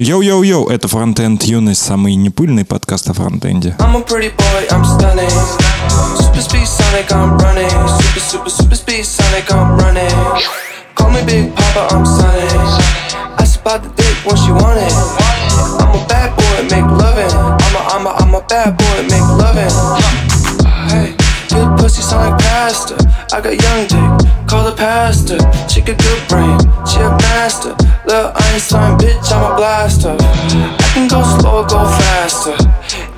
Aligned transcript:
Йоу-йоу-йоу, 0.00 0.70
это 0.70 0.88
Фронтенд 0.88 1.44
Юность, 1.44 1.80
самый 1.80 2.16
непыльный 2.16 2.64
подкаст 2.64 3.10
о 3.10 3.14
фронтенде. 3.14 3.76
I'm 3.78 3.94
a 3.94 4.02
I'm 17.94 18.06
a. 18.06 18.10
I'm 18.18 18.34
a, 18.34 18.40
bad 18.48 18.76
boy, 18.76 19.02
make 19.08 19.22
loving. 19.38 20.33
Pussy 21.84 22.00
Sonic 22.00 22.38
pastor. 22.38 22.96
I 23.30 23.42
got 23.42 23.60
young 23.60 23.86
dick, 23.86 24.48
call 24.48 24.64
the 24.64 24.74
pastor. 24.74 25.36
She 25.68 25.82
got 25.82 25.98
good 25.98 26.22
brain, 26.30 26.58
she 26.88 26.96
a 27.00 27.10
master. 27.28 27.76
Lil 28.08 28.32
Einstein, 28.34 28.96
bitch, 28.96 29.30
I'm 29.30 29.52
a 29.52 29.54
blaster. 29.54 30.16
I 30.18 30.88
can 30.94 31.08
go 31.08 31.20
slow 31.36 31.60
or 31.60 31.66
go 31.66 31.84
faster. 31.84 32.56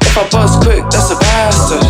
If 0.02 0.18
I 0.18 0.28
bust 0.32 0.64
quick, 0.64 0.82
that's 0.90 1.12
a 1.12 1.14
bastard. 1.14 1.86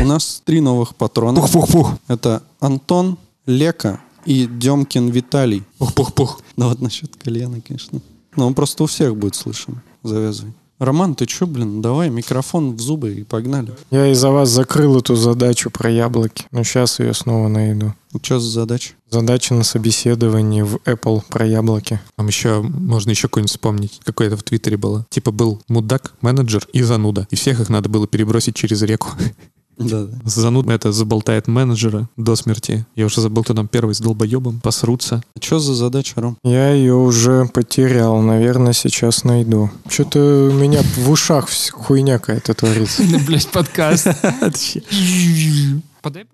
У 0.00 0.06
нас 0.06 0.42
три 0.46 0.60
новых 0.60 0.94
патрона. 0.94 1.40
Пух-пух-пух. 1.40 1.98
Это 2.08 2.42
Антон, 2.60 3.18
Лека 3.44 4.00
и 4.24 4.46
Демкин 4.46 5.10
Виталий. 5.10 5.62
Пух-пух-пух. 5.78 6.40
Ну 6.56 6.70
вот 6.70 6.80
насчет 6.80 7.14
кальяна, 7.16 7.60
конечно. 7.60 8.00
Но 8.34 8.46
он 8.46 8.54
просто 8.54 8.84
у 8.84 8.86
всех 8.86 9.14
будет 9.14 9.34
слышен. 9.34 9.82
Завязывай. 10.02 10.54
Роман, 10.82 11.14
ты 11.14 11.26
чё, 11.26 11.46
блин, 11.46 11.80
давай 11.80 12.10
микрофон 12.10 12.74
в 12.74 12.80
зубы 12.80 13.14
и 13.14 13.22
погнали. 13.22 13.72
Я 13.92 14.08
из-за 14.08 14.32
вас 14.32 14.48
закрыл 14.48 14.98
эту 14.98 15.14
задачу 15.14 15.70
про 15.70 15.88
яблоки, 15.88 16.44
но 16.50 16.64
сейчас 16.64 16.98
ее 16.98 17.14
снова 17.14 17.46
найду. 17.46 17.94
Что 18.20 18.40
за 18.40 18.50
задача? 18.50 18.94
Задача 19.08 19.54
на 19.54 19.62
собеседовании 19.62 20.62
в 20.62 20.76
Apple 20.84 21.22
про 21.28 21.46
яблоки. 21.46 22.00
Там 22.16 22.26
еще, 22.26 22.62
можно 22.62 23.10
еще 23.10 23.28
какой-нибудь 23.28 23.50
вспомнить. 23.50 24.00
Какое-то 24.04 24.36
в 24.36 24.42
Твиттере 24.42 24.76
было. 24.76 25.06
Типа 25.08 25.30
был 25.30 25.62
мудак, 25.68 26.14
менеджер 26.20 26.66
и 26.72 26.82
зануда. 26.82 27.26
И 27.30 27.36
всех 27.36 27.60
их 27.60 27.68
надо 27.68 27.88
было 27.88 28.06
перебросить 28.06 28.56
через 28.56 28.82
реку. 28.82 29.10
Да, 29.78 30.04
да. 30.04 30.18
Зануда 30.24 30.72
это 30.72 30.92
заболтает 30.92 31.48
менеджера 31.48 32.08
до 32.16 32.36
смерти. 32.36 32.86
Я 32.94 33.06
уже 33.06 33.20
забыл, 33.20 33.42
кто 33.42 33.54
там 33.54 33.68
первый 33.68 33.94
с 33.94 33.98
долбоебом. 34.00 34.60
Посрутся. 34.60 35.22
А 35.36 35.42
что 35.42 35.58
за 35.58 35.74
задача, 35.74 36.20
Ром? 36.20 36.36
Я 36.44 36.70
ее 36.70 36.94
уже 36.94 37.46
потерял, 37.46 38.20
наверное, 38.20 38.72
сейчас 38.72 39.24
найду. 39.24 39.70
Что-то 39.88 40.50
у 40.50 40.54
меня 40.54 40.82
в 40.82 41.10
ушах 41.10 41.48
хуйня 41.72 42.18
какая-то 42.18 42.54
творится. 42.54 43.02
Блять, 43.26 43.48
подкаст. 43.48 44.06
Подай, 46.02 46.26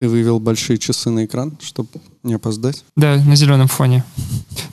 Ты 0.00 0.08
вывел 0.08 0.40
большие 0.40 0.78
часы 0.78 1.10
на 1.10 1.24
экран, 1.24 1.56
чтобы 1.60 1.88
не 2.22 2.34
опоздать? 2.34 2.84
Да, 2.96 3.16
на 3.16 3.36
зеленом 3.36 3.68
фоне. 3.68 4.04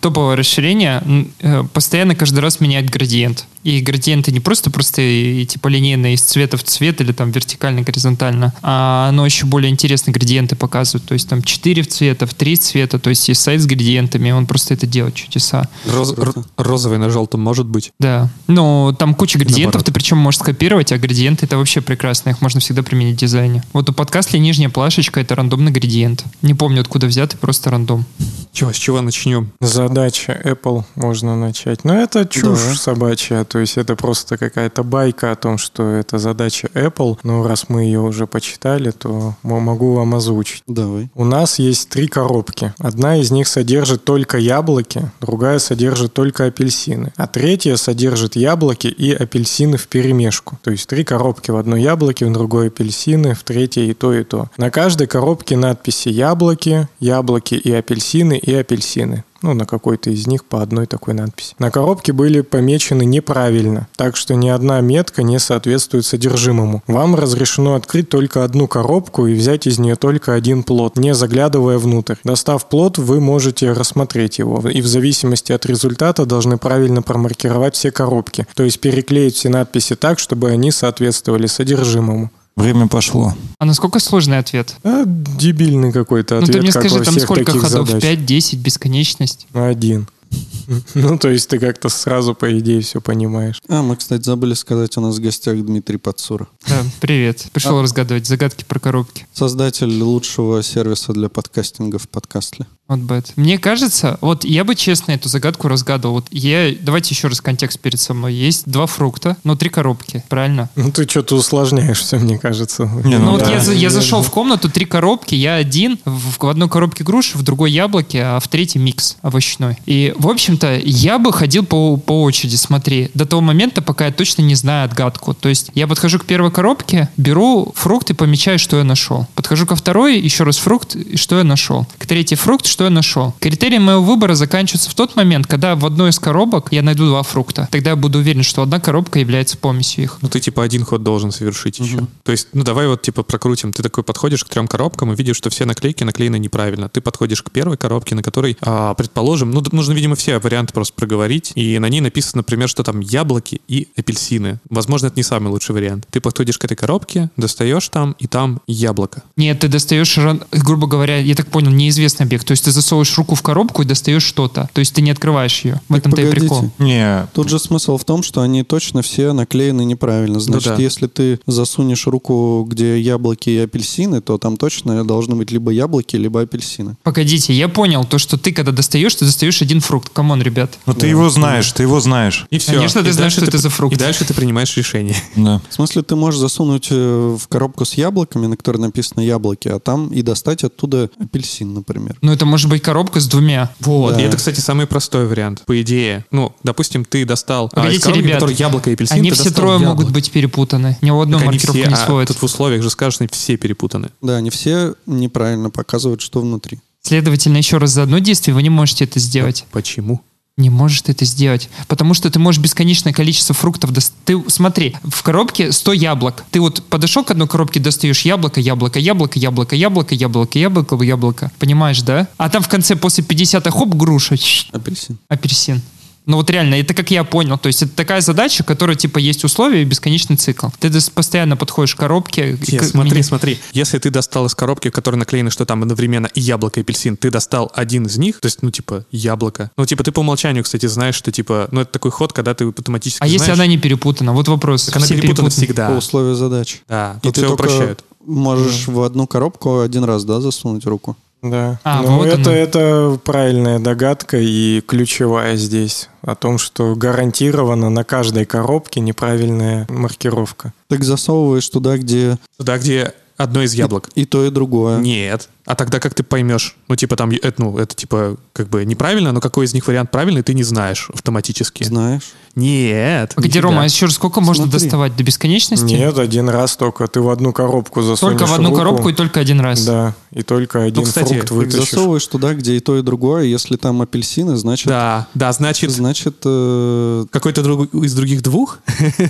Топовое 0.02 0.36
расширение 0.36 1.04
э, 1.40 1.64
постоянно 1.74 2.16
каждый 2.16 2.40
раз 2.40 2.60
меняет 2.60 2.90
градиент. 2.90 3.46
И 3.64 3.82
градиенты 3.82 4.32
не 4.32 4.40
просто 4.40 4.70
простые, 4.70 5.42
и 5.42 5.46
типа 5.46 5.68
линейные 5.68 6.14
из 6.14 6.22
цвета 6.22 6.58
в 6.58 6.64
цвет 6.64 7.02
или 7.02 7.12
там 7.12 7.32
вертикально, 7.32 7.82
горизонтально, 7.82 8.54
а 8.62 9.10
оно 9.10 9.26
еще 9.26 9.46
более 9.46 9.70
интересные 9.70 10.14
градиенты 10.14 10.56
показывает. 10.56 11.06
То 11.08 11.14
есть 11.14 11.28
там 11.28 11.42
4 11.44 11.84
цвета, 11.84 12.26
в 12.26 12.34
3 12.34 12.56
цвета, 12.56 13.00
то 13.00 13.10
есть 13.10 13.28
есть 13.28 13.42
сайт 13.42 13.62
с 13.62 13.66
градиентами, 13.66 14.32
он 14.32 14.46
просто 14.46 14.76
это 14.76 14.88
делает, 14.88 15.16
чудеса. 15.16 15.68
Роз- 15.86 16.46
розовый 16.56 17.00
на 17.00 17.10
желтом 17.10 17.42
может 17.42 17.66
быть. 17.66 17.92
Да. 18.00 18.30
Ну, 18.48 18.96
там 18.98 19.14
куча 19.14 19.38
градиентов, 19.40 19.84
ты 19.84 19.92
причем 19.92 20.18
можешь 20.18 20.40
скопировать, 20.40 20.92
а 20.92 20.98
градиенты 20.98 21.46
это 21.46 21.58
вообще 21.58 21.82
прекрасно, 21.82 22.30
их 22.30 22.42
можно 22.42 22.62
всегда 22.62 22.84
применить 22.84 23.18
в 23.18 23.20
дизайне. 23.20 23.64
Вот 23.74 23.90
у 23.90 23.94
подкастли 23.94 24.38
нижняя 24.38 24.70
плашечка 24.70 25.20
это 25.20 25.36
рандомный 25.36 25.72
градиент. 25.72 26.24
Не 26.42 26.54
помню, 26.54 26.82
откуда 26.82 27.08
взятый, 27.08 27.39
просто 27.40 27.70
рандом. 27.72 28.06
Чего, 28.52 28.74
с 28.74 28.76
чего 28.76 29.00
начнем? 29.02 29.52
Задача 29.62 30.34
Apple 30.44 30.84
можно 30.96 31.36
начать. 31.38 31.84
Но 31.86 31.96
это 31.96 32.26
чушь 32.26 32.60
Да. 32.70 32.74
собачья. 32.76 33.44
То 33.44 33.60
есть 33.60 33.78
это 33.78 33.96
просто 33.96 34.38
какая-то 34.38 34.84
байка 34.84 35.32
о 35.32 35.36
том, 35.36 35.58
что 35.58 35.84
это 35.84 36.18
задача 36.18 36.68
Apple. 36.74 37.20
Но 37.24 37.48
раз 37.48 37.70
мы 37.70 37.84
ее 37.84 38.00
уже 38.02 38.26
почитали, 38.28 38.90
то 38.92 39.36
могу 39.44 39.94
вам 39.94 40.16
озвучить. 40.16 40.64
Давай. 40.68 41.10
У 41.16 41.24
нас 41.26 41.60
есть 41.60 41.90
три 41.90 42.08
коробки. 42.08 42.74
Одна 42.80 43.18
из 43.18 43.30
них 43.32 43.48
содержит 43.48 44.04
только 44.04 44.38
яблоки, 44.40 45.12
другая 45.22 45.60
содержит 45.60 46.14
только 46.14 46.46
апельсины, 46.46 47.14
а 47.18 47.28
третья 47.28 47.76
содержит 47.76 48.36
яблоки 48.36 48.88
и 48.88 49.14
апельсины 49.14 49.78
в 49.78 49.88
перемешку. 49.88 50.58
То 50.64 50.72
есть 50.72 50.88
три 50.88 51.04
коробки 51.04 51.52
в 51.52 51.56
одной 51.56 51.84
яблоке, 51.84 52.26
в 52.26 52.34
другой 52.34 52.68
апельсины, 52.68 53.36
в 53.36 53.44
третьей 53.44 53.92
и 53.92 53.94
то, 53.94 54.12
и 54.14 54.24
то. 54.24 54.50
На 54.58 54.72
каждой 54.72 55.06
коробке 55.08 55.56
надписи 55.56 56.10
яблоки, 56.10 56.88
яблоки 57.00 57.29
и 57.38 57.72
апельсины 57.72 58.38
и 58.38 58.54
апельсины. 58.54 59.24
Ну, 59.42 59.54
на 59.54 59.66
какой-то 59.66 60.10
из 60.10 60.28
них 60.28 60.44
по 60.44 60.62
одной 60.62 60.86
такой 60.86 61.14
надписи. 61.14 61.56
На 61.60 61.72
коробке 61.72 62.12
были 62.12 62.42
помечены 62.42 63.06
неправильно, 63.06 63.88
так 63.96 64.18
что 64.18 64.36
ни 64.36 64.50
одна 64.50 64.82
метка 64.82 65.24
не 65.24 65.40
соответствует 65.40 66.06
содержимому. 66.06 66.84
Вам 66.88 67.16
разрешено 67.16 67.76
открыть 67.76 68.10
только 68.10 68.44
одну 68.44 68.68
коробку 68.68 69.28
и 69.28 69.34
взять 69.34 69.66
из 69.66 69.80
нее 69.80 69.96
только 69.96 70.34
один 70.34 70.64
плод, 70.64 70.98
не 70.98 71.14
заглядывая 71.14 71.78
внутрь. 71.78 72.16
Достав 72.26 72.68
плод, 72.68 72.98
вы 72.98 73.22
можете 73.22 73.72
рассмотреть 73.72 74.40
его, 74.40 74.68
и 74.68 74.82
в 74.82 74.88
зависимости 74.88 75.54
от 75.54 75.66
результата 75.66 76.26
должны 76.26 76.58
правильно 76.58 77.02
промаркировать 77.02 77.76
все 77.76 77.92
коробки, 77.92 78.46
то 78.56 78.64
есть 78.64 78.82
переклеить 78.82 79.36
все 79.36 79.48
надписи 79.50 79.96
так, 79.96 80.20
чтобы 80.20 80.50
они 80.50 80.72
соответствовали 80.72 81.48
содержимому. 81.48 82.30
Время 82.56 82.88
пошло. 82.88 83.34
А 83.58 83.66
насколько 83.66 84.00
сложный 84.00 84.38
ответ? 84.38 84.76
А, 84.84 85.04
дебильный 85.06 85.92
какой-то 85.94 86.36
ну 86.36 86.42
ответ, 86.42 86.56
ты 86.58 86.62
мне 86.62 86.72
как 86.72 86.84
скажи, 86.90 87.04
там 87.04 87.20
сколько 87.20 87.52
ходов? 87.58 87.88
задач. 87.88 88.02
5, 88.04 88.26
10, 88.26 88.60
бесконечность? 88.60 89.48
Один. 89.54 90.08
Ну, 90.94 91.18
то 91.18 91.30
есть 91.30 91.50
ты 91.50 91.60
как-то 91.60 91.90
сразу, 91.90 92.36
по 92.36 92.58
идее, 92.58 92.82
все 92.82 93.02
понимаешь. 93.02 93.62
А, 93.68 93.82
мы, 93.82 93.96
кстати, 93.96 94.24
забыли 94.24 94.54
сказать, 94.54 94.96
у 94.98 95.02
нас 95.02 95.18
в 95.18 95.22
гостях 95.22 95.58
Дмитрий 95.58 95.98
Подсура. 95.98 96.48
Да, 96.68 96.84
привет. 97.00 97.48
Пришел 97.54 97.82
разгадывать 97.82 98.28
загадки 98.28 98.66
про 98.68 98.80
коробки. 98.80 99.28
Создатель 99.34 100.02
лучшего 100.02 100.62
сервиса 100.62 101.14
для 101.14 101.30
подкастинга 101.30 101.98
в 101.98 102.08
подкастле. 102.08 102.68
Вот 102.90 103.00
бет. 103.02 103.34
Мне 103.36 103.60
кажется, 103.60 104.18
вот 104.20 104.44
я 104.44 104.64
бы 104.64 104.74
честно 104.74 105.12
эту 105.12 105.30
загадку 105.30 105.68
разгадывал. 105.68 106.16
Вот 106.16 106.26
я, 106.32 106.74
давайте 106.82 107.14
еще 107.14 107.28
раз 107.28 107.40
контекст 107.40 107.80
перед 107.80 108.00
собой. 108.00 108.34
Есть 108.34 108.64
два 108.66 108.88
фрукта, 108.88 109.38
но 109.44 109.56
три 109.56 109.70
коробки, 109.70 110.24
правильно? 110.28 110.72
Ну, 110.76 110.92
ты 110.92 111.08
что-то 111.08 111.36
усложняешь 111.36 112.00
все, 112.00 112.18
мне 112.18 112.40
кажется. 112.40 112.86
Не, 113.06 113.18
Ну, 113.18 113.26
Ну 113.26 113.32
вот 113.34 113.42
да. 113.42 113.52
я, 113.52 113.72
я 113.74 113.90
зашел 113.92 114.24
в 114.24 114.32
комнату, 114.32 114.72
три 114.72 114.86
коробки, 114.86 115.36
я 115.36 115.56
один, 115.56 116.00
в, 116.04 116.40
в 116.40 116.48
одной 116.48 116.68
коробке 116.68 117.04
груши, 117.04 117.38
в 117.38 117.44
другой 117.44 117.72
яблоки, 117.72 118.18
а 118.18 118.40
в 118.40 118.48
третьей 118.48 118.82
микс 118.82 119.18
овощной. 119.22 119.78
И, 119.86 120.16
в 120.20 120.28
общем-то, 120.28 120.80
я 120.84 121.18
бы 121.18 121.32
ходил 121.32 121.66
по, 121.66 121.98
по 121.98 122.24
очереди, 122.24 122.56
смотри, 122.56 123.10
до 123.14 123.26
того 123.26 123.42
момента, 123.42 123.82
пока 123.82 124.08
я 124.08 124.12
точно 124.12 124.42
не 124.42 124.56
знаю 124.56 124.86
отгадку. 124.86 125.34
То 125.34 125.50
есть 125.50 125.72
я 125.74 125.88
подхожу 125.88 126.20
к 126.20 126.26
первой 126.26 126.52
коробке, 126.52 127.10
беру 127.18 127.72
фрукт 127.76 128.10
и 128.12 128.14
помечаю, 128.14 128.60
что 128.60 128.78
я 128.78 128.84
нашел. 128.84 129.28
Подхожу 129.36 129.66
ко 129.66 129.76
второй, 129.76 130.20
еще 130.20 130.44
раз 130.44 130.58
фрукт, 130.58 130.96
и 130.96 131.16
что 131.16 131.38
я 131.38 131.44
нашел. 131.44 131.88
К 131.98 132.06
третьей 132.06 132.38
фрукт, 132.38 132.66
что 132.66 132.84
я 132.84 132.90
нашел. 132.90 133.34
Критерии 133.40 133.78
моего 133.78 134.04
выбора 134.04 134.36
заканчиваются 134.36 134.90
в 134.90 134.94
тот 134.94 135.16
момент, 135.16 135.48
когда 135.48 135.76
в 135.76 135.86
одной 135.86 136.10
из 136.10 136.20
коробок 136.20 136.68
я 136.72 136.82
найду 136.82 137.08
два 137.08 137.24
фрукта. 137.24 137.70
Тогда 137.72 137.92
я 137.92 137.96
буду 137.96 138.20
уверен, 138.20 138.44
что 138.44 138.62
одна 138.62 138.80
коробка 138.80 139.20
является 139.20 139.58
помесью 139.58 140.04
их. 140.04 140.18
Ну, 140.22 140.28
ты 140.28 140.42
типа 140.42 140.64
один 140.64 140.84
ход 140.84 141.02
должен 141.02 141.32
совершить 141.32 141.80
еще. 141.80 142.06
То 142.24 142.34
есть, 142.34 142.50
ну, 142.54 142.64
давай 142.64 142.88
вот 142.88 143.02
типа 143.02 143.24
прокрутим. 143.24 143.72
Ты 143.72 143.84
такой 143.84 144.04
подходишь 144.04 144.44
к 144.44 144.50
трем 144.50 144.68
коробкам 144.68 145.14
и 145.14 145.16
видишь, 145.16 145.38
что 145.38 145.50
все 145.50 145.66
наклейки 145.66 146.04
наклеены 146.04 146.38
неправильно. 146.38 146.90
Ты 146.90 147.00
подходишь 147.00 147.42
к 147.42 147.52
первой 147.52 147.78
коробке, 147.78 148.16
на 148.16 148.24
которой, 148.24 148.58
а, 148.62 148.94
предположим, 148.94 149.52
ну, 149.52 149.62
тут 149.62 149.74
нужно, 149.74 149.94
видимо, 149.94 150.09
все 150.16 150.40
варианты 150.40 150.74
просто 150.74 150.94
проговорить. 150.94 151.52
И 151.56 151.78
на 151.80 151.88
ней 151.90 152.02
написано, 152.02 152.40
например, 152.40 152.70
что 152.70 152.84
там 152.84 153.00
яблоки 153.00 153.62
и 153.68 153.88
апельсины. 153.96 154.60
Возможно, 154.70 155.08
это 155.08 155.16
не 155.18 155.24
самый 155.24 155.50
лучший 155.50 155.74
вариант. 155.76 156.06
Ты 156.12 156.22
подходишь 156.22 156.58
к 156.58 156.66
этой 156.66 156.76
коробке, 156.76 157.30
достаешь 157.38 157.88
там, 157.90 158.16
и 158.20 158.28
там 158.28 158.62
яблоко. 158.68 159.24
Нет, 159.38 159.60
ты 159.60 159.68
достаешь, 159.68 160.18
грубо 160.52 160.88
говоря, 160.88 161.18
я 161.18 161.36
так 161.36 161.48
понял, 161.48 161.72
неизвестный 161.72 162.26
объект. 162.26 162.46
То 162.48 162.52
есть 162.52 162.66
ты 162.66 162.72
засовываешь 162.72 163.18
руку 163.18 163.36
в 163.36 163.42
коробку 163.42 163.82
и 163.82 163.86
достаешь 163.86 164.24
что-то. 164.24 164.70
То 164.74 164.80
есть 164.80 164.94
ты 164.94 165.02
не 165.02 165.12
открываешь 165.12 165.62
ее. 165.62 165.82
В 165.90 165.96
этом-то 165.96 166.22
и 166.22 166.26
погодите. 166.26 166.42
прикол. 166.48 166.72
Не, 166.80 167.28
Тут 167.34 167.50
же 167.50 167.60
смысл 167.60 167.98
в 167.98 168.06
том, 168.06 168.24
что 168.24 168.42
они 168.42 168.64
точно 168.64 169.02
все 169.02 169.34
наклеены 169.34 169.84
неправильно. 169.86 170.40
Значит, 170.40 170.72
Ну 170.72 170.78
да. 170.78 170.82
если 170.84 171.08
ты 171.08 171.40
засунешь 171.48 172.08
руку, 172.08 172.66
где 172.70 173.00
яблоки 173.00 173.50
и 173.50 173.58
апельсины, 173.58 174.22
то 174.22 174.38
там 174.38 174.58
точно 174.58 175.04
должны 175.06 175.36
быть 175.36 175.52
либо 175.52 175.72
яблоки, 175.72 176.16
либо 176.16 176.42
апельсины. 176.42 176.96
Погодите, 177.04 177.54
я 177.54 177.68
понял, 177.68 178.06
то, 178.06 178.18
что 178.18 178.38
ты 178.38 178.52
когда 178.52 178.72
достаешь, 178.72 179.16
ты 179.16 179.26
достаешь 179.26 179.62
один 179.62 179.80
фрукт. 179.82 179.99
Come 180.00 180.24
on, 180.24 180.42
ребят. 180.42 180.78
ну 180.86 180.94
ты 180.94 181.08
его 181.08 181.30
знаешь, 181.30 181.72
ты 181.72 181.84
его 181.84 182.00
знаешь. 182.00 182.46
И 182.50 182.58
все. 182.58 182.74
Конечно, 182.74 183.04
ты 183.04 183.12
знаешь, 183.12 183.34
что 183.34 183.46
это 183.46 183.58
за 183.58 183.70
фрукт. 183.70 183.96
И 183.96 183.98
дальше 183.98 184.26
ты 184.26 184.34
принимаешь 184.34 184.76
решение. 184.78 185.16
Да. 185.36 185.62
В 185.70 185.74
смысле, 185.74 186.04
ты 186.04 186.16
можешь 186.16 186.40
засунуть 186.40 186.88
э, 186.92 187.38
в 187.40 187.48
коробку 187.48 187.86
с 187.86 187.94
яблоками, 187.96 188.48
на 188.48 188.58
которой 188.58 188.78
написано 188.78 189.22
яблоки, 189.22 189.68
а 189.68 189.80
там 189.80 190.10
и 190.10 190.22
достать 190.22 190.64
оттуда 190.64 191.10
апельсин, 191.20 191.74
например. 191.74 192.18
Ну, 192.22 192.32
это 192.32 192.46
может 192.46 192.70
быть 192.70 192.82
коробка 192.82 193.20
с 193.20 193.28
двумя. 193.28 193.72
Вот. 193.80 194.16
Да. 194.16 194.22
И 194.22 194.24
это, 194.24 194.38
кстати, 194.38 194.60
самый 194.60 194.88
простой 194.88 195.28
вариант. 195.28 195.64
По 195.66 195.82
идее, 195.82 196.26
ну, 196.32 196.54
допустим, 196.64 197.06
ты 197.06 197.26
достал 197.26 197.66
а, 197.66 197.68
из 197.68 197.74
Погодите, 197.74 198.04
коробки, 198.04 198.22
ребят, 198.22 198.34
которой 198.36 198.56
яблоко 198.56 198.90
и 198.90 198.94
апельсин, 198.94 199.16
Они 199.18 199.32
все 199.32 199.52
трое 199.52 199.80
яблоко. 199.80 199.90
могут 199.90 200.14
быть 200.14 200.32
перепутаны. 200.32 200.98
Ни 201.02 201.12
у 201.12 201.22
они 201.22 201.34
маркировка 201.34 201.82
все, 201.82 201.88
не 201.88 201.94
а 201.94 202.06
сводит. 202.06 202.28
тут 202.30 202.38
в 202.38 202.44
условиях 202.44 202.84
же 202.84 202.90
скажешь, 202.90 203.16
что 203.16 203.24
они 203.24 203.30
все 203.32 203.58
перепутаны. 203.58 204.10
Да, 204.22 204.38
они 204.38 204.50
все 204.50 204.96
неправильно 205.06 205.70
показывают, 205.70 206.22
что 206.22 206.42
внутри. 206.42 206.80
Следовательно, 207.10 207.58
еще 207.58 207.78
раз 207.80 207.90
за 207.90 208.04
одно 208.04 208.20
действие 208.20 208.54
вы 208.54 208.62
не 208.62 208.70
можете 208.70 209.06
это 209.06 209.20
сделать. 209.20 209.66
Почему? 209.72 210.22
Не 210.58 210.70
может 210.70 211.10
это 211.10 211.26
сделать. 211.26 211.68
Потому 211.88 212.14
что 212.14 212.30
ты 212.30 212.38
можешь 212.38 212.62
бесконечное 212.62 213.14
количество 213.14 213.56
фруктов... 213.56 213.92
дос- 213.92 214.12
Ты 214.26 214.40
смотри, 214.48 214.96
в 215.04 215.24
коробке 215.24 215.72
100 215.72 215.94
яблок. 215.94 216.44
Ты 216.52 216.60
вот 216.60 216.84
подошел 216.84 217.24
к 217.24 217.32
одной 217.32 217.48
коробке, 217.48 217.80
достаешь 217.80 218.22
яблоко, 218.26 218.60
яблоко, 218.62 219.00
яблоко, 219.00 219.40
яблоко, 219.40 219.76
яблоко, 219.76 220.14
яблоко, 220.16 220.60
яблоко, 220.60 221.04
яблоко. 221.04 221.52
Понимаешь, 221.58 222.02
да? 222.04 222.28
А 222.38 222.48
там 222.50 222.62
в 222.62 222.68
конце 222.68 222.96
после 222.96 223.24
50 223.24 223.68
хоп, 223.72 223.96
груша, 223.96 224.36
Апельсин. 224.72 225.18
апельсин. 225.30 225.82
Ну 226.30 226.38
вот 226.38 226.48
реально, 226.52 226.76
это 226.76 226.94
как 226.94 227.10
я 227.10 227.24
понял. 227.24 227.58
То 227.58 227.68
есть 227.68 227.82
это 227.82 227.92
такая 227.96 228.22
задача, 228.22 228.64
которая 228.64 228.96
типа 228.96 229.18
есть 229.18 229.44
условия 229.44 229.82
и 229.82 229.86
бесконечный 229.86 230.36
цикл. 230.36 230.68
Ты 230.80 230.92
постоянно 231.12 231.58
подходишь 231.58 231.96
к 231.96 231.98
коробке. 231.98 232.52
и 232.52 232.72
Нет, 232.72 232.82
к- 232.84 232.86
смотри, 232.86 233.18
мини- 233.18 233.24
смотри. 233.24 233.60
Если 233.74 233.98
ты 233.98 234.12
достал 234.12 234.46
из 234.46 234.54
коробки, 234.54 234.90
в 234.90 234.92
которой 234.92 235.16
наклеено, 235.16 235.50
что 235.50 235.66
там 235.66 235.82
одновременно 235.82 236.28
и 236.28 236.40
яблоко, 236.40 236.80
и 236.80 236.84
апельсин, 236.84 237.18
ты 237.18 237.32
достал 237.32 237.72
один 237.74 238.06
из 238.06 238.18
них, 238.20 238.40
то 238.42 238.46
есть, 238.46 238.62
ну, 238.62 238.70
типа, 238.70 239.06
яблоко. 239.12 239.72
Ну, 239.76 239.88
типа, 239.88 240.04
ты 240.04 240.12
по 240.12 240.20
умолчанию, 240.20 240.64
кстати, 240.64 240.86
знаешь, 240.86 241.16
что, 241.16 241.32
типа, 241.32 241.68
ну, 241.72 241.82
это 241.82 241.92
такой 241.94 242.12
ход, 242.12 242.32
когда 242.32 242.54
ты 242.54 242.66
автоматически 242.68 243.24
А 243.24 243.26
если 243.26 243.38
знаешь- 243.46 243.54
она 243.56 243.66
не 243.66 243.80
перепутана? 243.80 244.32
Вот 244.34 244.48
вопрос. 244.50 244.86
Так 244.86 244.98
она 244.98 245.06
Все 245.06 245.16
перепутана 245.16 245.50
перепутаны. 245.50 245.68
По 245.68 245.74
всегда. 245.88 245.98
условию 245.98 246.36
задачи. 246.36 246.82
Да, 246.88 247.16
И 247.18 247.22
тут 247.24 247.34
ты 247.34 247.42
все 247.42 247.48
только 247.50 247.64
упрощают. 247.64 248.04
можешь 248.24 248.88
в 248.88 249.02
одну 249.02 249.26
коробку 249.26 249.80
один 249.80 250.04
раз, 250.04 250.26
да, 250.26 250.40
засунуть 250.42 250.86
руку? 250.86 251.18
Да. 251.42 251.80
А, 251.84 252.02
ну, 252.02 252.18
вот 252.18 252.28
это, 252.28 252.50
оно. 252.50 252.52
это 252.52 253.20
правильная 253.24 253.80
догадка 253.80 254.38
и 254.38 254.82
ключевая 254.82 255.56
здесь. 255.56 256.10
О 256.22 256.36
том, 256.36 256.58
что 256.58 256.96
гарантированно 256.96 257.90
на 257.90 258.04
каждой 258.04 258.46
коробке 258.46 259.00
неправильная 259.00 259.86
маркировка. 259.90 260.74
Так 260.90 261.04
засовываешь 261.04 261.68
туда, 261.70 261.98
где 261.98 262.38
Туда, 262.58 262.78
где 262.78 263.14
одно 263.38 263.62
из 263.64 263.74
яблок. 263.74 264.10
и 264.16 264.26
то, 264.26 264.46
и 264.46 264.50
другое. 264.50 265.00
Нет. 265.00 265.48
А 265.66 265.76
тогда 265.76 266.02
как 266.02 266.14
ты 266.14 266.24
поймешь? 266.24 266.76
Ну, 266.90 266.98
типа, 266.98 267.16
там, 267.16 267.32
это, 267.32 267.54
ну, 267.62 267.78
это, 267.78 267.96
типа, 267.96 268.36
как 268.52 268.68
бы 268.68 268.84
неправильно, 268.84 269.32
но 269.32 269.40
какой 269.40 269.66
из 269.66 269.74
них 269.74 269.88
вариант 269.88 270.12
правильный, 270.12 270.42
ты 270.42 270.54
не 270.54 270.64
знаешь 270.64 271.10
автоматически. 271.14 271.84
Знаешь? 271.84 272.34
Нет. 272.56 273.34
Нифига. 273.38 273.62
Рома, 273.62 273.84
а 273.84 273.86
еще 273.86 274.08
раз 274.08 274.16
сколько 274.16 274.42
можно 274.42 274.66
Смотри. 274.66 274.82
доставать? 274.82 275.16
До 275.16 275.24
бесконечности? 275.24 275.86
Нет, 275.86 276.18
один 276.18 276.50
раз 276.50 276.76
только. 276.76 277.08
Ты 277.08 277.22
в 277.22 277.30
одну 277.30 277.54
коробку 277.54 278.02
засунешь 278.02 278.20
Только 278.40 278.46
в 278.46 278.54
одну 278.54 278.70
руку. 278.72 278.78
коробку 278.78 279.10
и 279.10 279.14
только 279.14 279.40
один 279.40 279.62
раз. 279.62 279.86
Да, 279.86 280.16
и 280.32 280.44
только 280.44 280.84
один 280.84 281.04
кстати, 281.04 281.34
фрукт 281.34 281.52
вытащишь. 281.52 281.90
засовываешь 281.90 282.28
туда, 282.28 282.54
где 282.54 282.76
и 282.78 282.80
то, 282.80 282.98
и 282.98 283.02
другое. 283.02 283.44
Если 283.46 283.76
там 283.78 284.02
апельсины, 284.02 284.56
значит... 284.58 284.88
Да, 284.88 285.28
да, 285.34 285.52
значит, 285.52 285.92
Значит, 285.92 286.38
э, 286.46 287.26
какой-то 287.32 287.64
друг, 287.64 287.94
из 287.94 288.14
других 288.14 288.42
двух? 288.44 288.80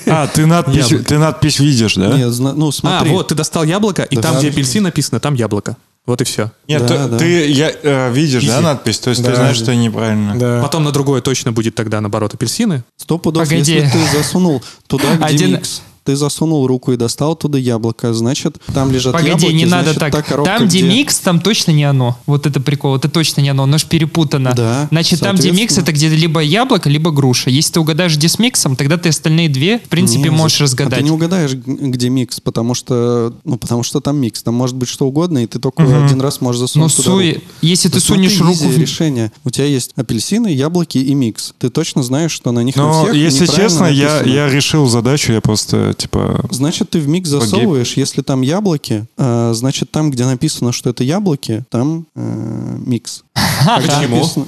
А, 0.07 0.28
ты 0.28 0.46
надпись, 0.46 0.90
Яблоко. 0.90 1.04
ты 1.06 1.18
надпись 1.18 1.60
видишь, 1.60 1.96
да? 1.96 2.18
не, 2.18 2.30
зна- 2.30 2.54
ну 2.54 2.72
смотри. 2.72 3.10
А, 3.10 3.13
вот, 3.13 3.30
ты 3.30 3.36
достал 3.36 3.63
яблоко, 3.63 4.04
и 4.04 4.16
Да. 4.16 4.22
там, 4.24 4.40
где 4.40 4.50
апельсин 4.50 4.84
написано, 4.84 5.19
там 5.19 5.36
яблоко. 5.36 5.78
Вот 6.06 6.22
и 6.22 6.24
все. 6.24 6.51
Нет, 6.68 6.81
Да, 6.81 6.88
ты, 6.88 7.10
да. 7.12 7.18
ты, 7.19 7.52
я, 7.52 7.72
э, 7.84 8.12
видишь, 8.12 8.44
да, 8.45 8.56
Изи. 8.57 8.63
надпись? 8.63 9.00
То 9.00 9.10
есть 9.12 9.22
Да. 9.22 9.30
ты 9.30 9.36
знаешь, 9.36 9.57
что 9.57 9.75
неправильно. 9.75 10.36
Да. 10.40 10.62
Потом 10.62 10.84
на 10.84 10.92
другое 10.92 11.22
точно 11.22 11.52
будет 11.52 11.75
тогда, 11.75 12.02
наоборот, 12.02 12.34
апельсины. 12.34 12.84
Сто 12.98 13.18
пудов, 13.19 13.44
Погоди. 13.48 13.74
если 13.74 13.90
ты 13.92 14.18
засунул 14.18 14.63
туда, 14.88 15.16
где 15.16 15.25
Один- 15.25 15.52
микс, 15.52 15.81
ты 16.10 16.16
засунул 16.16 16.66
руку 16.66 16.92
и 16.92 16.98
достал 16.98 17.36
туда 17.36 17.60
яблоко, 17.60 18.16
значит, 18.16 18.58
там 18.74 18.92
лежат 18.92 19.14
Погоди, 19.14 19.30
яблоки, 19.30 19.54
не 19.54 19.66
надо 19.66 19.94
значит, 19.94 20.00
так. 20.00 20.12
та 20.12 20.22
коробка, 20.24 20.58
там, 20.58 20.68
где 20.68 20.82
микс, 20.82 21.20
там 21.20 21.40
точно 21.40 21.70
не 21.70 21.84
оно. 21.84 22.18
Вот 22.26 22.48
это 22.48 22.60
прикол, 22.60 22.96
это 22.96 23.10
точно 23.10 23.42
не 23.42 23.50
оно, 23.50 23.62
оно 23.64 23.78
же 23.78 23.86
перепутано. 23.86 24.54
Да, 24.56 24.88
Значит, 24.90 25.20
там, 25.20 25.36
где 25.36 25.52
микс, 25.52 25.78
это 25.78 25.92
где 25.92 26.10
либо 26.10 26.40
яблоко, 26.42 26.90
либо 26.90 27.12
груша. 27.12 27.52
Если 27.52 27.74
ты 27.74 27.80
угадаешь, 27.80 28.16
где 28.18 28.28
с 28.28 28.40
миксом, 28.40 28.76
тогда 28.76 28.98
ты 28.98 29.10
остальные 29.10 29.50
две, 29.50 29.78
в 29.78 29.88
принципе, 29.88 30.24
Не, 30.24 30.30
можешь 30.32 30.58
за- 30.58 30.64
разгадать. 30.64 30.94
А 30.94 30.96
ты 30.98 31.04
не 31.04 31.12
угадаешь, 31.12 31.54
где 31.54 32.10
микс, 32.10 32.40
потому 32.40 32.74
что, 32.74 33.32
ну, 33.44 33.58
потому 33.60 33.84
что 33.84 34.00
там 34.00 34.18
микс. 34.18 34.42
Там 34.42 34.56
может 34.56 34.76
быть 34.76 34.90
что 34.90 35.06
угодно, 35.06 35.44
и 35.44 35.46
ты 35.46 35.60
только 35.60 35.84
один 35.84 36.20
раз 36.22 36.42
можешь 36.42 36.60
Но 36.62 36.66
засунуть 36.66 36.96
туда 36.96 37.10
суй, 37.12 37.34
руку. 37.34 37.46
если 37.62 37.90
ты 37.90 38.00
сунешь 38.00 38.40
руку 38.42 38.68
в... 38.68 38.78
решение. 38.80 39.32
У 39.46 39.52
тебя 39.52 39.66
есть 39.66 39.92
апельсины, 39.96 40.48
яблоки 40.48 40.98
и 40.98 41.14
микс. 41.14 41.54
Ты 41.60 41.70
точно 41.70 42.02
знаешь, 42.02 42.32
что 42.32 42.52
на 42.52 42.64
них 42.64 42.76
на 42.78 42.88
Но, 42.88 43.04
всех 43.04 43.16
если 43.16 43.46
честно, 43.46 43.86
я, 43.86 44.24
я 44.24 44.50
решил 44.50 44.88
задачу, 44.88 45.34
я 45.34 45.42
просто, 45.42 45.94
типа... 46.00 46.44
Значит, 46.50 46.90
ты 46.90 47.00
в 47.00 47.07
микс 47.07 47.30
засовываешь, 47.30 47.94
если 47.98 48.22
там 48.24 48.42
яблоки, 48.42 49.06
э, 49.18 49.51
значит, 49.54 49.92
там, 49.92 50.10
где 50.10 50.25
написано, 50.25 50.72
что 50.72 50.90
это 50.90 51.04
яблоки, 51.04 51.63
там 51.69 52.07
э, 52.16 52.78
микс. 52.86 53.24
А 53.68 53.80
Почему? 53.81 54.16
написано- 54.18 54.48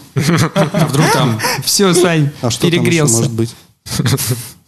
А 0.55 0.87
вдруг 0.89 1.11
там... 1.11 1.39
Все, 1.63 1.93
Сань, 1.93 2.29
А 2.41 2.49
что 2.49 2.61
там 2.61 2.69
еще 2.69 2.79
перегрелся. 2.79 3.17
может 3.17 3.31
быть? 3.33 3.53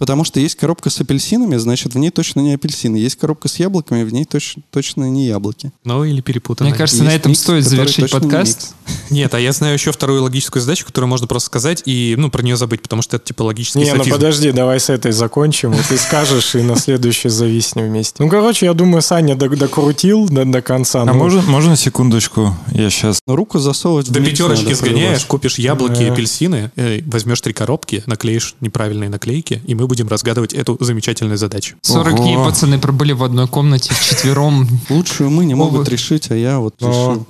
Потому 0.04 0.26
что 0.26 0.42
есть 0.42 0.56
коробка 0.56 0.90
с 0.90 1.00
апельсинами, 1.00 1.56
значит, 1.56 1.94
в 1.94 1.98
ней 1.98 2.10
точно 2.10 2.42
не 2.42 2.56
апельсины. 2.56 2.98
Есть 2.98 3.16
коробка 3.16 3.48
с 3.48 3.56
яблоками, 3.56 4.04
в 4.04 4.12
ней 4.12 4.26
точ- 4.26 4.58
точно 4.70 5.10
не 5.10 5.28
яблоки. 5.28 5.72
Ну, 5.86 6.04
или 6.04 6.20
перепутано. 6.20 6.70
Мне 6.70 6.78
кажется, 6.78 7.02
Есть 7.04 7.10
на 7.10 7.16
этом 7.16 7.32
микс, 7.32 7.40
стоит 7.42 7.64
завершить 7.64 8.00
не 8.00 8.08
подкаст. 8.10 8.74
микс. 8.86 9.00
Нет, 9.10 9.34
а 9.34 9.40
я 9.40 9.54
знаю 9.54 9.76
еще 9.76 9.94
вторую 9.94 10.24
логическую 10.24 10.62
задачу, 10.62 10.86
которую 10.86 11.08
можно 11.08 11.26
просто 11.26 11.46
сказать 11.46 11.84
и, 11.86 12.16
ну, 12.18 12.30
про 12.30 12.42
нее 12.42 12.58
забыть, 12.58 12.82
потому 12.82 13.02
что 13.02 13.16
это, 13.16 13.28
типа, 13.28 13.44
логический 13.44 13.80
Не, 13.80 13.92
ну 13.92 14.00
софизм. 14.00 14.16
подожди, 14.18 14.52
давай 14.52 14.82
с 14.82 14.90
этой 14.90 15.14
закончим, 15.14 15.72
и 15.72 15.78
ты 15.88 15.98
скажешь, 15.98 16.54
и 16.56 16.62
на 16.64 16.76
следующий 16.76 17.30
зависнем 17.30 17.86
вместе. 17.86 18.22
Ну, 18.22 18.28
короче, 18.30 18.66
я 18.66 18.74
думаю, 18.74 19.02
Саня 19.02 19.36
док- 19.38 19.56
докрутил 19.58 20.28
до, 20.28 20.44
до 20.44 20.62
конца. 20.62 21.04
А 21.04 21.06
ну, 21.06 21.14
можно, 21.14 21.42
можно 21.44 21.78
секундочку? 21.78 22.54
Я 22.74 22.90
сейчас... 22.90 23.20
Но 23.26 23.38
руку 23.38 23.58
засовывать 23.58 24.12
До 24.12 24.20
пятерочки 24.20 24.74
сгоняешь, 24.74 25.24
купишь 25.24 25.58
яблоки 25.60 26.02
и 26.02 26.08
апельсины, 26.08 26.72
э, 26.76 27.00
возьмешь 27.06 27.40
три 27.40 27.54
коробки, 27.54 28.04
наклеишь 28.06 28.56
неправильные 28.60 29.10
наклейки, 29.10 29.62
и 29.66 29.76
мы 29.76 29.88
будем 29.94 30.08
разгадывать 30.08 30.54
эту 30.54 30.76
замечательную 30.80 31.38
задачу. 31.38 31.76
40 31.84 32.14
Ого. 32.14 32.24
дней 32.24 32.36
пацаны 32.36 32.80
пробыли 32.80 33.12
в 33.12 33.24
одной 33.24 33.48
комнате 33.48 33.94
вчетвером. 33.94 34.68
Лучшие 34.90 35.30
мы 35.30 35.46
не 35.46 35.54
могут 35.54 35.88
решить, 35.88 36.32
а 36.32 36.36
я 36.36 36.58
вот 36.58 36.74
решил. 36.82 37.28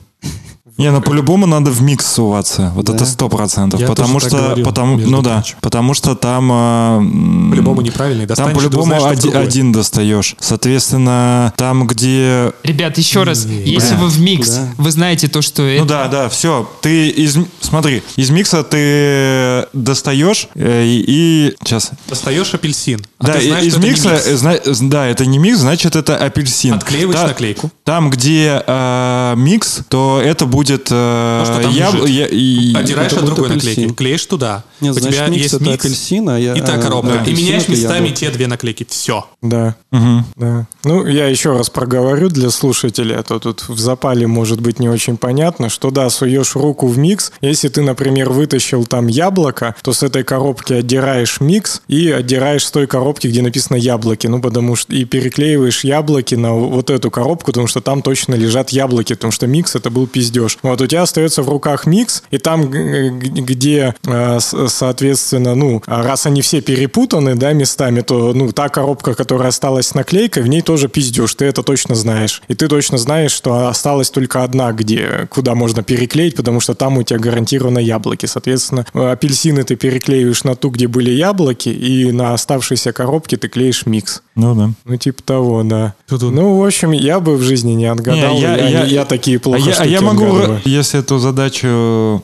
Не, 0.77 0.89
ну 0.91 1.01
по-любому 1.01 1.45
надо 1.45 1.69
в 1.71 1.81
микс 1.81 2.05
суваться. 2.05 2.71
Вот 2.75 2.85
Да. 2.85 2.93
это 2.95 3.05
сто 3.05 3.29
процентов. 3.29 3.79
Потому 3.85 4.13
тоже 4.19 4.29
так 4.29 4.37
что, 4.39 4.45
говорил, 4.47 4.65
потому, 4.65 4.97
ну 4.97 5.21
да, 5.21 5.33
прочим. 5.35 5.55
потому 5.61 5.93
что 5.93 6.15
там... 6.15 6.51
м, 6.51 7.49
По-любому 7.51 7.81
неправильный. 7.81 8.25
Там 8.25 8.35
Достанешь, 8.35 8.53
ты 8.53 8.57
по-любому 8.69 8.95
узнаешь, 8.95 9.17
один, 9.19 9.37
один 9.37 9.71
достаешь. 9.71 10.35
Соответственно, 10.39 11.53
там, 11.57 11.85
где... 11.85 12.51
Ребят, 12.63 12.97
еще 12.97 13.21
раз, 13.23 13.45
если 13.45 13.93
Бля. 13.95 13.97
вы 14.03 14.07
в 14.09 14.19
микс, 14.19 14.49
Да. 14.49 14.69
вы 14.77 14.91
знаете 14.91 15.27
то, 15.27 15.41
что 15.43 15.61
Ну 15.61 15.67
это... 15.69 15.85
да, 15.85 16.07
да, 16.07 16.29
все. 16.29 16.67
Ты 16.81 17.09
из... 17.09 17.37
Смотри, 17.61 18.01
из 18.15 18.29
микса 18.31 18.63
ты 18.63 19.67
достаешь 19.73 20.47
э, 20.55 20.83
и... 20.85 21.53
Сейчас. 21.63 21.91
Достаешь 22.09 22.53
апельсин. 22.53 23.05
а 23.19 23.27
да, 23.27 23.33
ты 23.33 23.47
знаешь, 23.47 23.65
из 23.65 23.73
что 23.73 23.79
это 23.79 23.85
не 23.87 23.91
микса... 23.91 24.09
микс. 24.09 24.25
э, 24.27 24.35
зна- 24.35 24.89
Да, 24.89 25.05
это 25.07 25.25
не 25.27 25.37
микс, 25.37 25.59
значит, 25.59 25.95
это 25.95 26.17
апельсин. 26.17 26.73
Отклеиваешь 26.73 27.19
Та- 27.19 27.27
наклейку. 27.27 27.71
Там, 27.83 28.09
где 28.09 28.63
э, 28.65 29.33
микс, 29.37 29.81
то 29.89 30.19
это 30.23 30.45
будет 30.47 30.62
э, 30.69 31.43
То, 31.45 31.45
что 31.45 31.61
там 31.63 31.71
яб- 31.71 31.93
лежит. 31.95 32.09
я- 32.09 32.27
и- 32.27 32.73
Отдираешь 32.75 33.11
от 33.13 33.21
будет 33.21 33.35
другой 33.35 33.49
апельсин. 33.51 33.69
наклейки, 33.69 33.93
клеишь 33.93 34.25
туда. 34.25 34.63
Нет, 34.81 34.95
У 34.95 34.99
значит, 34.99 35.17
тебя 35.17 35.27
микс 35.27 35.41
есть 35.43 35.53
это 35.55 35.63
микс 35.63 35.85
апельсин, 35.85 36.29
а 36.29 36.39
я... 36.39 36.53
и 36.53 36.61
та 36.61 36.75
а, 36.75 36.77
коробка. 36.79 37.21
да, 37.25 37.31
и 37.31 37.33
меняешь 37.35 37.67
местами 37.67 38.09
те 38.09 38.29
две 38.29 38.47
наклейки. 38.47 38.85
Все. 38.89 39.25
Да, 39.41 39.75
Мгм. 39.91 40.25
да. 40.35 40.67
Ну, 40.83 41.05
я 41.05 41.27
еще 41.27 41.53
раз 41.57 41.69
проговорю 41.69 42.29
для 42.29 42.49
слушателей, 42.49 43.15
а 43.15 43.23
то 43.23 43.39
тут 43.39 43.67
в 43.67 43.79
запале 43.79 44.27
может 44.27 44.59
быть 44.61 44.79
не 44.79 44.89
очень 44.89 45.17
понятно, 45.17 45.69
что 45.69 45.91
да, 45.91 46.09
суешь 46.09 46.55
руку 46.55 46.87
в 46.87 46.97
микс. 46.97 47.31
Если 47.41 47.67
ты, 47.69 47.81
например, 47.81 48.29
вытащил 48.29 48.85
там 48.85 49.07
яблоко, 49.07 49.75
то 49.81 49.93
с 49.93 50.03
этой 50.03 50.23
коробки 50.23 50.73
отдираешь 50.73 51.39
микс 51.39 51.81
и 51.87 52.09
отдираешь 52.11 52.65
с 52.65 52.71
той 52.71 52.87
коробки, 52.87 53.27
где 53.27 53.41
написано 53.41 53.77
яблоки. 53.77 54.27
Ну, 54.27 54.41
потому 54.41 54.75
что 54.75 54.93
и 54.93 55.05
переклеиваешь 55.05 55.83
яблоки 55.83 56.35
на 56.35 56.53
вот 56.53 56.89
эту 56.89 57.09
коробку, 57.11 57.47
потому 57.51 57.67
что 57.67 57.81
там 57.81 58.01
точно 58.01 58.35
лежат 58.35 58.69
яблоки, 58.71 59.13
потому 59.13 59.31
что 59.31 59.47
микс 59.47 59.75
это 59.75 59.89
был 59.89 60.07
пиздеж. 60.07 60.52
Вот 60.61 60.81
у 60.81 60.87
тебя 60.87 61.03
остается 61.03 61.41
в 61.41 61.49
руках 61.49 61.85
микс, 61.85 62.23
и 62.31 62.37
там, 62.37 62.69
где, 62.69 63.95
э, 64.05 64.39
соответственно, 64.39 65.55
ну, 65.55 65.81
а 65.85 66.03
раз 66.03 66.25
они 66.25 66.41
все 66.41 66.61
перепутаны, 66.61 67.35
да, 67.35 67.53
местами, 67.53 68.01
то, 68.01 68.33
ну, 68.33 68.51
та 68.51 68.69
коробка, 68.69 69.13
которая 69.13 69.49
осталась 69.49 69.87
с 69.87 69.95
наклейкой, 69.95 70.43
в 70.43 70.47
ней 70.47 70.61
тоже 70.61 70.87
пиздеж, 70.87 71.33
ты 71.35 71.45
это 71.45 71.63
точно 71.63 71.95
знаешь. 71.95 72.41
И 72.47 72.55
ты 72.55 72.67
точно 72.67 72.97
знаешь, 72.97 73.31
что 73.31 73.67
осталась 73.67 74.09
только 74.09 74.43
одна, 74.43 74.71
где, 74.71 75.27
куда 75.29 75.55
можно 75.55 75.83
переклеить, 75.83 76.35
потому 76.35 76.59
что 76.59 76.73
там 76.73 76.97
у 76.97 77.03
тебя 77.03 77.19
гарантированно 77.19 77.79
яблоки. 77.79 78.25
Соответственно, 78.25 78.85
апельсины 78.93 79.63
ты 79.63 79.75
переклеиваешь 79.75 80.43
на 80.43 80.55
ту, 80.55 80.69
где 80.69 80.87
были 80.87 81.11
яблоки, 81.11 81.69
и 81.69 82.11
на 82.11 82.33
оставшейся 82.33 82.93
коробке 82.93 83.37
ты 83.37 83.47
клеишь 83.47 83.85
микс. 83.85 84.21
Ну 84.35 84.55
да. 84.55 84.71
Ну, 84.85 84.97
типа 84.97 85.21
того, 85.23 85.63
да. 85.63 85.93
Тут- 86.07 86.23
Ну, 86.23 86.57
в 86.59 86.65
общем, 86.65 86.91
я 86.91 87.19
бы 87.19 87.35
в 87.37 87.41
жизни 87.43 87.73
не 87.73 87.85
отгадал. 87.85 88.33
Не, 88.35 88.41
я, 88.41 88.55
я, 88.55 88.83
я 88.85 89.05
такие 89.05 89.39
плохо 89.39 89.59
а 89.63 89.65
я, 89.65 89.71
а 89.71 89.75
штуки 89.75 89.89
я 89.89 90.01
могу, 90.01 90.25
отгадываю. 90.25 90.61
если 90.65 90.99
эту 90.99 91.19
задачу 91.19 91.67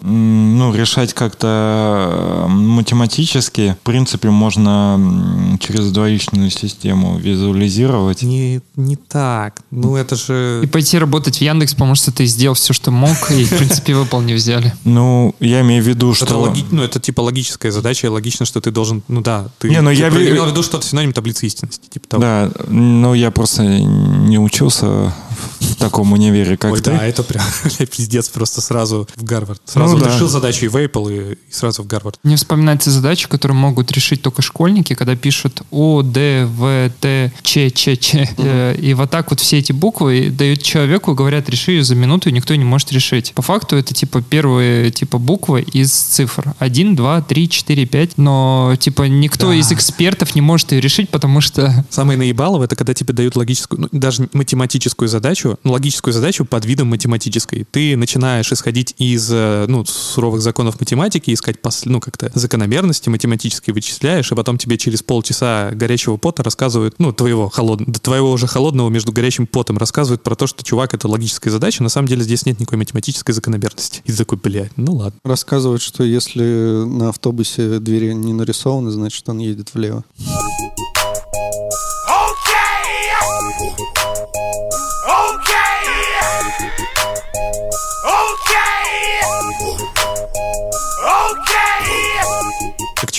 ну, 0.01 0.73
решать 0.73 1.13
как-то 1.13 2.45
математически, 2.49 3.75
в 3.81 3.83
принципе, 3.85 4.29
можно 4.29 5.57
через 5.59 5.91
двоичную 5.91 6.49
систему 6.49 7.17
визуализировать. 7.17 8.23
Не, 8.23 8.61
не 8.75 8.95
так. 8.95 9.61
Ну, 9.71 9.95
это 9.95 10.15
же... 10.15 10.61
И 10.63 10.67
пойти 10.67 10.97
работать 10.97 11.37
в 11.37 11.41
Яндекс, 11.41 11.73
потому 11.73 11.95
что 11.95 12.11
ты 12.11 12.25
сделал 12.25 12.55
все, 12.55 12.73
что 12.73 12.91
мог, 12.91 13.31
и, 13.31 13.43
в 13.43 13.55
принципе, 13.57 13.95
выпал 13.95 14.21
не 14.21 14.33
взяли. 14.33 14.73
Ну, 14.83 15.35
я 15.39 15.61
имею 15.61 15.83
в 15.83 15.87
виду, 15.87 16.11
Это, 16.11 16.25
что... 16.25 16.37
логи- 16.39 16.65
ну, 16.71 16.81
это 16.83 16.99
типа 16.99 17.21
логическая 17.21 17.71
задача, 17.71 18.07
и 18.07 18.09
логично, 18.09 18.45
что 18.45 18.61
ты 18.61 18.71
должен, 18.71 19.03
ну 19.07 19.21
да, 19.21 19.47
ты, 19.59 19.69
Не, 19.69 19.81
ну, 19.81 19.89
ты 19.89 19.95
я 19.95 20.09
имел 20.09 20.45
в 20.45 20.49
виду, 20.49 20.63
что 20.63 20.77
это 20.77 20.87
синоним 20.87 21.13
таблицы 21.13 21.45
истинности, 21.45 21.98
типа 21.99 22.07
того. 22.07 22.21
Да, 22.21 22.49
ну 22.67 23.13
я 23.13 23.31
просто 23.31 23.63
не 23.63 24.39
учился 24.39 25.13
в 25.59 25.75
таком 25.75 26.11
универе, 26.13 26.57
как 26.57 26.71
Ой, 26.73 26.79
ты. 26.81 26.91
да, 26.91 27.05
это 27.05 27.23
прям 27.23 27.43
пиздец, 27.95 28.29
просто 28.29 28.61
сразу 28.61 29.07
в 29.15 29.23
Гарвард. 29.23 29.61
Сразу 29.65 29.97
Ну 29.97 30.03
да. 30.03 30.13
решил 30.13 30.27
задачу 30.27 30.65
и 30.65 30.67
в 30.67 30.75
Apple, 30.75 31.31
и, 31.31 31.33
и 31.33 31.37
сразу 31.51 31.83
в 31.83 31.87
Гарвард. 31.87 32.19
Мне 32.23 32.35
вспоминается 32.35 32.91
задача, 32.91 33.27
которую 33.27 33.57
могут 33.57 33.91
решить 33.91 34.21
только 34.21 34.41
школьники, 34.41 34.93
когда 34.95 35.15
пишут 35.15 35.61
О, 35.71 36.01
Д, 36.01 36.45
В, 36.45 36.89
Т, 36.99 37.31
Ч, 37.43 37.69
Ч, 37.71 37.95
Ч. 37.97 38.29
Э, 38.37 38.75
И 38.79 38.93
вот 38.93 39.09
так 39.09 39.29
вот 39.31 39.39
все 39.39 39.57
эти 39.59 39.71
буквы 39.71 40.29
дают 40.29 40.61
человеку, 40.61 41.13
говорят, 41.13 41.49
реши 41.49 41.71
ее 41.73 41.83
за 41.83 41.95
минуту, 41.95 42.29
и 42.29 42.31
никто 42.31 42.55
не 42.55 42.63
может 42.65 42.91
решить. 42.91 43.33
По 43.35 43.41
факту 43.41 43.75
это 43.75 43.93
типа 43.93 44.21
первые 44.21 44.91
типа 44.91 45.17
буквы 45.17 45.61
из 45.61 45.91
цифр. 45.91 46.53
1, 46.59 46.95
2, 46.95 47.21
3, 47.21 47.49
4, 47.49 47.85
5. 47.85 48.17
Но 48.17 48.75
типа 48.79 49.03
никто 49.03 49.47
Да. 49.49 49.55
из 49.55 49.71
экспертов 49.71 50.35
не 50.35 50.41
может 50.41 50.71
ее 50.71 50.81
решить, 50.81 51.09
потому 51.09 51.41
что 51.41 51.85
Самое 51.89 52.17
наебалово, 52.17 52.63
это 52.65 52.75
когда 52.75 52.93
тебе 52.93 53.13
дают 53.13 53.35
логическую, 53.35 53.81
ну, 53.81 53.89
даже 53.91 54.27
математическую 54.33 55.07
задачу, 55.07 55.48
ну, 55.63 55.71
логическую 55.71 56.13
задачу 56.13 56.45
под 56.45 56.65
видом 56.65 56.87
математической. 56.87 57.65
Ты 57.69 57.95
начинаешь 57.97 58.51
исходить 58.51 58.95
из, 58.97 59.29
э, 59.31 59.65
ну, 59.67 59.85
суровых 59.85 60.41
законов 60.41 60.79
математики, 60.79 61.33
искать, 61.33 61.57
пос- 61.61 61.83
ну, 61.85 61.99
как-то 61.99 62.31
закономерности 62.33 63.09
математические 63.09 63.73
вычисляешь, 63.73 64.31
и 64.31 64.35
потом 64.35 64.57
тебе 64.57 64.77
через 64.77 65.03
полчаса 65.03 65.71
горячего 65.71 66.17
пота 66.17 66.43
рассказывают, 66.43 66.95
ну, 66.99 67.13
твоего 67.13 67.49
холодного, 67.49 67.93
твоего 67.93 68.31
уже 68.31 68.47
холодного 68.47 68.89
между 68.89 69.11
горячим 69.11 69.47
потом 69.47 69.77
рассказывают 69.77 70.23
про 70.23 70.35
то, 70.35 70.47
что, 70.47 70.63
чувак, 70.63 70.93
это 70.93 71.07
логическая 71.07 71.51
задача, 71.51 71.83
на 71.83 71.89
самом 71.89 72.07
деле 72.07 72.23
здесь 72.23 72.45
нет 72.45 72.59
никакой 72.59 72.77
математической 72.77 73.31
закономерности. 73.31 74.01
И 74.05 74.11
ты 74.11 74.17
такой, 74.17 74.37
блядь, 74.37 74.77
ну 74.77 74.95
ладно. 74.95 75.19
Рассказывают, 75.23 75.81
что 75.81 76.03
если 76.03 76.43
на 76.85 77.09
автобусе 77.09 77.79
двери 77.79 78.13
не 78.13 78.33
нарисованы, 78.33 78.91
значит 78.91 79.27
он 79.29 79.39
едет 79.39 79.73
влево. 79.73 80.03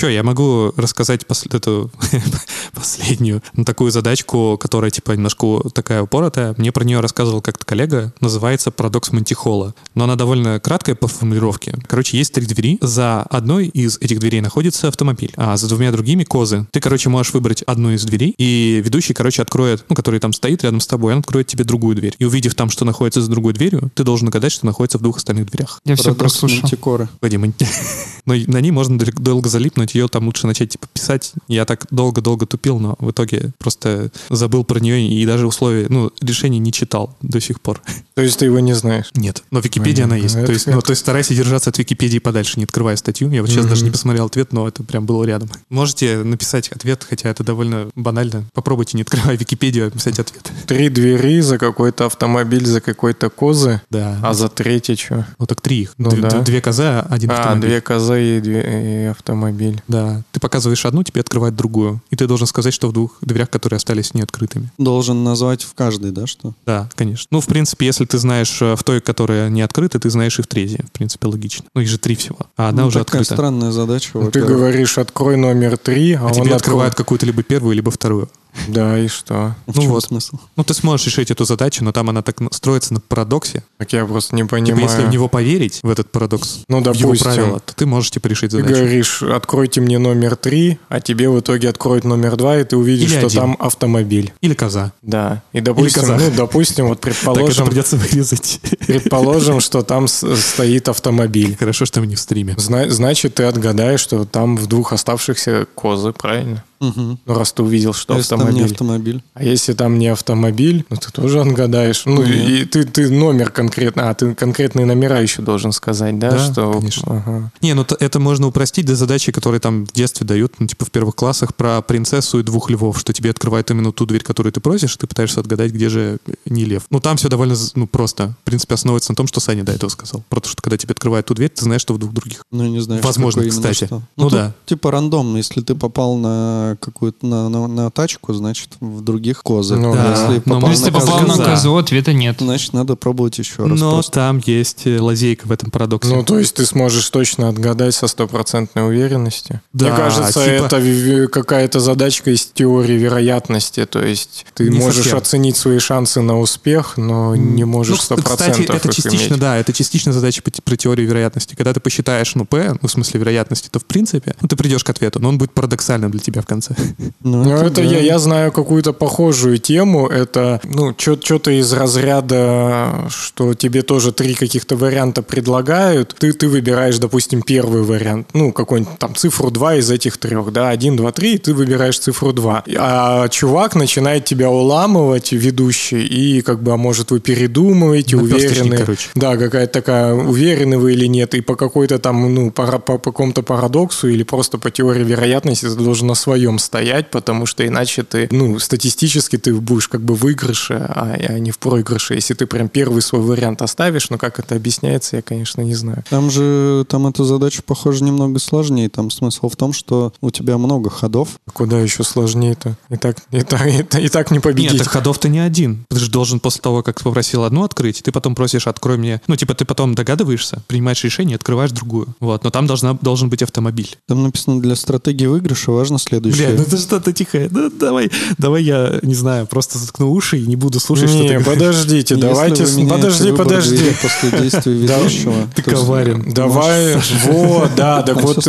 Что, 0.01 0.09
я 0.09 0.23
могу 0.23 0.73
рассказать 0.79 1.25
пос- 1.29 1.55
эту 1.55 1.91
последнюю 2.75 3.43
ну, 3.53 3.65
такую 3.65 3.91
задачку, 3.91 4.57
которая 4.59 4.91
типа 4.91 5.13
немножко 5.13 5.61
такая 5.75 6.01
упоротая. 6.03 6.55
Мне 6.57 6.73
про 6.73 6.85
нее 6.85 7.01
рассказывал 7.01 7.43
как-то 7.43 7.67
коллега. 7.67 8.15
Называется 8.21 8.71
«Парадокс 8.71 9.13
Мантихола». 9.13 9.75
Но 9.95 10.05
она 10.05 10.17
довольно 10.17 10.59
краткая 10.59 10.95
по 10.95 11.07
формулировке. 11.07 11.77
Короче, 11.87 12.17
есть 12.17 12.33
три 12.33 12.47
двери. 12.47 12.79
За 12.81 13.25
одной 13.25 13.67
из 13.67 13.99
этих 13.99 14.21
дверей 14.21 14.41
находится 14.41 14.89
автомобиль, 14.89 15.35
а 15.37 15.59
за 15.59 15.69
двумя 15.69 15.93
другими 15.93 16.25
козы. 16.25 16.67
Ты, 16.71 16.81
короче, 16.81 17.11
можешь 17.11 17.35
выбрать 17.35 17.61
одну 17.65 17.91
из 17.91 18.03
дверей, 18.05 18.35
и 18.39 18.81
ведущий, 18.83 19.13
короче, 19.13 19.43
откроет, 19.43 19.85
ну, 19.91 19.95
который 19.95 20.19
там 20.19 20.33
стоит 20.33 20.63
рядом 20.65 20.81
с 20.81 20.87
тобой, 20.87 21.13
он 21.13 21.19
откроет 21.19 21.47
тебе 21.47 21.65
другую 21.65 21.95
дверь. 21.95 22.15
И 22.19 22.25
увидев 22.25 22.55
там, 22.55 22.71
что 22.71 22.87
находится 22.87 23.21
за 23.21 23.31
другой 23.31 23.53
дверью, 23.53 23.91
ты 23.95 24.03
должен 24.03 24.29
угадать, 24.29 24.53
что 24.53 24.65
находится 24.65 24.97
в 24.97 25.03
двух 25.03 25.19
остальных 25.19 25.51
дверях. 25.51 25.79
я 25.85 25.95
все 25.95 26.05
Парадокс 26.05 26.21
прослушал. 26.39 26.61
Мантикоры. 26.63 27.09
Мы- 27.21 27.53
Но 28.25 28.35
на 28.47 28.61
ней 28.63 28.71
можно 28.71 28.99
дол- 28.99 29.13
долго 29.15 29.49
залипнуть, 29.49 29.90
ее 29.95 30.09
там 30.09 30.27
лучше 30.27 30.47
начать 30.47 30.71
типа 30.71 30.87
писать. 30.93 31.33
Я 31.49 31.65
так 31.65 31.87
долго-долго 31.91 32.47
тупил, 32.47 32.79
но 32.79 32.97
в 32.99 33.11
итоге 33.11 33.51
просто 33.59 34.11
забыл 34.29 34.65
про 34.65 34.81
нее 34.81 35.07
и 35.09 35.27
даже 35.27 35.47
условия, 35.47 35.87
ну, 35.89 36.11
решений 36.21 36.59
не 36.59 36.73
читал 36.73 37.17
до 37.23 37.41
сих 37.41 37.61
пор. 37.61 37.81
То 38.15 38.23
есть 38.23 38.39
ты 38.39 38.47
его 38.47 38.59
не 38.61 38.75
знаешь. 38.75 39.11
Нет, 39.15 39.43
но 39.51 39.61
в 39.61 39.65
Википедии 39.65 40.03
она 40.03 40.17
есть. 40.17 40.35
это 40.37 40.47
То 40.47 40.53
есть, 40.53 40.67
ну, 40.67 40.81
то 40.83 40.91
есть 40.91 41.01
старайся 41.01 41.35
держаться 41.35 41.71
от 41.71 41.79
Википедии 41.79 42.19
подальше, 42.19 42.55
не 42.59 42.65
открывая 42.65 42.97
статью. 42.97 43.31
Я 43.31 43.41
вот 43.41 43.51
сейчас 43.51 43.67
даже 43.67 43.85
не 43.85 43.91
посмотрел 43.91 44.27
ответ, 44.27 44.53
но 44.53 44.69
это 44.69 44.83
прям 44.83 45.07
было 45.07 45.25
рядом. 45.25 45.49
Можете 45.71 46.19
написать 46.19 46.69
ответ, 46.69 47.07
хотя 47.09 47.31
это 47.31 47.45
довольно 47.45 47.89
банально. 47.95 48.45
Попробуйте, 48.53 48.97
не 48.97 49.03
открывая 49.03 49.37
Википедию, 49.37 49.87
написать 49.87 50.19
ответ. 50.19 50.51
Три 50.67 50.89
двери 50.91 51.41
за 51.41 51.59
какой-то 51.59 52.07
автомобиль, 52.07 52.67
за 52.67 52.81
какой-то 52.81 53.31
козы. 53.31 53.81
Да. 53.91 54.19
А 54.23 54.35
за 54.35 54.49
третье 54.49 54.97
что? 54.97 55.27
Ну 55.39 55.47
так 55.47 55.61
три 55.61 55.83
их. 55.83 55.95
Ну 55.99 56.11
Две, 56.11 56.23
да. 56.23 56.41
две 56.41 56.61
козы, 56.61 56.83
а 56.85 57.07
один 57.11 57.31
А, 57.31 57.39
автомобиль. 57.39 57.69
две 57.71 57.81
козы 57.81 58.37
и, 58.37 58.41
две, 58.41 59.05
и 59.05 59.07
автомобиль. 59.07 59.80
Да. 59.89 60.23
Ты 60.33 60.41
показываешь 60.41 60.85
одну, 60.87 61.03
тебе 61.03 61.21
открывает 61.21 61.55
другую. 61.55 62.03
И 62.11 62.17
ты 62.17 62.27
должен 62.27 62.47
сказать, 62.47 62.75
что 62.75 62.89
в 62.89 62.93
двух 62.93 63.19
дверях, 63.21 63.51
которые 63.51 63.77
остались 63.79 64.15
неоткрытыми. 64.15 64.71
Должен 64.79 65.25
назвать 65.25 65.63
в 65.63 65.75
каждой, 65.75 66.11
да, 66.11 66.27
что? 66.27 66.55
Да, 66.67 66.89
конечно. 66.95 67.27
Ну, 67.31 67.41
в 67.41 67.47
принципе, 67.47 67.87
если 67.87 68.05
ты 68.05 68.19
знаешь 68.19 68.61
э, 68.63 68.77
в 68.77 68.83
той, 68.85 69.01
которая 69.01 69.49
не 69.49 69.63
открыта, 69.63 69.99
ты 69.99 70.11
знаешь 70.11 70.39
и 70.39 70.43
в 70.43 70.47
третьей. 70.47 70.85
В 70.89 70.93
принципе, 70.93 71.27
логично. 71.29 71.65
Ну, 71.75 71.81
их 71.81 71.89
же 71.89 71.99
три 71.99 72.15
всего. 72.17 72.39
А 72.57 72.69
одна 72.69 72.83
Ну, 72.83 72.89
уже 72.89 73.01
такая 73.05 73.23
открыта. 73.23 73.35
странная 73.35 73.73
задача. 73.73 74.31
Ты 74.31 74.43
говоришь, 74.43 74.99
открой 74.99 75.37
номер 75.37 75.77
три, 75.79 76.15
а, 76.15 76.23
А 76.23 76.27
он 76.27 76.33
тебе 76.33 76.55
открывают 76.55 76.95
какую-то 76.95 77.27
либо 77.27 77.43
первую, 77.43 77.75
либо 77.75 77.91
вторую. 77.91 78.29
Да, 78.69 78.99
и 78.99 79.09
что? 79.09 79.55
В 79.67 79.77
ну 79.77 79.83
чем 79.83 79.91
вот. 79.93 80.05
смысл? 80.05 80.37
Ну, 80.57 80.65
ты 80.65 80.75
сможешь 80.75 81.07
решить 81.07 81.31
эту 81.31 81.45
задачу, 81.45 81.85
но 81.85 81.93
там 81.93 82.09
она 82.11 82.23
так 82.23 82.39
строится 82.53 82.95
на 82.95 83.01
парадоксе. 83.01 83.63
Так 83.79 83.93
я 83.93 84.05
просто 84.05 84.35
не 84.35 84.43
Типа, 84.43 84.57
понимаю. 84.57 84.83
если 84.83 85.03
в 85.03 85.11
него 85.11 85.29
поверить, 85.29 85.81
в 85.83 85.89
этот 85.91 86.11
парадокс, 86.13 86.61
Ну, 86.69 86.79
в 86.79 86.81
его 86.81 86.93
допустим. 87.13 87.25
правила, 87.33 87.61
то 87.61 87.75
ты 87.75 87.87
можешь, 87.87 88.11
типа, 88.11 88.27
решить 88.29 88.51
Ты 88.51 88.59
задачу. 88.59 88.75
говоришь, 88.77 89.23
откройте 89.23 89.81
мне 89.81 89.99
номер 89.99 90.37
три, 90.37 90.79
а 90.89 91.01
тебе 91.01 91.29
в 91.31 91.41
итоге 91.41 91.69
откроют 91.69 92.05
номер 92.05 92.37
два, 92.37 92.59
и 92.59 92.65
ты 92.65 92.77
увидишь, 92.77 93.11
Или 93.11 93.19
что 93.19 93.27
один. 93.27 93.41
там 93.41 93.57
автомобиль. 93.59 94.33
Или 94.41 94.55
коза. 94.55 94.93
Да. 95.03 95.43
И 95.53 95.61
допустим, 95.61 96.03
казах. 96.03 96.21
ну, 96.21 96.31
допустим, 96.37 96.89
вот 96.89 97.01
Так, 97.01 97.13
это 97.13 97.21
предположим, 97.25 97.67
придется 97.67 97.97
вырезать. 97.97 98.61
предположим, 98.87 99.61
что 99.61 99.83
там 99.83 100.09
с- 100.09 100.37
стоит 100.37 100.89
автомобиль. 100.89 101.57
Хорошо, 101.59 101.85
что 101.87 102.01
мы 102.01 102.07
не 102.07 102.17
в 102.17 102.21
стриме. 102.21 102.55
Зна- 102.59 102.89
значит, 102.91 103.35
ты 103.37 103.45
отгадаешь, 103.45 104.01
что 104.01 104.25
там 104.25 104.57
в 104.57 104.67
двух 104.67 104.93
оставшихся 104.93 105.67
козы, 105.75 106.13
правильно? 106.13 106.65
Мгм. 106.81 107.19
Ну, 107.25 107.35
раз 107.35 107.53
ты 107.53 107.63
увидел, 107.63 107.93
что 107.93 108.17
если 108.17 108.31
там 108.31 108.39
не 108.41 108.63
автомобиль. 108.63 108.73
автомобиль? 108.73 109.23
А 109.35 109.45
если 109.45 109.73
там 109.75 109.99
не 109.99 110.09
автомобиль, 110.09 110.87
ну 110.89 110.97
ты 110.97 111.13
тоже 111.13 111.41
отгадаешь. 111.41 112.05
Ну, 112.07 112.23
Нет. 112.23 112.49
и 112.49 112.65
ты, 112.65 112.85
ты 112.85 113.11
номер 113.11 113.51
конкретно, 113.51 114.09
а 114.09 114.15
ты 114.15 114.35
конкретные 114.35 114.87
номера 114.87 115.21
еще 115.21 115.43
должен 115.43 115.73
сказать, 115.73 116.19
да? 116.19 116.31
Да, 116.31 116.39
что... 116.39 116.73
конечно. 116.73 117.19
Ага. 117.19 117.53
Не, 117.61 117.75
ну 117.75 117.87
это 117.99 118.19
можно 118.19 118.47
упростить 118.47 118.87
до 118.87 118.97
задачи, 118.97 119.31
которые 119.31 119.61
там 119.61 119.85
в 119.85 119.93
детстве 119.93 120.27
дают, 120.27 120.55
ну, 120.59 120.67
типа 120.67 120.87
в 120.87 120.91
первых 120.91 121.17
классах, 121.17 121.55
про 121.55 121.83
принцессу 121.83 122.41
и 122.41 122.43
двух 122.43 122.71
львов, 122.71 122.99
что 122.99 123.13
тебе 123.13 123.31
открывают 123.31 123.71
именно 123.71 123.93
ту 123.93 124.07
дверь, 124.07 124.23
которую 124.23 124.53
ты 124.53 124.61
просишь, 124.61 124.95
и 124.97 124.99
ты 124.99 125.07
пытаешься 125.07 125.41
отгадать, 125.41 125.73
где 125.73 125.91
же 125.91 126.19
не 126.47 126.65
лев. 126.65 126.85
Ну, 126.91 127.01
там 127.01 127.19
все 127.19 127.29
довольно 127.29 127.57
ну, 127.75 127.87
просто. 127.87 128.37
В 128.41 128.45
принципе, 128.45 128.75
основывается 128.75 129.13
на 129.13 129.17
том, 129.17 129.27
что 129.27 129.41
Саня 129.41 129.65
до 129.65 129.73
этого 129.73 129.91
сказал. 129.91 130.25
Про 130.29 130.41
то, 130.41 130.49
что 130.49 130.63
когда 130.63 130.79
тебе 130.79 130.93
открывают 130.93 131.27
ту 131.27 131.35
дверь, 131.35 131.51
ты 131.51 131.63
знаешь, 131.63 131.83
что 131.83 131.95
в 131.95 131.99
двух 131.99 132.13
других. 132.13 132.45
Ну, 132.51 132.67
не 132.67 132.81
знаю. 132.81 133.03
Возможно, 133.03 133.41
именно 133.41 133.55
кстати. 133.55 133.85
что. 133.85 134.03
Ну 134.17 134.25
тут 134.25 134.33
да. 134.33 134.55
Типа 134.67 134.91
рандомно. 134.91 135.37
Если 135.37 135.61
ты 135.61 135.75
попал 135.75 136.17
на 136.17 136.70
какую-то 136.77 137.27
на, 137.27 137.49
на, 137.49 137.67
на 137.67 137.91
тачку, 137.91 138.33
значит, 138.35 138.71
в 138.81 139.01
других 139.03 139.43
козы. 139.43 139.77
Ну 139.77 139.93
да. 139.95 140.11
Если 140.11 140.43
Но 140.47 140.55
попал, 140.57 140.61
Ну, 140.61 140.71
если 140.71 140.85
ты 140.87 140.91
на 140.93 141.01
попал 141.01 141.21
на 141.23 141.45
козу, 141.45 141.77
ответа 141.77 142.13
нет. 142.13 142.37
значит, 142.41 142.73
надо 142.73 142.97
пробовать 142.97 143.39
еще 143.39 143.65
раз. 143.67 143.79
Но 143.79 143.93
просто. 143.95 144.13
там 144.13 144.43
есть 144.45 144.87
э, 144.87 145.01
лазейка 145.01 145.47
в 145.47 145.53
этом 145.53 145.71
парадоксе. 145.71 146.15
Ну, 146.15 146.23
то 146.25 146.39
есть 146.39 146.55
ты 146.55 146.67
сможешь 146.67 147.09
точно 147.11 147.49
отгадать 147.49 147.95
со 147.95 148.07
стопроцентной 148.07 148.87
уверенностью. 148.87 149.61
Да, 149.73 149.87
Мне 149.89 149.97
кажется, 149.97 150.45
типа- 150.45 150.67
это 150.67 151.29
какая-то 151.29 151.81
задачка 151.81 152.31
из 152.31 152.47
теории 152.47 152.95
вероятности. 152.99 153.87
То 153.87 154.05
есть 154.05 154.47
ты 154.55 154.69
Не 154.69 154.79
можешь 154.79 154.97
совсем. 155.05 155.19
оценить 155.19 155.57
свои 155.57 155.79
шансы 155.79 156.21
на 156.21 156.39
успех, 156.39 156.97
но 156.97 157.35
не 157.37 157.65
можешь 157.65 157.97
Ну, 157.99 158.03
сто 158.03 158.17
кстати, 158.17 158.37
процентов 158.37 158.77
это 158.77 158.89
их 158.89 158.95
частично, 158.95 159.33
иметь. 159.35 159.41
да, 159.41 159.57
это 159.57 159.73
частично 159.73 160.13
задача 160.13 160.43
про 160.43 160.77
теорию 160.77 161.07
вероятности. 161.09 161.55
Когда 161.55 161.73
ты 161.73 161.81
посчитаешь, 161.81 162.35
ну, 162.35 162.45
P, 162.45 162.77
ну, 162.81 162.89
в 162.89 162.91
смысле 162.91 163.21
вероятности, 163.21 163.69
то 163.71 163.79
в 163.79 163.85
принципе, 163.85 164.35
ну, 164.41 164.49
ты 164.49 164.57
придешь 164.57 164.85
к 164.85 164.91
ответу, 164.91 165.21
но 165.21 165.29
он 165.29 165.39
будет 165.39 165.53
парадоксальным 165.53 166.11
для 166.11 166.21
тебя 166.21 166.43
в 166.43 166.47
конце. 166.47 166.60
Ну, 167.23 167.45
Ну, 167.45 167.55
это 167.57 167.77
да. 167.77 167.83
я, 167.83 167.99
я 168.01 168.19
знаю 168.19 168.51
какую-то 168.51 168.93
похожую 168.93 169.59
тему. 169.59 170.07
Это, 170.09 170.61
ну, 170.65 170.95
что-то 170.97 171.51
из 171.51 171.71
разряда, 171.73 173.07
что 173.11 173.55
тебе 173.55 173.83
тоже 173.83 174.13
три 174.13 174.35
каких-то 174.35 174.77
варианта 174.77 175.23
предлагают. 175.23 176.15
Ты, 176.19 176.33
ты 176.33 176.49
выбираешь, 176.49 176.99
допустим, 176.99 177.43
первый 177.43 177.83
вариант. 177.83 178.29
Ну, 178.33 178.53
какой-нибудь 178.53 178.99
там 178.99 179.15
цифру 179.15 179.51
2 179.51 179.77
из 179.77 179.91
этих 179.91 180.17
трех, 180.19 180.53
да, 180.53 180.71
1, 180.71 180.97
2, 180.97 181.13
3, 181.13 181.35
и 181.35 181.39
ты 181.39 181.55
выбираешь 181.55 181.99
цифру 181.99 182.33
2. 182.33 182.65
А 182.79 183.29
чувак 183.29 183.75
начинает 183.77 184.25
тебя 184.25 184.51
уламывать, 184.51 185.33
ведущий, 185.33 186.07
и 186.07 186.41
как 186.43 186.63
бы, 186.63 186.73
а 186.73 186.77
может, 186.77 187.11
вы 187.11 187.21
передумываете, 187.21 188.17
Наперсточник, 188.17 188.61
уверены. 188.63 188.77
короче. 188.79 189.09
Да, 189.15 189.37
какая-то 189.37 189.73
такая, 189.73 190.15
уверены 190.15 190.79
вы 190.79 190.93
или 190.93 191.07
нет, 191.07 191.35
и 191.35 191.41
по 191.41 191.55
какой-то 191.57 191.99
там, 191.99 192.35
ну, 192.35 192.51
по, 192.51 192.67
по, 192.79 192.99
по 192.99 193.13
какому-то 193.13 193.43
парадоксу 193.43 194.09
или 194.09 194.23
просто 194.23 194.59
по 194.59 194.71
теории 194.71 195.05
вероятности 195.05 195.67
ты 195.67 195.75
должен 195.75 196.07
на 196.09 196.15
своем 196.15 196.50
стоять, 196.59 197.11
потому 197.11 197.47
что 197.47 197.67
иначе 197.67 198.03
ты, 198.03 198.29
ну, 198.31 198.59
статистически 198.59 199.37
ты 199.37 199.55
будешь 199.55 199.89
как 199.89 200.01
бы 200.01 200.15
в 200.15 200.31
выигрыше, 200.31 200.75
а, 200.75 201.17
а 201.19 201.39
не 201.39 201.51
в 201.51 201.59
проигрыше. 201.59 202.15
Если 202.15 202.35
ты 202.35 202.47
прям 202.47 202.69
первый 202.69 203.03
свой 203.03 203.21
вариант 203.23 203.63
оставишь, 203.63 204.11
но 204.11 204.19
как 204.19 204.39
это 204.39 204.55
объясняется, 204.55 205.17
я, 205.17 205.23
конечно, 205.23 205.61
не 205.63 205.75
знаю. 205.75 206.05
Там 206.09 206.31
же, 206.31 206.85
там 206.89 207.07
эта 207.07 207.25
задача, 207.25 207.63
похоже, 207.65 208.05
немного 208.05 208.39
сложнее. 208.39 208.89
Там 208.89 209.11
смысл 209.11 209.49
в 209.49 209.57
том, 209.57 209.73
что 209.73 210.13
у 210.21 210.31
тебя 210.31 210.57
много 210.59 210.89
ходов. 210.91 211.31
Куда 211.53 211.81
еще 211.81 212.05
сложнее-то? 212.05 212.77
И 212.91 212.97
так, 212.97 213.17
и 213.33 213.41
так, 213.43 213.67
и, 213.67 213.83
так- 213.83 214.01
и 214.03 214.09
так 214.09 214.31
не 214.31 214.39
победить. 214.39 214.73
Нет, 214.73 214.83
так 214.83 214.93
ходов-то 214.93 215.29
не 215.29 215.41
один. 215.41 215.85
Ты 215.89 215.99
же 215.99 216.11
должен 216.11 216.39
после 216.39 216.61
того, 216.63 216.83
как 216.83 217.03
попросил 217.03 217.45
одну 217.45 217.65
открыть, 217.65 218.03
ты 218.03 218.13
потом 218.13 218.35
просишь, 218.35 218.67
открой 218.67 218.99
мне. 218.99 219.21
Ну, 219.27 219.37
типа, 219.37 219.55
ты 219.55 219.65
потом 219.65 219.95
догадываешься, 219.95 220.63
принимаешь 220.69 221.03
решение, 221.03 221.37
открываешь 221.37 221.73
другую. 221.73 222.15
Вот. 222.21 222.45
Но 222.45 222.51
там 222.51 222.67
должна, 222.67 222.95
должен 222.95 223.29
быть 223.31 223.43
автомобиль. 223.43 223.97
Там 224.07 224.23
написано, 224.23 224.61
для 224.61 224.77
стратегии 224.77 225.27
выигрыша 225.27 225.73
важно 225.73 225.99
следующее. 225.99 226.40
Бля, 226.47 226.57
ну 226.57 226.63
это 226.63 226.77
что-то 226.77 227.13
тихое. 227.13 227.49
Ну 227.51 227.71
давай, 227.71 228.11
давай 228.39 228.63
я, 228.63 228.99
не 229.03 229.15
знаю, 229.15 229.47
просто 229.47 229.79
заткну 229.79 230.11
уши 230.11 230.39
и 230.39 230.47
не 230.47 230.57
буду 230.57 230.81
слушать, 230.81 231.09
что 231.09 231.19
Не, 231.19 231.29
ты 231.29 231.35
говоришь. 231.39 231.47
подождите, 231.47 232.17
давайте... 232.17 232.65
Подожди, 232.65 233.33
подожди. 233.33 233.93
после 234.03 234.41
действия 234.41 234.73
ведущего... 234.73 235.35
ты 235.55 235.63
коварен. 235.63 236.33
Давай, 236.33 236.97
вот, 237.27 237.71
да, 237.77 238.03
так 238.03 238.23
вот, 238.23 238.47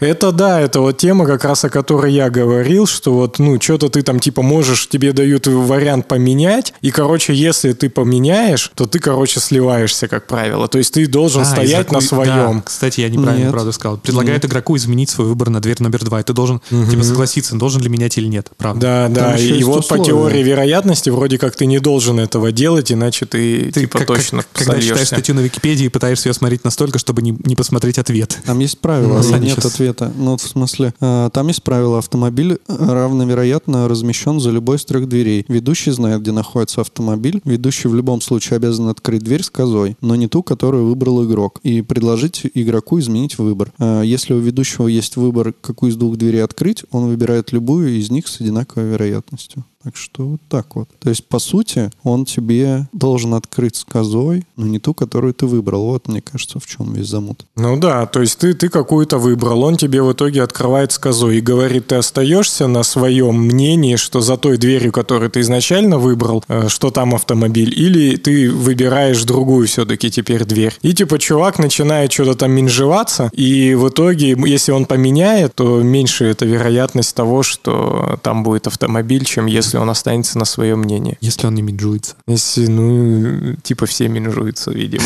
это 0.00 0.32
да, 0.32 0.60
это 0.60 0.80
вот 0.80 0.98
тема, 0.98 1.26
как 1.26 1.44
раз 1.44 1.64
о 1.64 1.70
которой 1.70 2.12
я 2.12 2.30
говорил, 2.30 2.86
что 2.86 3.14
вот, 3.14 3.38
ну, 3.38 3.60
что-то 3.60 3.88
ты 3.88 4.02
там, 4.02 4.20
типа, 4.20 4.42
можешь, 4.42 4.88
тебе 4.88 5.12
дают 5.12 5.46
вариант 5.46 6.08
поменять, 6.08 6.74
и, 6.80 6.90
короче, 6.90 7.34
если 7.34 7.72
ты 7.72 7.88
поменяешь, 7.90 8.70
то 8.74 8.86
ты, 8.86 8.98
короче, 8.98 9.40
сливаешься, 9.40 10.08
как 10.08 10.26
правило. 10.26 10.68
То 10.68 10.78
есть 10.78 10.94
ты 10.94 11.06
должен 11.06 11.42
А, 11.42 11.44
стоять 11.44 11.92
на 11.92 12.00
своем. 12.00 12.56
Да, 12.58 12.62
кстати, 12.64 13.00
я 13.00 13.08
неправильно 13.08 13.44
Нет. 13.44 13.52
правду 13.52 13.72
сказал. 13.72 13.98
Предлагают 13.98 14.44
игроку 14.44 14.76
изменить 14.76 15.10
свой 15.10 15.26
выбор 15.26 15.50
на 15.50 15.60
дверь 15.60 15.76
номер 15.80 16.04
два, 16.04 16.20
и 16.20 16.22
ты 16.22 16.32
должен 16.32 16.60
типа 16.68 17.02
согласиться, 17.02 17.33
должен 17.52 17.82
ли 17.82 17.88
менять 17.88 18.16
или 18.18 18.26
нет. 18.26 18.50
Правда. 18.56 18.80
Да, 18.80 19.08
да, 19.08 19.34
еще 19.34 19.48
и, 19.48 19.52
есть 19.54 19.64
вот 19.64 19.86
по 19.88 19.94
условия. 19.94 20.04
теории 20.04 20.42
вероятности 20.42 21.10
вроде 21.10 21.38
как 21.38 21.56
ты 21.56 21.66
не 21.66 21.78
должен 21.78 22.18
этого 22.20 22.52
делать, 22.52 22.92
иначе 22.92 23.26
ты, 23.26 23.70
Ты 23.72 23.80
типа 23.82 23.98
как- 23.98 24.06
точно 24.08 24.38
как- 24.38 24.66
когда 24.66 24.80
читаешь 24.80 25.06
статью 25.08 25.34
на 25.34 25.40
Википедии 25.40 25.86
и 25.86 25.88
пытаешься 25.88 26.28
ее 26.28 26.34
смотреть 26.34 26.64
настолько, 26.64 26.98
чтобы 26.98 27.22
не, 27.22 27.36
не 27.44 27.56
посмотреть 27.56 27.98
ответ. 27.98 28.38
Там 28.44 28.58
есть 28.60 28.78
правила, 28.80 29.18
если 29.18 29.34
они 29.34 29.46
нет 29.46 29.56
щас- 29.56 29.66
ответа. 29.74 30.12
Ну, 30.16 30.32
вот 30.32 30.40
в 30.40 30.48
смысле, 30.48 30.94
э, 31.00 31.30
там 31.32 31.48
есть 31.48 31.62
правило. 31.62 31.98
Автомобиль 31.98 32.58
э, 32.68 32.74
равновероятно 32.78 33.88
размещен 33.88 34.40
за 34.40 34.50
любой 34.50 34.76
из 34.76 34.84
трех 34.84 35.08
дверей. 35.08 35.44
Ведущий 35.48 35.90
знает, 35.92 36.22
где 36.22 36.32
находится 36.32 36.80
автомобиль. 36.80 37.40
Ведущий 37.44 37.88
в 37.88 37.94
любом 37.94 38.20
случае 38.20 38.56
обязан 38.56 38.88
открыть 38.88 39.22
дверь 39.22 39.42
с 39.42 39.50
козой, 39.50 39.96
но 40.00 40.14
не 40.16 40.26
ту, 40.28 40.42
которую 40.42 40.86
выбрал 40.86 41.24
игрок, 41.24 41.60
и 41.62 41.80
предложить 41.82 42.42
игроку 42.54 42.98
изменить 42.98 43.38
выбор. 43.38 43.72
Э, 43.78 44.02
Если 44.04 44.34
у 44.34 44.38
ведущего 44.38 44.86
есть 44.88 45.16
выбор, 45.16 45.54
какую 45.60 45.90
из 45.92 45.96
двух 45.96 46.16
дверей 46.16 46.42
открыть, 46.42 46.84
он 46.90 47.08
выбирает 47.14 47.52
любую 47.52 47.96
из 47.96 48.10
них 48.10 48.28
с 48.28 48.40
одинаковой 48.40 48.90
вероятностью. 48.90 49.64
Так 49.84 49.96
что 49.96 50.22
вот 50.24 50.40
так 50.48 50.76
вот. 50.76 50.88
То 50.98 51.10
есть, 51.10 51.28
по 51.28 51.38
сути, 51.38 51.90
он 52.02 52.24
тебе 52.24 52.88
должен 52.92 53.34
открыть 53.34 53.76
с 53.76 53.84
козой, 53.84 54.46
но 54.56 54.66
не 54.66 54.78
ту, 54.78 54.94
которую 54.94 55.34
ты 55.34 55.44
выбрал. 55.44 55.84
Вот, 55.84 56.08
мне 56.08 56.22
кажется, 56.22 56.58
в 56.58 56.66
чем 56.66 56.94
весь 56.94 57.08
замут. 57.08 57.44
Ну 57.54 57.76
да, 57.76 58.06
то 58.06 58.22
есть 58.22 58.38
ты, 58.38 58.54
ты 58.54 58.70
какую-то 58.70 59.18
выбрал, 59.18 59.62
он 59.62 59.76
тебе 59.76 60.02
в 60.02 60.10
итоге 60.10 60.42
открывает 60.42 60.92
с 60.92 60.98
козой 60.98 61.36
и 61.36 61.40
говорит, 61.42 61.88
ты 61.88 61.96
остаешься 61.96 62.66
на 62.66 62.82
своем 62.82 63.38
мнении, 63.38 63.96
что 63.96 64.22
за 64.22 64.38
той 64.38 64.56
дверью, 64.56 64.90
которую 64.90 65.30
ты 65.30 65.40
изначально 65.40 65.98
выбрал, 65.98 66.42
э, 66.48 66.68
что 66.68 66.90
там 66.90 67.14
автомобиль, 67.14 67.78
или 67.78 68.16
ты 68.16 68.50
выбираешь 68.50 69.22
другую 69.24 69.66
все-таки 69.66 70.10
теперь 70.10 70.44
дверь. 70.44 70.74
И 70.80 70.94
типа 70.94 71.18
чувак 71.18 71.58
начинает 71.58 72.10
что-то 72.10 72.36
там 72.36 72.52
менжеваться, 72.52 73.30
и 73.34 73.74
в 73.74 73.90
итоге, 73.90 74.34
если 74.46 74.72
он 74.72 74.86
поменяет, 74.86 75.56
то 75.56 75.82
меньше 75.82 76.24
это 76.24 76.46
вероятность 76.46 77.14
того, 77.14 77.42
что 77.42 78.18
там 78.22 78.44
будет 78.44 78.66
автомобиль, 78.66 79.26
чем 79.26 79.44
если 79.44 79.73
он 79.78 79.90
останется 79.90 80.38
на 80.38 80.44
своем 80.44 80.80
мнении. 80.80 81.16
Если 81.20 81.46
он 81.46 81.54
не 81.54 81.62
минджуется. 81.62 82.14
Если, 82.26 82.66
ну, 82.66 83.56
типа 83.62 83.86
все 83.86 84.08
менжуются, 84.08 84.70
видимо. 84.70 85.04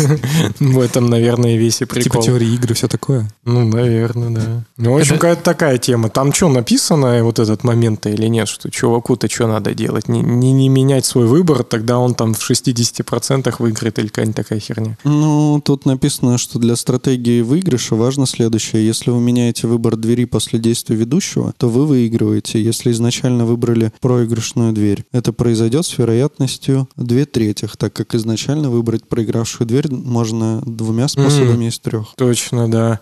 В 0.60 0.78
этом, 0.80 1.08
наверное, 1.08 1.56
весь 1.56 1.76
и 1.76 1.78
Типа 1.86 1.94
прикол. 1.94 2.22
теории 2.22 2.54
игры, 2.54 2.74
все 2.74 2.88
такое. 2.88 3.30
Ну, 3.44 3.64
наверное, 3.66 4.30
да. 4.30 4.64
Ну, 4.76 4.94
в 4.94 4.98
общем, 4.98 5.14
какая-то 5.16 5.42
такая 5.42 5.78
тема. 5.78 6.08
Там 6.08 6.32
что, 6.32 6.48
написано 6.48 7.22
вот 7.24 7.38
этот 7.38 7.64
момент 7.64 8.06
или 8.06 8.26
нет, 8.26 8.48
что 8.48 8.70
чуваку-то 8.70 9.28
что 9.30 9.46
надо 9.46 9.74
делать? 9.74 10.08
Не, 10.08 10.20
не, 10.20 10.52
не 10.52 10.68
менять 10.68 11.04
свой 11.04 11.26
выбор, 11.26 11.64
тогда 11.64 11.98
он 11.98 12.14
там 12.14 12.34
в 12.34 12.50
60% 12.50 13.54
выиграет 13.58 13.98
или 13.98 14.08
какая-нибудь 14.08 14.36
такая 14.36 14.60
херня. 14.60 14.96
Ну, 15.04 15.60
тут 15.64 15.86
написано, 15.86 16.38
что 16.38 16.58
для 16.58 16.76
стратегии 16.76 17.42
выигрыша 17.42 17.94
важно 17.94 18.26
следующее. 18.26 18.86
Если 18.86 19.10
вы 19.10 19.20
меняете 19.20 19.66
выбор 19.66 19.96
двери 19.96 20.24
после 20.24 20.58
действия 20.58 20.96
ведущего, 20.96 21.52
то 21.56 21.68
вы 21.68 21.86
выигрываете, 21.86 22.62
если 22.62 22.92
изначально 22.92 23.44
выбрали 23.44 23.92
проигрышную 24.10 24.72
дверь. 24.72 25.04
Это 25.12 25.32
произойдет 25.32 25.86
с 25.86 25.96
вероятностью 25.96 26.88
2 26.96 27.24
третьих, 27.26 27.76
так 27.76 27.92
как 27.92 28.14
изначально 28.14 28.70
выбрать 28.70 29.06
проигравшую 29.06 29.66
дверь 29.66 29.92
можно 29.92 30.60
двумя 30.66 31.08
способами 31.08 31.66
из 31.66 31.78
трех. 31.78 32.14
Точно, 32.16 32.70
да. 32.70 33.00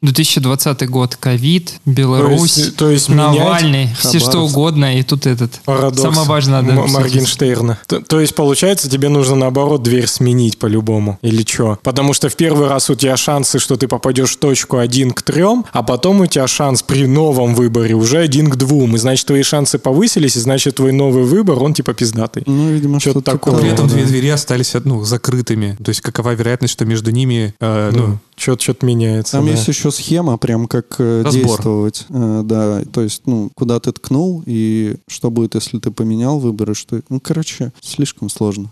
2020 0.00 0.88
год, 0.88 1.16
ковид, 1.16 1.74
Беларусь, 1.84 2.52
То 2.54 2.60
есть- 2.60 2.76
то 2.76 2.90
есть 2.90 3.08
менять 3.08 3.36
Навальный, 3.38 3.90
все 3.98 4.20
что 4.20 4.38
угодно, 4.44 4.96
и 4.96 5.02
тут 5.02 5.26
этот. 5.26 5.60
Парадокс 5.64 6.00
Самое 6.00 6.26
важное 6.28 6.60
М- 6.60 6.78
обсудить. 6.78 6.94
Моргенштерна. 6.94 7.78
То, 7.88 8.00
то 8.00 8.20
есть, 8.20 8.34
получается, 8.36 8.88
тебе 8.88 9.08
нужно, 9.08 9.34
наоборот, 9.34 9.82
дверь 9.82 10.06
сменить 10.06 10.58
по-любому. 10.58 11.18
Или 11.22 11.42
что? 11.42 11.78
Потому 11.82 12.12
что 12.14 12.28
в 12.28 12.36
первый 12.36 12.68
раз 12.68 12.90
у 12.90 12.94
тебя 12.94 13.16
шансы, 13.16 13.58
что 13.58 13.76
ты 13.76 13.88
попадешь 13.88 14.30
в 14.30 14.38
точку 14.38 14.78
один 14.78 15.10
к 15.10 15.22
трем, 15.22 15.64
а 15.72 15.82
потом 15.82 16.20
у 16.20 16.26
тебя 16.26 16.46
шанс 16.46 16.82
при 16.82 17.06
новом 17.06 17.56
выборе 17.56 17.94
уже 17.96 18.18
один 18.18 18.50
к 18.50 18.56
двум. 18.56 18.94
И 18.94 18.98
значит, 18.98 19.26
твои 19.26 19.42
шансы 19.42 19.78
повысились, 19.80 20.36
и 20.36 20.40
значит, 20.40 20.76
твой 20.76 20.92
новый 20.92 21.24
выбор, 21.24 21.60
он 21.60 21.74
типа 21.74 21.92
пиздатый. 21.92 22.44
Ну, 22.46 22.70
видимо, 22.70 23.00
Что-то 23.00 23.20
что-то 23.20 23.32
такое. 23.32 23.54
Но 23.54 23.60
при 23.60 23.70
этом 23.70 23.88
да. 23.88 23.94
две 23.94 24.04
двери 24.04 24.28
остались 24.28 24.74
ну, 24.84 25.02
закрытыми. 25.04 25.76
То 25.82 25.88
есть 25.88 26.02
какова 26.02 26.34
вероятность, 26.34 26.74
что 26.74 26.84
между 26.84 27.10
ними 27.10 27.52
э, 27.58 27.90
ну, 27.92 28.06
Ну, 28.06 28.18
что-то 28.36 28.86
меняется. 28.86 29.32
Там 29.32 29.46
да. 29.46 29.52
есть 29.52 29.66
еще 29.66 29.87
схема, 29.90 30.38
прям 30.38 30.66
как 30.66 30.96
э, 30.98 31.22
Разбор. 31.22 31.42
действовать. 31.42 32.06
Э, 32.08 32.42
да, 32.44 32.82
то 32.84 33.02
есть, 33.02 33.22
ну, 33.26 33.50
куда 33.54 33.80
ты 33.80 33.92
ткнул, 33.92 34.42
и 34.46 34.96
что 35.06 35.30
будет, 35.30 35.54
если 35.54 35.78
ты 35.78 35.90
поменял 35.90 36.38
выборы, 36.38 36.74
что... 36.74 37.00
Ну, 37.08 37.20
короче, 37.20 37.72
слишком 37.80 38.28
сложно. 38.28 38.70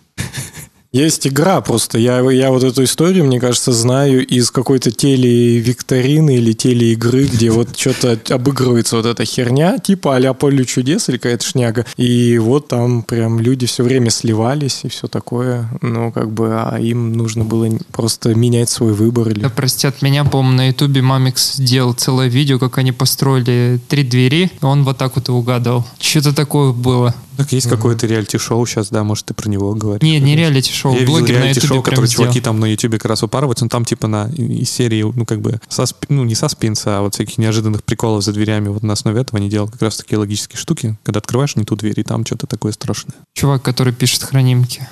Есть 0.96 1.26
игра 1.26 1.60
просто. 1.60 1.98
Я, 1.98 2.20
я 2.30 2.50
вот 2.50 2.64
эту 2.64 2.82
историю, 2.84 3.26
мне 3.26 3.38
кажется, 3.38 3.70
знаю 3.70 4.26
из 4.26 4.50
какой-то 4.50 4.90
телевикторины 4.90 6.36
или 6.36 6.54
телеигры, 6.54 7.24
где 7.24 7.50
вот 7.50 7.76
что-то 7.76 8.18
обыгрывается 8.30 8.96
вот 8.96 9.04
эта 9.04 9.26
херня, 9.26 9.76
типа 9.78 10.16
а-ля 10.16 10.32
поле 10.32 10.64
чудес 10.64 11.10
или 11.10 11.18
какая-то 11.18 11.44
шняга. 11.44 11.84
И 11.98 12.38
вот 12.38 12.68
там 12.68 13.02
прям 13.02 13.40
люди 13.40 13.66
все 13.66 13.82
время 13.82 14.08
сливались 14.08 14.80
и 14.84 14.88
все 14.88 15.06
такое. 15.06 15.68
Ну, 15.82 16.10
как 16.12 16.30
бы, 16.30 16.54
а 16.54 16.78
им 16.78 17.12
нужно 17.12 17.44
было 17.44 17.68
просто 17.92 18.34
менять 18.34 18.70
свой 18.70 18.94
выбор. 18.94 19.28
Или... 19.28 19.40
Да, 19.40 19.50
простят 19.50 20.00
меня, 20.00 20.24
по-моему, 20.24 20.56
на 20.56 20.68
ютубе 20.68 21.02
Мамикс 21.02 21.56
сделал 21.56 21.92
целое 21.92 22.28
видео, 22.28 22.58
как 22.58 22.78
они 22.78 22.92
построили 22.92 23.78
три 23.86 24.02
двери, 24.02 24.50
он 24.62 24.82
вот 24.84 24.96
так 24.96 25.16
вот 25.16 25.28
и 25.28 25.32
угадал. 25.32 25.86
Что-то 26.00 26.34
такое 26.34 26.72
было. 26.72 27.14
Так 27.36 27.52
есть 27.52 27.68
какое-то 27.68 28.06
реалити-шоу 28.06 28.64
сейчас, 28.66 28.88
да, 28.90 29.04
может, 29.04 29.26
ты 29.26 29.34
про 29.34 29.48
него 29.48 29.74
говоришь. 29.74 30.02
Не, 30.02 30.18
не 30.20 30.36
реалити-шоу, 30.36 30.92
Я 30.94 31.00
видел 31.00 31.24
реалити-шоу, 31.26 31.82
которые 31.82 32.08
сделал. 32.08 32.24
чуваки 32.24 32.40
там 32.40 32.60
на 32.60 32.66
ютубе 32.66 32.98
как 32.98 33.10
раз 33.10 33.22
упарываются, 33.22 33.64
но 33.64 33.68
там 33.68 33.84
типа 33.84 34.06
на 34.08 34.28
из 34.36 34.70
серии, 34.70 35.02
ну, 35.02 35.24
как 35.24 35.40
бы, 35.40 35.60
сасп- 35.68 36.06
ну, 36.08 36.24
не 36.24 36.34
саспенса, 36.34 36.98
а 36.98 37.00
вот 37.02 37.14
всяких 37.14 37.38
неожиданных 37.38 37.84
приколов 37.84 38.24
за 38.24 38.32
дверями. 38.32 38.68
Вот 38.68 38.82
на 38.82 38.92
основе 38.94 39.20
этого 39.20 39.38
они 39.38 39.48
делают 39.48 39.72
как 39.72 39.82
раз 39.82 39.96
такие 39.96 40.18
логические 40.18 40.58
штуки, 40.58 40.96
когда 41.02 41.18
открываешь 41.18 41.56
не 41.56 41.64
ту 41.64 41.76
дверь, 41.76 41.98
и 42.00 42.02
там 42.02 42.24
что-то 42.26 42.46
такое 42.46 42.72
страшное. 42.72 43.14
Чувак, 43.34 43.62
который 43.62 43.92
пишет 43.92 44.22
хранимки. 44.22 44.86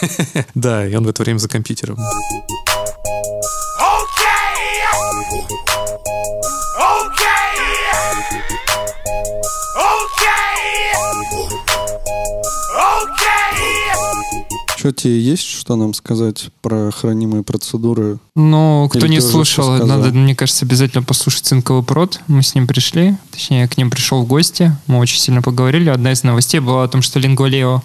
Да, 0.54 0.86
и 0.86 0.94
он 0.94 1.04
в 1.04 1.08
это 1.08 1.22
время 1.24 1.38
за 1.38 1.48
компьютером. 1.48 1.98
Тебе 14.92 15.20
есть, 15.20 15.44
что 15.44 15.76
нам 15.76 15.94
сказать 15.94 16.50
про 16.62 16.90
хранимые 16.90 17.42
процедуры? 17.42 18.18
Ну, 18.34 18.88
кто 18.90 19.00
Или 19.00 19.08
не 19.08 19.20
слушал, 19.20 19.84
надо, 19.84 20.10
мне 20.10 20.34
кажется, 20.34 20.64
обязательно 20.64 21.02
послушать 21.02 21.44
цинковый 21.44 21.82
прод. 21.82 22.20
Мы 22.28 22.42
с 22.42 22.54
ним 22.54 22.66
пришли, 22.66 23.16
точнее, 23.30 23.60
я 23.60 23.68
к 23.68 23.76
ним 23.76 23.90
пришел 23.90 24.22
в 24.22 24.26
гости. 24.26 24.76
Мы 24.86 24.98
очень 24.98 25.18
сильно 25.18 25.42
поговорили. 25.42 25.90
Одна 25.90 26.12
из 26.12 26.22
новостей 26.22 26.60
была 26.60 26.84
о 26.84 26.88
том, 26.88 27.02
что 27.02 27.18
Лингвалео 27.18 27.82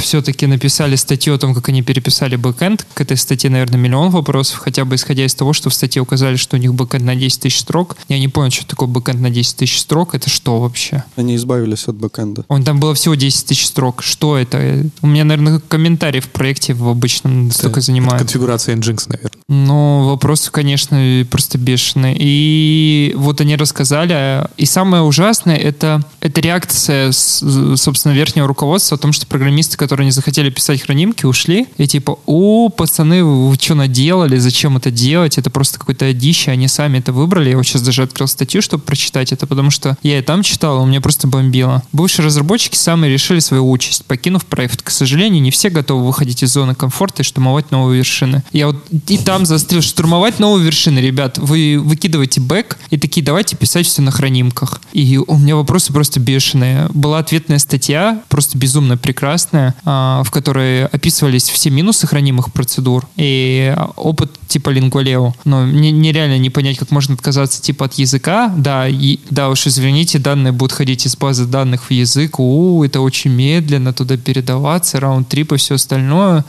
все-таки 0.00 0.46
написали 0.46 0.96
статью 0.96 1.34
о 1.34 1.38
том, 1.38 1.54
как 1.54 1.68
они 1.68 1.82
переписали 1.82 2.36
бэкэнд. 2.36 2.86
К 2.94 3.00
этой 3.00 3.16
статье, 3.16 3.50
наверное, 3.50 3.78
миллион 3.78 4.10
вопросов, 4.10 4.58
хотя 4.58 4.84
бы 4.84 4.94
исходя 4.94 5.24
из 5.24 5.34
того, 5.34 5.52
что 5.52 5.70
в 5.70 5.74
статье 5.74 6.02
указали, 6.02 6.36
что 6.36 6.56
у 6.56 6.60
них 6.60 6.74
бэкэнд 6.74 7.04
на 7.04 7.16
10 7.16 7.40
тысяч 7.40 7.60
строк. 7.60 7.96
Я 8.08 8.18
не 8.18 8.28
понял, 8.28 8.50
что 8.50 8.66
такое 8.66 8.88
бэкэнд 8.88 9.20
на 9.20 9.30
10 9.30 9.56
тысяч 9.56 9.80
строк. 9.80 10.14
Это 10.14 10.30
что 10.30 10.60
вообще? 10.60 11.04
Они 11.16 11.36
избавились 11.36 11.88
от 11.88 11.96
бэкэнда. 11.96 12.44
Он 12.48 12.64
там 12.64 12.80
было 12.80 12.94
всего 12.94 13.14
10 13.14 13.46
тысяч 13.46 13.66
строк. 13.66 14.02
Что 14.02 14.36
это? 14.36 14.86
У 15.02 15.06
меня, 15.06 15.24
наверное, 15.24 15.60
комментарий 15.60 16.15
в 16.20 16.28
проекте 16.28 16.74
в 16.74 16.88
обычном 16.88 17.50
столько 17.50 17.80
Это 17.80 17.86
занимает. 17.86 18.18
конфигурация 18.18 18.76
Nginx, 18.76 19.04
наверное. 19.08 19.30
Ну, 19.48 20.06
вопросы, 20.06 20.50
конечно, 20.50 21.24
просто 21.30 21.58
бешеные. 21.58 22.16
И 22.18 23.12
вот 23.16 23.40
они 23.40 23.56
рассказали. 23.56 24.46
И 24.56 24.66
самое 24.66 25.02
ужасное 25.02 25.56
это, 25.56 26.02
это 26.20 26.40
реакция, 26.40 27.12
собственно, 27.12 28.12
верхнего 28.12 28.46
руководства 28.46 28.96
о 28.96 29.00
том, 29.00 29.12
что 29.12 29.26
программисты, 29.26 29.76
которые 29.76 30.06
не 30.06 30.10
захотели 30.10 30.50
писать 30.50 30.82
хранимки, 30.82 31.26
ушли. 31.26 31.66
И 31.76 31.86
типа, 31.86 32.18
о, 32.26 32.68
пацаны, 32.70 33.22
вы 33.24 33.54
что 33.56 33.74
наделали? 33.74 34.36
Зачем 34.36 34.76
это 34.76 34.90
делать? 34.90 35.38
Это 35.38 35.50
просто 35.50 35.78
какое-то 35.78 36.12
дище. 36.12 36.50
Они 36.50 36.66
сами 36.66 36.98
это 36.98 37.12
выбрали. 37.12 37.50
Я 37.50 37.56
вот 37.56 37.66
сейчас 37.66 37.82
даже 37.82 38.02
открыл 38.02 38.26
статью, 38.26 38.62
чтобы 38.62 38.82
прочитать 38.82 39.32
это, 39.32 39.46
потому 39.46 39.70
что 39.70 39.96
я 40.02 40.18
и 40.18 40.22
там 40.22 40.42
читал, 40.42 40.82
у 40.82 40.86
меня 40.86 41.00
просто 41.00 41.28
бомбило. 41.28 41.82
Бывшие 41.92 42.26
разработчики 42.26 42.76
сами 42.76 43.06
решили 43.06 43.38
свою 43.38 43.70
участь, 43.70 44.04
покинув 44.06 44.44
проект. 44.44 44.82
К 44.82 44.90
сожалению, 44.90 45.40
не 45.40 45.50
все 45.50 45.70
готовы 45.70 45.95
выходить 46.04 46.42
из 46.42 46.52
зоны 46.52 46.74
комфорта 46.74 47.22
и 47.22 47.24
штурмовать 47.24 47.70
новые 47.70 47.98
вершины. 47.98 48.42
Я 48.52 48.68
вот 48.68 48.84
и 48.90 49.18
там 49.18 49.46
застрял, 49.46 49.82
штурмовать 49.82 50.38
новые 50.38 50.64
вершины, 50.64 50.98
ребят. 50.98 51.38
Вы 51.38 51.78
выкидываете 51.80 52.40
бэк 52.40 52.78
и 52.90 52.98
такие, 52.98 53.24
давайте 53.24 53.56
писать 53.56 53.86
все 53.86 54.02
на 54.02 54.10
хранимках. 54.10 54.80
И 54.92 55.18
у 55.18 55.38
меня 55.38 55.56
вопросы 55.56 55.92
просто 55.92 56.20
бешеные. 56.20 56.88
Была 56.92 57.18
ответная 57.18 57.58
статья, 57.58 58.22
просто 58.28 58.58
безумно 58.58 58.96
прекрасная, 58.96 59.74
а, 59.84 60.22
в 60.24 60.30
которой 60.30 60.86
описывались 60.86 61.48
все 61.48 61.70
минусы 61.70 62.06
хранимых 62.06 62.52
процедур 62.52 63.06
и 63.16 63.74
опыт 63.96 64.32
типа 64.48 64.70
Lingoleo. 64.70 65.32
Но 65.44 65.64
мне 65.64 65.90
нереально 65.90 66.38
не 66.38 66.50
понять, 66.50 66.78
как 66.78 66.90
можно 66.90 67.14
отказаться 67.14 67.60
типа 67.62 67.86
от 67.86 67.94
языка. 67.94 68.52
Да, 68.56 68.88
и, 68.88 69.18
да 69.30 69.50
уж 69.50 69.66
извините, 69.66 70.18
данные 70.18 70.52
будут 70.52 70.72
ходить 70.72 71.06
из 71.06 71.16
базы 71.16 71.46
данных 71.46 71.84
в 71.84 71.90
язык. 71.90 72.38
У, 72.38 72.82
это 72.84 73.00
очень 73.00 73.30
медленно 73.30 73.92
туда 73.92 74.16
передаваться, 74.16 75.00
раунд-трип 75.00 75.52
и 75.52 75.56
все 75.56 75.74
остальное. 75.74 75.85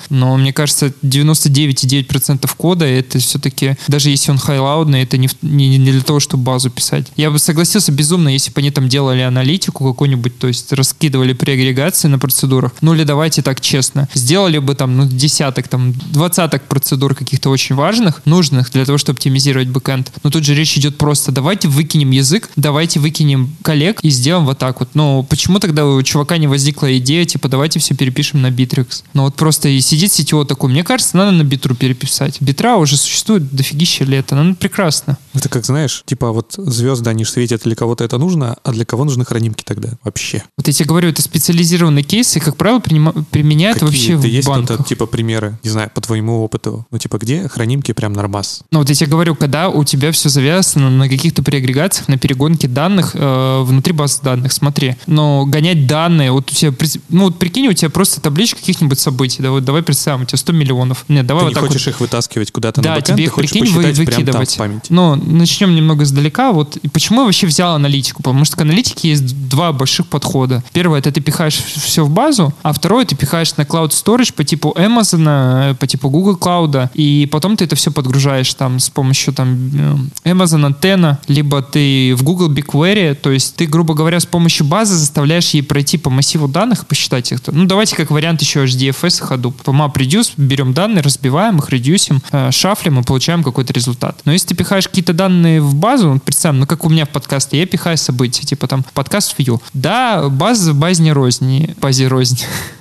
Но 0.10 0.38
мне 0.38 0.54
кажется, 0.54 0.94
99,9% 1.04 2.50
кода 2.58 2.86
это 2.86 3.20
все-таки, 3.20 3.78
даже 3.88 4.10
если 4.10 4.32
он 4.32 4.38
хайлаудный, 4.38 5.04
это 5.04 5.18
не, 5.18 5.30
не, 5.42 5.78
не 5.78 5.92
для 5.92 6.02
того, 6.02 6.20
чтобы 6.20 6.44
базу 6.44 6.70
писать. 6.70 7.08
Я 7.16 7.32
бы 7.32 7.40
согласился 7.40 7.92
безумно, 7.92 8.30
если 8.30 8.52
бы 8.52 8.60
они 8.60 8.72
там 8.72 8.90
делали 8.90 9.22
аналитику 9.22 9.86
какую-нибудь, 9.86 10.40
то 10.40 10.48
есть 10.48 10.74
раскидывали 10.74 11.34
при 11.34 11.52
агрегации 11.52 12.08
на 12.08 12.20
процедурах. 12.20 12.74
Ну 12.82 12.94
или 12.94 13.04
давайте 13.04 13.42
так 13.42 13.62
честно, 13.62 14.08
сделали 14.14 14.58
бы 14.60 14.76
там 14.76 14.98
ну, 14.98 15.06
десяток, 15.06 15.68
там 15.68 15.94
двадцаток 15.94 16.64
процедур 16.64 17.16
каких-то 17.16 17.50
очень 17.50 17.76
важных, 17.76 18.22
нужных 18.26 18.72
для 18.72 18.86
того, 18.86 18.98
чтобы 18.98 19.18
оптимизировать 19.18 19.68
бэкэнд. 19.68 20.12
Но 20.24 20.30
тут 20.30 20.44
же 20.44 20.56
речь 20.56 20.78
идет 20.78 20.98
просто, 20.98 21.32
давайте 21.32 21.68
выкинем 21.68 22.12
язык, 22.12 22.50
давайте 22.56 23.00
выкинем 23.00 23.56
коллег 23.62 24.00
и 24.02 24.10
сделаем 24.10 24.46
вот 24.46 24.58
так 24.58 24.80
вот. 24.80 24.90
Но 24.94 25.24
почему 25.24 25.60
тогда 25.60 25.86
у 25.86 26.02
чувака 26.04 26.38
не 26.38 26.48
возникла 26.48 26.98
идея, 26.98 27.26
типа, 27.26 27.48
давайте 27.48 27.80
все 27.80 27.96
перепишем 27.96 28.42
на 28.42 28.48
Bittrex? 28.48 29.04
Ну 29.14 29.24
вот 29.28 29.36
просто 29.36 29.68
и 29.68 29.82
сидит 29.82 30.14
сетево 30.14 30.46
такой, 30.46 30.70
мне 30.70 30.86
кажется, 30.86 31.18
надо 31.18 31.32
на 31.32 31.44
битру 31.44 31.76
переписать. 31.76 32.42
Битра 32.42 32.78
уже 32.78 32.96
существует 32.96 33.54
дофигища 33.54 34.06
лет, 34.06 34.32
она 34.32 34.54
прекрасна. 34.56 35.18
Это 35.34 35.50
как, 35.50 35.66
знаешь, 35.66 36.04
типа 36.06 36.32
вот 36.32 36.54
звезды, 36.58 37.10
они 37.10 37.26
же 37.26 37.32
светят, 37.32 37.64
для 37.64 37.76
кого-то 37.76 38.06
это 38.06 38.18
нужно, 38.18 38.56
а 38.64 38.72
для 38.72 38.86
кого 38.86 39.04
нужны 39.04 39.26
хранимки 39.26 39.64
тогда 39.66 39.90
вообще? 40.04 40.44
Вот 40.58 40.68
я 40.68 40.74
тебе 40.74 40.88
говорю, 40.88 41.10
это 41.10 41.22
специализированный 41.22 42.04
кейс, 42.04 42.38
и, 42.38 42.40
как 42.40 42.56
правило, 42.56 42.80
применяют 42.80 43.80
Какие? 43.80 43.90
вообще 43.90 44.16
в 44.16 44.24
есть 44.24 44.48
банках. 44.48 44.76
кто-то, 44.76 44.88
типа, 44.88 45.08
примеры, 45.08 45.60
не 45.64 45.70
знаю, 45.70 45.92
по 45.94 46.00
твоему 46.00 46.42
опыту? 46.42 46.88
Ну, 46.90 46.98
типа, 46.98 47.18
где 47.18 47.50
хранимки 47.50 47.92
прям 47.92 48.14
нормас? 48.14 48.62
Ну 48.72 48.80
вот 48.80 48.88
я 48.88 48.96
тебе 48.96 49.10
говорю, 49.10 49.36
когда 49.36 49.68
у 49.68 49.84
тебя 49.84 50.14
все 50.14 50.30
завязано 50.30 50.90
на 50.90 51.10
каких-то 51.10 51.44
преагрегациях, 51.44 52.08
на 52.08 52.18
перегонке 52.18 52.70
данных 52.70 53.12
э, 53.14 53.62
внутри 53.64 53.92
базы 53.92 54.22
данных, 54.22 54.54
смотри. 54.54 54.96
Но 55.06 55.46
гонять 55.46 55.86
данные, 55.86 56.32
вот 56.32 56.50
у 56.50 56.54
тебя, 56.54 56.74
ну 57.10 57.26
вот 57.26 57.40
прикинь, 57.40 57.68
у 57.68 57.74
тебя 57.74 57.90
просто 57.90 58.22
табличка 58.22 58.60
каких-нибудь 58.60 59.00
событий, 59.00 59.17
да, 59.42 59.52
вот 59.52 59.64
давай 59.66 59.82
представим, 59.84 60.24
у 60.24 60.26
тебя 60.26 60.38
100 60.38 60.54
миллионов. 60.54 61.06
Нет, 61.08 61.26
давай 61.26 61.42
Ты 61.42 61.46
вот 61.46 61.50
не 61.50 61.54
так 61.56 61.64
вот. 61.64 61.72
хочешь 61.72 61.88
их 61.88 62.00
вытаскивать 62.00 62.52
куда-то 62.52 62.82
на 62.82 62.84
Да, 62.84 62.96
бэкэнд, 62.96 63.06
тебе 63.06 63.16
ты 63.18 63.24
их, 63.24 63.32
хочешь 63.32 63.52
прикинь, 63.52 63.74
вы 63.74 63.84
посчитать 63.84 63.96
прям 63.96 64.08
там 64.08 64.16
в 64.16 64.26
выкидывать. 64.26 64.58
память. 64.58 64.86
Ну, 64.90 65.16
начнем 65.16 65.76
немного 65.76 66.04
издалека. 66.04 66.52
Вот 66.52 66.78
и 66.78 66.88
почему 66.88 67.22
я 67.22 67.26
вообще 67.26 67.48
взял 67.48 67.76
аналитику? 67.76 68.24
Потому 68.24 68.46
что 68.46 68.56
к 68.58 68.62
аналитике 68.62 69.10
есть 69.10 69.50
два 69.50 69.74
больших 69.74 70.08
подхода. 70.08 70.64
Первое, 70.74 71.00
это 71.00 71.12
ты 71.12 71.22
пихаешь 71.22 71.56
все 71.56 72.04
в 72.04 72.10
базу, 72.10 72.54
а 72.64 72.74
второе, 72.74 73.06
ты 73.06 73.16
пихаешь 73.16 73.56
на 73.58 73.64
Cloud 73.64 73.90
Storage 73.90 74.34
по 74.34 74.44
типу 74.44 74.74
Amazon, 74.78 75.72
э, 75.72 75.76
по 75.76 75.88
типу 75.88 76.10
Google 76.10 76.38
Cloud, 76.38 76.90
и 76.94 77.28
потом 77.32 77.58
ты 77.58 77.66
это 77.66 77.76
все 77.76 77.92
подгружаешь 77.92 78.54
там 78.54 78.80
с 78.80 78.90
помощью 78.90 79.34
там 79.34 80.10
э, 80.24 80.30
Amazon 80.32 80.74
Antenna, 80.74 81.18
либо 81.28 81.62
ты 81.62 82.14
в 82.16 82.24
Google 82.24 82.52
BigQuery, 82.52 83.16
то 83.16 83.32
есть 83.32 83.56
ты, 83.56 83.66
грубо 83.66 83.94
говоря, 83.94 84.20
с 84.20 84.26
помощью 84.26 84.66
базы 84.66 84.96
заставляешь 84.96 85.50
ей 85.52 85.62
пройти 85.62 85.98
по 85.98 86.10
массиву 86.10 86.48
данных 86.48 86.84
и 86.84 86.86
посчитать 86.86 87.32
их. 87.32 87.40
Ну, 87.48 87.66
давайте 87.66 87.96
как 87.96 88.12
вариант 88.12 88.42
еще 88.42 88.66
HDFS 88.66 89.07
и 89.08 89.24
Hadoop. 89.24 89.64
По 89.64 89.72
MapReduce 89.72 90.34
берем 90.38 90.74
данные, 90.74 91.02
разбиваем 91.02 91.58
их, 91.58 91.70
редюсим, 91.70 92.22
э, 92.32 92.52
шафлим 92.52 93.00
и 93.00 93.04
получаем 93.04 93.44
какой-то 93.44 93.74
результат. 93.74 94.22
Но 94.26 94.32
если 94.32 94.50
ты 94.50 94.56
пихаешь 94.56 94.88
какие-то 94.88 95.14
данные 95.14 95.62
в 95.62 95.76
базу, 95.76 96.22
представим, 96.24 96.60
ну 96.60 96.68
как 96.68 96.86
у 96.86 96.90
меня 96.90 97.06
в 97.06 97.10
подкасте, 97.10 97.58
я 97.58 97.66
пихаю 97.66 97.98
события, 97.98 98.46
типа 98.46 98.68
там 98.68 98.86
подкаст 98.94 99.38
view. 99.38 99.62
Да, 99.74 100.30
база 100.30 100.74
в 100.74 100.76
базе 100.76 101.12
рознь, 101.12 101.76
базе 101.80 102.08
рознь. 102.08 102.44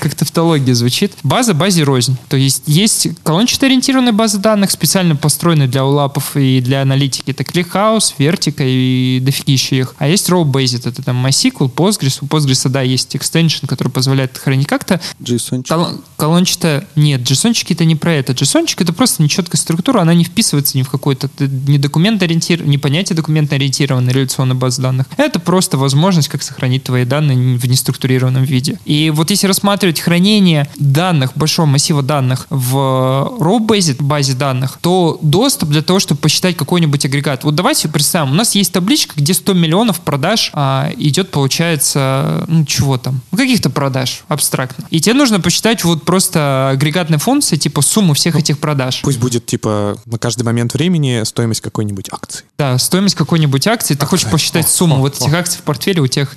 Как 0.00 0.14
тавтология 0.14 0.74
звучит. 0.74 1.12
База 1.22 1.54
базе 1.54 1.82
рознь. 1.82 2.16
То 2.28 2.36
есть 2.36 2.62
есть 2.66 3.08
колончато-ориентированная 3.24 4.12
база 4.12 4.38
данных, 4.38 4.70
специально 4.70 5.16
построенная 5.16 5.68
для 5.68 5.84
улапов 5.84 6.36
и 6.36 6.60
для 6.60 6.82
аналитики. 6.82 7.30
Это 7.30 7.42
ClickHouse, 7.42 8.14
Vertica 8.18 8.64
и 8.64 9.20
дофигища 9.22 9.76
их. 9.76 9.94
А 9.98 10.08
есть 10.08 10.28
row-based. 10.28 10.88
Это 10.88 11.02
там 11.02 11.24
MySQL, 11.24 11.72
Postgres. 11.72 12.18
У 12.20 12.26
Postgres, 12.26 12.68
да, 12.68 12.82
есть 12.82 13.14
extension, 13.14 13.66
который 13.66 13.88
позволяет 13.88 14.36
хранить 14.38 14.66
как-то. 14.66 15.00
JSON. 15.20 15.66
Кол- 15.66 16.00
колончато... 16.16 16.86
Нет, 16.96 17.22
JSON-чики 17.22 17.74
это 17.74 17.84
не 17.84 17.96
про 17.96 18.14
это. 18.14 18.32
JSON 18.32 18.66
это 18.76 18.92
просто 18.92 19.22
нечеткая 19.22 19.58
структура, 19.58 20.00
она 20.00 20.14
не 20.14 20.24
вписывается 20.24 20.76
ни 20.76 20.82
в 20.82 20.90
какой-то 20.90 21.28
не 21.38 21.78
документ 21.78 22.22
ориентир, 22.22 22.64
не 22.64 22.78
понятие 22.78 23.16
документно 23.16 23.56
ориентированной 23.56 24.12
реляционной 24.12 24.54
базы 24.54 24.82
данных. 24.82 25.06
Это 25.16 25.38
просто 25.40 25.78
возможность, 25.78 26.28
как 26.28 26.42
сохранить 26.42 26.84
твои 26.84 27.04
данные 27.04 27.58
в 27.58 27.64
неструктурированном 27.66 28.44
виде. 28.44 28.78
И 28.84 29.10
вот 29.18 29.30
если 29.30 29.48
рассматривать 29.48 30.00
хранение 30.00 30.68
данных, 30.76 31.32
большого 31.34 31.66
массива 31.66 32.02
данных 32.02 32.46
в 32.50 32.76
row-based 33.40 34.00
базе 34.00 34.34
данных, 34.34 34.78
то 34.80 35.18
доступ 35.22 35.70
для 35.70 35.82
того, 35.82 35.98
чтобы 35.98 36.20
посчитать 36.20 36.56
какой-нибудь 36.56 37.04
агрегат. 37.04 37.42
Вот 37.42 37.56
давайте 37.56 37.88
представим, 37.88 38.30
у 38.30 38.34
нас 38.34 38.54
есть 38.54 38.72
табличка, 38.72 39.14
где 39.16 39.34
100 39.34 39.54
миллионов 39.54 40.00
продаж 40.00 40.50
а, 40.54 40.90
идет, 40.96 41.30
получается, 41.30 42.44
ну 42.46 42.64
чего 42.64 42.96
там, 42.96 43.20
ну, 43.32 43.38
каких-то 43.38 43.70
продаж, 43.70 44.22
абстрактно. 44.28 44.86
И 44.90 45.00
тебе 45.00 45.14
нужно 45.14 45.40
посчитать 45.40 45.82
вот 45.82 46.04
просто 46.04 46.70
агрегатные 46.70 47.18
функции, 47.18 47.56
типа 47.56 47.82
сумму 47.82 48.14
всех 48.14 48.36
этих 48.36 48.60
продаж. 48.60 49.00
Пусть 49.02 49.18
будет, 49.18 49.46
типа, 49.46 49.98
на 50.06 50.18
каждый 50.18 50.44
момент 50.44 50.74
времени 50.74 51.24
стоимость 51.24 51.60
какой-нибудь 51.60 52.08
акции. 52.12 52.44
Да, 52.56 52.78
стоимость 52.78 53.16
какой-нибудь 53.16 53.66
акции, 53.66 53.94
ты 53.94 54.06
хочешь 54.06 54.30
посчитать 54.30 54.68
сумму 54.68 54.98
вот 54.98 55.16
этих 55.16 55.34
акций 55.34 55.58
в 55.58 55.62
портфеле, 55.62 56.00
у 56.02 56.06
тех 56.06 56.34